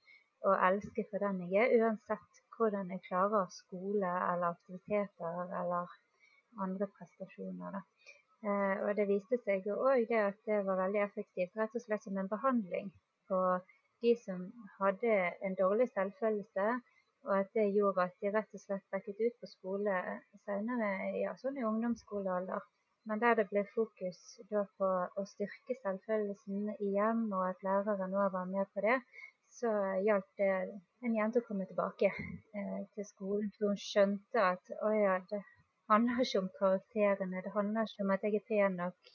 å 0.47 0.57
elske 0.71 1.05
for 1.11 1.27
den 1.27 1.45
jeg 1.51 1.67
er, 1.67 1.77
uansett 1.83 2.46
hvordan 2.57 2.91
jeg 2.91 3.05
klarer 3.09 3.47
skole 3.55 4.11
eller 4.33 4.53
aktiviteter 4.55 5.57
eller 5.61 5.97
andre 6.65 6.89
prestasjoner. 6.99 7.81
Eh, 8.47 8.77
og 8.85 8.91
det 8.99 9.09
viste 9.09 9.39
seg 9.45 9.67
jo 9.69 9.79
òg 9.91 10.05
det 10.11 10.21
at 10.31 10.39
det 10.49 10.61
var 10.67 10.83
veldig 10.85 11.03
effektivt, 11.05 11.57
rett 11.57 11.77
og 11.79 11.85
slett 11.85 12.05
som 12.05 12.19
en 12.21 12.33
behandling 12.33 12.93
på 13.31 13.41
de 14.05 14.13
som 14.25 14.45
hadde 14.81 15.15
en 15.47 15.57
dårlig 15.59 15.89
selvfølelse, 15.95 16.67
og 17.27 17.33
at 17.41 17.49
det 17.59 17.73
gjorde 17.75 18.05
at 18.07 18.17
de 18.23 18.33
rett 18.35 18.59
og 18.59 18.63
slett 18.63 18.85
backet 18.93 19.23
ut 19.27 19.39
på 19.41 19.49
skole 19.51 19.95
senere, 20.45 20.91
ja, 21.23 21.33
sånn 21.41 21.59
i 21.59 21.65
ungdomsskolealder. 21.71 22.61
Men 23.09 23.23
der 23.23 23.39
det 23.39 23.47
ble 23.51 23.63
fokus 23.75 24.21
på 24.51 24.91
å 25.21 25.25
styrke 25.33 25.79
selvfølelsen 25.83 26.71
i 26.77 26.93
hjem, 26.97 27.27
og 27.33 27.49
at 27.49 27.65
læreren 27.67 28.15
òg 28.15 28.33
var 28.35 28.47
med 28.51 28.71
på 28.75 28.85
det, 28.87 28.99
så 29.57 29.73
hjalp 30.05 30.27
det 30.41 30.49
en 31.07 31.15
jente 31.17 31.41
å 31.41 31.47
komme 31.47 31.67
tilbake 31.69 32.11
eh, 32.13 32.81
til 32.95 33.07
skolen. 33.09 33.53
For 33.57 33.73
hun 33.73 33.81
skjønte 33.81 34.43
at 34.53 34.73
å 34.85 34.93
ja, 34.93 35.19
det 35.31 35.43
handler 35.91 36.25
ikke 36.25 36.43
om 36.43 36.51
karakterene. 36.59 37.45
Det 37.45 37.55
handler 37.55 37.89
ikke 37.89 38.07
om 38.07 38.13
at 38.17 38.27
jeg 38.27 38.41
er 38.41 38.49
pen 38.51 38.81
nok 38.83 39.15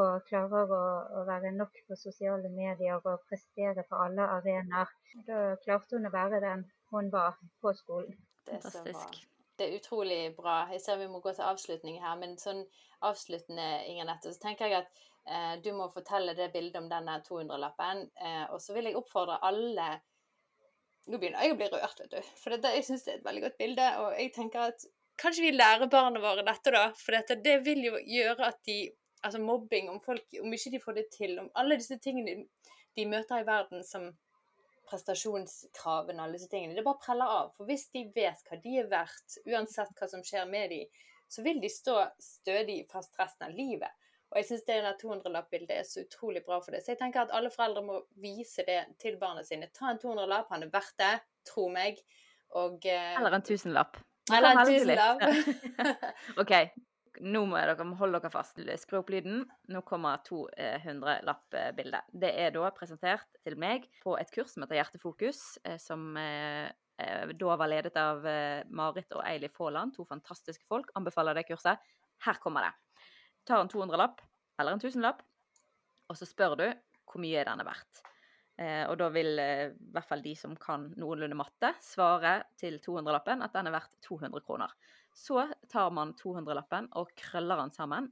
og 0.00 0.22
klarer 0.28 0.70
å, 0.72 0.84
å 1.20 1.24
være 1.28 1.50
nok 1.52 1.82
på 1.88 1.98
sosiale 2.00 2.48
medier 2.52 2.96
og 2.96 3.26
prestere 3.28 3.84
på 3.88 3.98
alle 4.06 4.28
arenaer. 4.38 4.94
Da 5.26 5.42
klarte 5.64 5.98
hun 5.98 6.08
å 6.08 6.14
være 6.14 6.40
den 6.44 6.64
hun 6.92 7.12
var 7.12 7.36
på 7.60 7.74
skolen. 7.76 8.16
Det 8.46 8.62
Fantastisk. 8.64 9.20
Det 9.58 9.68
er 9.68 9.76
utrolig 9.76 10.20
bra. 10.36 10.62
Jeg 10.72 10.80
ser 10.80 10.98
vi 10.98 11.10
må 11.12 11.20
gå 11.20 11.34
til 11.36 11.44
avslutning 11.44 12.00
her, 12.00 12.16
men 12.18 12.38
sånn 12.40 12.64
avsluttende, 13.04 13.66
Inger 13.90 14.08
Nette, 14.08 14.32
så 14.32 14.40
tenker 14.40 14.70
jeg 14.70 14.80
at 14.80 15.02
du 15.62 15.70
må 15.76 15.88
fortelle 15.92 16.34
det 16.38 16.50
bildet 16.54 16.80
om 16.80 16.88
denne 16.90 17.18
200-lappen. 17.26 18.06
Eh, 18.16 18.46
og 18.50 18.58
så 18.62 18.74
vil 18.76 18.90
jeg 18.90 18.98
oppfordre 18.98 19.42
alle 19.46 19.92
Nå 21.10 21.18
begynner 21.18 21.42
jeg 21.42 21.54
å 21.54 21.58
bli 21.58 21.66
rørt, 21.66 21.98
vet 21.98 22.12
du. 22.12 22.32
For 22.38 22.54
dette, 22.54 22.70
jeg 22.76 22.84
syns 22.86 23.02
det 23.02 23.10
er 23.10 23.16
et 23.18 23.24
veldig 23.26 23.40
godt 23.42 23.56
bilde. 23.58 23.86
Og 24.04 24.12
jeg 24.14 24.28
tenker 24.36 24.68
at 24.68 24.84
kanskje 25.18 25.48
vi 25.48 25.54
lærer 25.56 25.90
barna 25.90 26.20
våre 26.22 26.44
dette, 26.46 26.70
da. 26.70 26.82
For 26.94 27.16
dette, 27.16 27.40
det 27.42 27.56
vil 27.66 27.80
jo 27.88 27.96
gjøre 27.98 28.50
at 28.52 28.60
de 28.68 28.82
Altså 29.22 29.38
mobbing, 29.38 29.86
om 29.86 30.00
folk 30.02 30.34
Om 30.42 30.54
ikke 30.56 30.70
de 30.72 30.78
får 30.82 30.96
det 30.96 31.04
til, 31.14 31.36
om 31.38 31.50
alle 31.54 31.76
disse 31.78 31.94
tingene 32.02 32.32
de, 32.40 32.70
de 32.98 33.04
møter 33.06 33.38
i 33.38 33.46
verden 33.46 33.84
som 33.86 34.08
prestasjonskravene, 34.90 36.22
alle 36.22 36.36
disse 36.36 36.50
tingene. 36.50 36.74
Det 36.76 36.84
bare 36.86 37.00
preller 37.02 37.34
av. 37.38 37.52
For 37.56 37.68
hvis 37.68 37.86
de 37.94 38.02
vet 38.14 38.42
hva 38.48 38.58
de 38.64 38.74
er 38.82 38.90
verdt, 38.90 39.38
uansett 39.46 39.94
hva 39.98 40.08
som 40.10 40.24
skjer 40.26 40.48
med 40.50 40.74
dem, 40.74 41.04
så 41.32 41.44
vil 41.46 41.62
de 41.62 41.70
stå 41.72 41.96
stødig 42.20 42.82
fast 42.90 43.16
resten 43.20 43.46
av 43.46 43.56
livet. 43.56 43.94
Og 44.32 44.38
jeg 44.40 44.46
syns 44.48 44.62
det 44.64 44.76
200-lapp-bildet 45.02 45.74
er 45.76 45.82
så 45.84 46.06
utrolig 46.06 46.40
bra 46.46 46.56
for 46.64 46.72
det. 46.72 46.80
Så 46.80 46.94
jeg 46.94 47.02
tenker 47.02 47.26
at 47.26 47.32
alle 47.36 47.50
foreldre 47.52 47.82
må 47.84 47.98
vise 48.20 48.64
det 48.64 48.78
til 49.02 49.18
barna 49.20 49.42
sine. 49.44 49.68
Ta 49.76 49.90
en 49.92 50.00
200-lapp, 50.00 50.48
han 50.54 50.64
er 50.64 50.70
verdt 50.72 50.94
det, 51.02 51.10
tro 51.48 51.66
meg. 51.72 52.00
Og, 52.56 52.78
uh, 52.80 53.10
Eller 53.20 53.36
en 53.36 53.44
tusenlapp. 53.44 53.98
Eller 54.32 54.56
en 54.56 54.70
tusenlapp. 54.70 55.20
OK, 56.40 56.54
nå 57.28 57.42
må 57.50 57.60
dere 57.60 57.86
holde 58.00 58.20
dere 58.22 58.32
fast. 58.32 58.62
Skru 58.80 59.02
opp 59.02 59.12
lyden. 59.12 59.42
Nå 59.68 59.82
kommer 59.88 60.22
200-lapp-bildet. 60.24 62.08
Det 62.24 62.30
er 62.46 62.54
da 62.56 62.70
presentert 62.72 63.28
til 63.44 63.58
meg 63.60 63.84
på 64.00 64.16
et 64.16 64.32
kurs 64.32 64.54
som 64.54 64.64
heter 64.64 64.80
Hjertefokus, 64.80 65.42
eh, 65.68 65.76
som 65.82 66.14
eh, 66.16 66.70
da 67.36 67.58
var 67.60 67.68
ledet 67.68 68.00
av 68.00 68.24
Marit 68.72 69.12
og 69.12 69.26
Eilif 69.26 69.60
Haaland, 69.60 69.92
to 69.96 70.08
fantastiske 70.08 70.64
folk. 70.70 70.88
Anbefaler 70.96 71.36
det 71.36 71.50
kurset. 71.50 71.84
Her 72.22 72.40
kommer 72.40 72.68
det 72.68 72.72
tar 73.48 73.62
en 73.62 73.70
200-lapp 73.72 74.22
eller 74.60 74.76
en 74.76 74.82
1000-lapp, 74.82 75.22
og 76.08 76.18
så 76.18 76.28
spør 76.28 76.56
du 76.60 76.66
hvor 76.68 77.22
mye 77.22 77.40
er 77.40 77.48
denne 77.48 77.66
verdt. 77.66 78.02
Eh, 78.60 78.84
og 78.88 78.98
da 79.00 79.08
vil 79.12 79.38
eh, 79.40 79.70
i 79.72 79.92
hvert 79.94 80.08
fall 80.08 80.22
de 80.24 80.34
som 80.36 80.54
kan 80.60 80.90
noenlunde 81.00 81.36
matte, 81.38 81.72
svare 81.82 82.34
til 82.60 82.78
200-lappen 82.84 83.44
at 83.44 83.54
den 83.56 83.70
er 83.70 83.76
verdt 83.76 83.96
200 84.04 84.44
kroner. 84.44 84.74
Så 85.16 85.46
tar 85.72 85.90
man 85.94 86.14
200-lappen 86.18 86.90
og 87.00 87.14
krøller 87.18 87.64
den 87.64 87.72
sammen, 87.74 88.10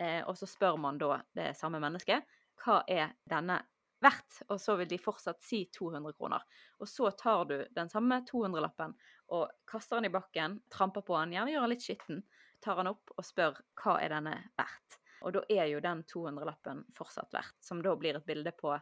eh, 0.00 0.20
og 0.24 0.36
så 0.38 0.48
spør 0.48 0.78
man 0.80 1.00
da 1.00 1.22
det 1.36 1.54
samme 1.58 1.80
mennesket 1.82 2.36
hva 2.62 2.82
er 2.90 3.14
denne 3.30 3.60
verdt, 4.02 4.42
og 4.52 4.60
så 4.62 4.76
vil 4.78 4.90
de 4.90 5.00
fortsatt 5.02 5.40
si 5.42 5.64
200 5.74 6.14
kroner. 6.18 6.44
Og 6.78 6.90
så 6.90 7.10
tar 7.18 7.46
du 7.50 7.56
den 7.74 7.90
samme 7.90 8.20
200-lappen 8.28 8.94
og 9.34 9.48
kaster 9.68 9.98
den 9.98 10.10
i 10.10 10.14
bakken, 10.14 10.60
tramper 10.70 11.04
på 11.06 11.16
den, 11.18 11.34
gjerne 11.34 11.54
gjør 11.54 11.66
den 11.66 11.74
litt 11.74 11.86
skitten, 11.86 12.20
tar 12.64 12.80
han 12.80 12.90
opp 12.90 13.14
og 13.16 13.26
spør 13.26 13.58
hva 13.80 13.98
er 14.02 14.14
denne 14.14 14.36
verdt. 14.58 14.98
Og 15.26 15.34
da 15.34 15.42
er 15.50 15.66
jo 15.72 15.80
den 15.82 16.04
200-lappen 16.06 16.84
fortsatt 16.96 17.32
verdt, 17.34 17.56
som 17.64 17.82
da 17.82 17.94
blir 17.98 18.18
et 18.18 18.26
bilde 18.26 18.52
på 18.58 18.76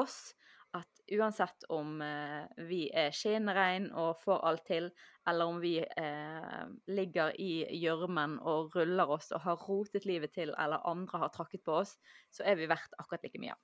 oss. 0.00 0.32
At 0.72 1.02
uansett 1.12 1.66
om 1.68 1.98
eh, 2.00 2.46
vi 2.64 2.86
er 2.96 3.12
skinnrein 3.12 3.90
og 3.92 4.22
får 4.22 4.38
alt 4.48 4.64
til, 4.70 4.86
eller 5.28 5.52
om 5.52 5.58
vi 5.60 5.74
eh, 5.84 6.62
ligger 6.88 7.36
i 7.36 7.66
gjørmen 7.76 8.38
og 8.40 8.72
ruller 8.78 9.12
oss 9.18 9.28
og 9.36 9.44
har 9.44 9.60
rotet 9.68 10.08
livet 10.08 10.32
til, 10.32 10.54
eller 10.56 10.88
andre 10.88 11.26
har 11.26 11.34
trakket 11.34 11.64
på 11.66 11.76
oss, 11.82 11.98
så 12.32 12.48
er 12.48 12.56
vi 12.56 12.70
verdt 12.72 12.96
akkurat 12.96 13.28
like 13.28 13.42
mye. 13.42 13.58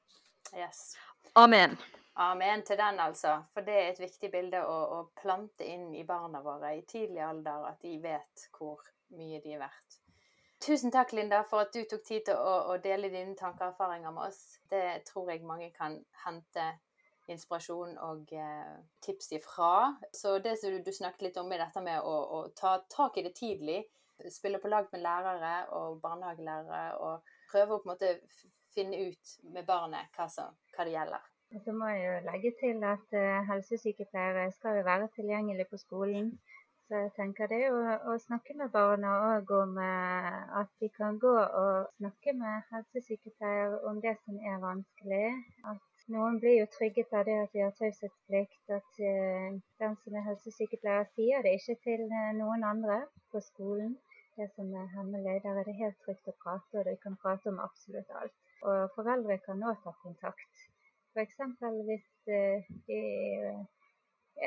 Yes. 0.53 0.99
Amen. 1.33 1.81
Amen 2.19 2.65
til 2.67 2.79
den, 2.79 2.99
altså. 3.01 3.37
For 3.55 3.63
det 3.63 3.75
er 3.79 3.93
et 3.93 4.01
viktig 4.03 4.31
bilde 4.33 4.59
å, 4.67 4.79
å 4.97 5.03
plante 5.21 5.67
inn 5.67 5.93
i 5.95 6.03
barna 6.07 6.41
våre 6.43 6.73
i 6.75 6.83
tidlig 6.83 7.23
alder, 7.23 7.69
at 7.69 7.79
de 7.85 7.95
vet 8.03 8.49
hvor 8.57 8.83
mye 9.15 9.39
de 9.45 9.55
er 9.55 9.63
verdt. 9.63 10.01
Tusen 10.59 10.91
takk, 10.91 11.13
Linda, 11.15 11.45
for 11.47 11.63
at 11.63 11.71
du 11.71 11.85
tok 11.87 12.03
tid 12.03 12.25
til 12.27 12.35
å, 12.35 12.57
å 12.73 12.81
dele 12.83 13.13
dine 13.13 13.37
tanker 13.39 13.69
og 13.69 13.77
erfaringer 13.77 14.11
med 14.17 14.33
oss. 14.33 14.41
Det 14.67 15.05
tror 15.07 15.31
jeg 15.31 15.47
mange 15.47 15.71
kan 15.77 15.95
hente 16.25 16.67
inspirasjon 17.31 17.95
og 18.03 18.35
eh, 18.35 18.75
tips 19.05 19.31
ifra. 19.39 19.71
Så 20.11 20.41
det 20.43 20.57
som 20.59 20.75
du, 20.75 20.83
du, 20.83 20.91
snakket 20.93 21.29
litt 21.29 21.39
om, 21.39 21.55
er 21.55 21.63
dette 21.63 21.87
med 21.87 22.03
å, 22.03 22.19
å, 22.35 22.43
ta 22.59 22.81
tak 22.91 23.21
i 23.21 23.27
det 23.29 23.37
tidlig. 23.39 23.85
Spille 24.35 24.59
på 24.59 24.75
lag 24.75 24.91
med 24.91 25.05
lærere 25.07 25.57
og 25.79 26.01
barnehagelærere, 26.03 26.99
og 26.99 27.35
prøve 27.53 27.77
å 27.77 27.83
på 27.85 27.87
en 27.87 27.95
måte 27.95 28.15
finne 28.75 29.07
ut 29.07 29.37
med 29.55 29.67
barnet 29.69 30.11
hva, 30.19 30.27
som, 30.33 30.59
hva 30.75 30.83
det 30.83 30.99
gjelder. 30.99 31.35
Så 31.65 31.73
må 31.73 31.89
jeg 31.89 32.05
jo 32.07 32.15
legge 32.31 32.53
til 32.61 32.85
at 32.85 33.17
uh, 33.17 33.47
helsesykepleiere 33.51 34.51
skal 34.53 34.81
jo 34.81 34.89
være 34.89 35.09
tilgjengelig 35.17 35.67
på 35.71 35.81
skolen. 35.81 36.33
Så 36.89 36.97
jeg 36.97 37.11
tenker 37.19 37.51
det 37.53 37.59
å, 37.69 37.81
å 38.11 38.15
snakke 38.23 38.55
med 38.57 38.71
barna 38.73 39.11
òg 39.35 39.51
om 39.53 39.75
eh, 39.85 40.37
at 40.61 40.71
de 40.81 40.89
kan 40.95 41.19
gå 41.21 41.35
og 41.61 41.91
snakke 41.99 42.33
med 42.39 42.71
helsesykepleier 42.71 43.75
om 43.91 43.99
det 44.01 44.15
som 44.23 44.39
er 44.53 44.63
vanskelig. 44.63 45.27
At 45.73 46.07
noen 46.15 46.39
blir 46.41 46.57
jo 46.63 46.71
trygget 46.79 47.13
av 47.13 47.27
det 47.29 47.35
at 47.43 47.53
de 47.53 47.61
har 47.67 47.75
taushetsplikt. 47.77 48.63
At 48.79 49.03
eh, 49.11 49.59
den 49.85 49.99
som 50.01 50.17
er 50.17 50.25
helsesykepleier 50.31 51.05
sier 51.13 51.45
det 51.45 51.59
ikke 51.59 51.77
til 51.85 52.07
eh, 52.09 52.33
noen 52.41 52.65
andre 52.71 53.03
på 53.35 53.45
skolen. 53.51 53.93
Det 54.41 54.49
som 54.55 54.73
er 54.73 54.89
hemmelig, 54.95 55.43
der 55.45 55.61
er 55.61 55.69
det 55.69 55.77
helt 55.83 56.01
trygt 56.07 56.33
å 56.33 56.39
prate, 56.41 56.73
og 56.73 56.89
de 56.89 56.97
kan 57.05 57.21
prate 57.21 57.53
om 57.53 57.61
absolutt 57.69 58.17
alt. 58.23 58.37
Og 58.65 58.89
foreldre 58.97 59.37
kan 59.45 59.61
nå 59.61 59.77
ta 59.85 59.93
kontakt. 60.01 60.58
F.eks. 61.19 61.39
hvis 61.87 62.11
eh, 62.31 62.67
de 62.87 62.99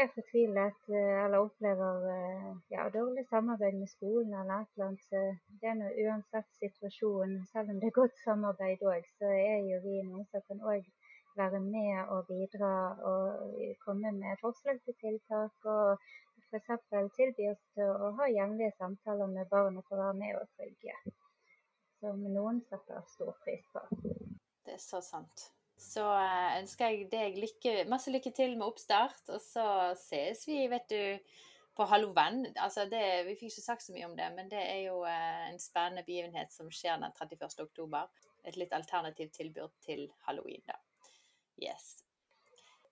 er 0.01 0.07
fortvilet 0.15 0.85
eh, 0.99 1.17
eller 1.23 1.43
opplever 1.43 2.05
eh, 2.11 2.45
ja, 2.71 2.85
dårlig 2.93 3.25
samarbeid 3.29 3.75
med 3.79 3.89
skolen 3.91 4.31
eller 4.39 4.61
et 4.61 4.69
eller 4.77 4.87
annet. 4.87 5.35
Det 5.59 5.67
er 5.71 5.75
noe 5.81 6.05
uansett 6.05 6.47
situasjonen. 6.61 7.43
Selv 7.51 7.73
om 7.73 7.83
det 7.83 7.91
er 7.91 7.97
godt 7.99 8.15
samarbeid 8.23 8.87
òg, 8.93 9.11
så 9.19 9.33
er 9.35 9.67
jo 9.67 9.81
vi 9.83 9.97
noen 10.07 10.23
som 10.31 10.47
kan 10.47 10.63
òg 10.73 10.87
være 11.41 11.59
med 11.67 12.15
og 12.15 12.31
bidra 12.31 12.73
og 13.11 13.59
komme 13.83 14.15
med 14.23 14.39
forslag 14.47 14.79
til 14.87 14.99
tiltak. 15.03 15.71
og 15.75 15.99
F.eks. 16.47 16.71
tilby 17.19 17.51
oss 17.51 17.63
til 17.75 17.95
å 18.07 18.15
ha 18.15 18.31
jevnlige 18.31 18.77
samtaler 18.79 19.27
med 19.37 19.51
barna 19.51 19.83
for 19.89 19.99
å 19.99 20.05
være 20.07 20.19
med 20.23 20.39
og 20.39 20.47
trygge. 20.55 20.99
Som 21.99 22.27
noen 22.31 22.63
setter 22.71 23.03
stor 23.11 23.35
pris 23.43 23.67
på. 23.75 23.89
Det 24.63 24.79
er 24.79 24.85
så 24.91 25.03
sant 25.03 25.51
så 25.81 26.03
eh, 26.15 26.59
ønsker 26.61 26.91
jeg 26.91 27.07
deg 27.11 27.39
lykke, 27.41 27.73
masse 27.89 28.13
lykke 28.13 28.31
til 28.35 28.53
med 28.57 28.67
oppstart. 28.67 29.23
Og 29.33 29.41
så 29.43 29.65
ses 29.99 30.45
vi, 30.47 30.59
vet 30.71 30.85
du, 30.91 31.33
på 31.77 31.87
Halloven. 31.89 32.45
Altså 32.55 32.85
det, 32.91 33.03
vi 33.27 33.37
fikk 33.39 33.49
ikke 33.51 33.65
sagt 33.65 33.85
så 33.85 33.95
mye 33.95 34.09
om 34.09 34.15
det, 34.17 34.27
men 34.35 34.51
det 34.51 34.61
er 34.61 34.83
jo 34.85 35.01
eh, 35.09 35.47
en 35.49 35.59
spennende 35.61 36.05
begivenhet 36.07 36.53
som 36.53 36.69
skjer 36.71 37.01
den 37.01 37.09
31. 37.09 37.49
oktober. 37.65 38.11
Et 38.45 38.57
litt 38.57 38.73
alternativt 38.73 39.35
tilbud 39.37 39.73
til 39.85 40.07
halloween, 40.27 40.63
da. 40.69 40.77
Yes. 41.61 42.01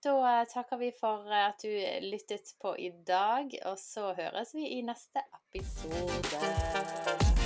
Da 0.04 0.14
eh, 0.32 0.46
takker 0.48 0.80
vi 0.80 0.90
for 0.96 1.28
at 1.36 1.62
du 1.62 1.70
lyttet 2.08 2.54
på 2.62 2.74
i 2.78 2.90
dag, 3.06 3.52
og 3.68 3.78
så 3.78 4.12
høres 4.18 4.54
vi 4.56 4.66
i 4.78 4.82
neste 4.86 5.24
episode. 5.52 6.44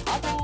Ha 0.08 0.18
det! 0.26 0.43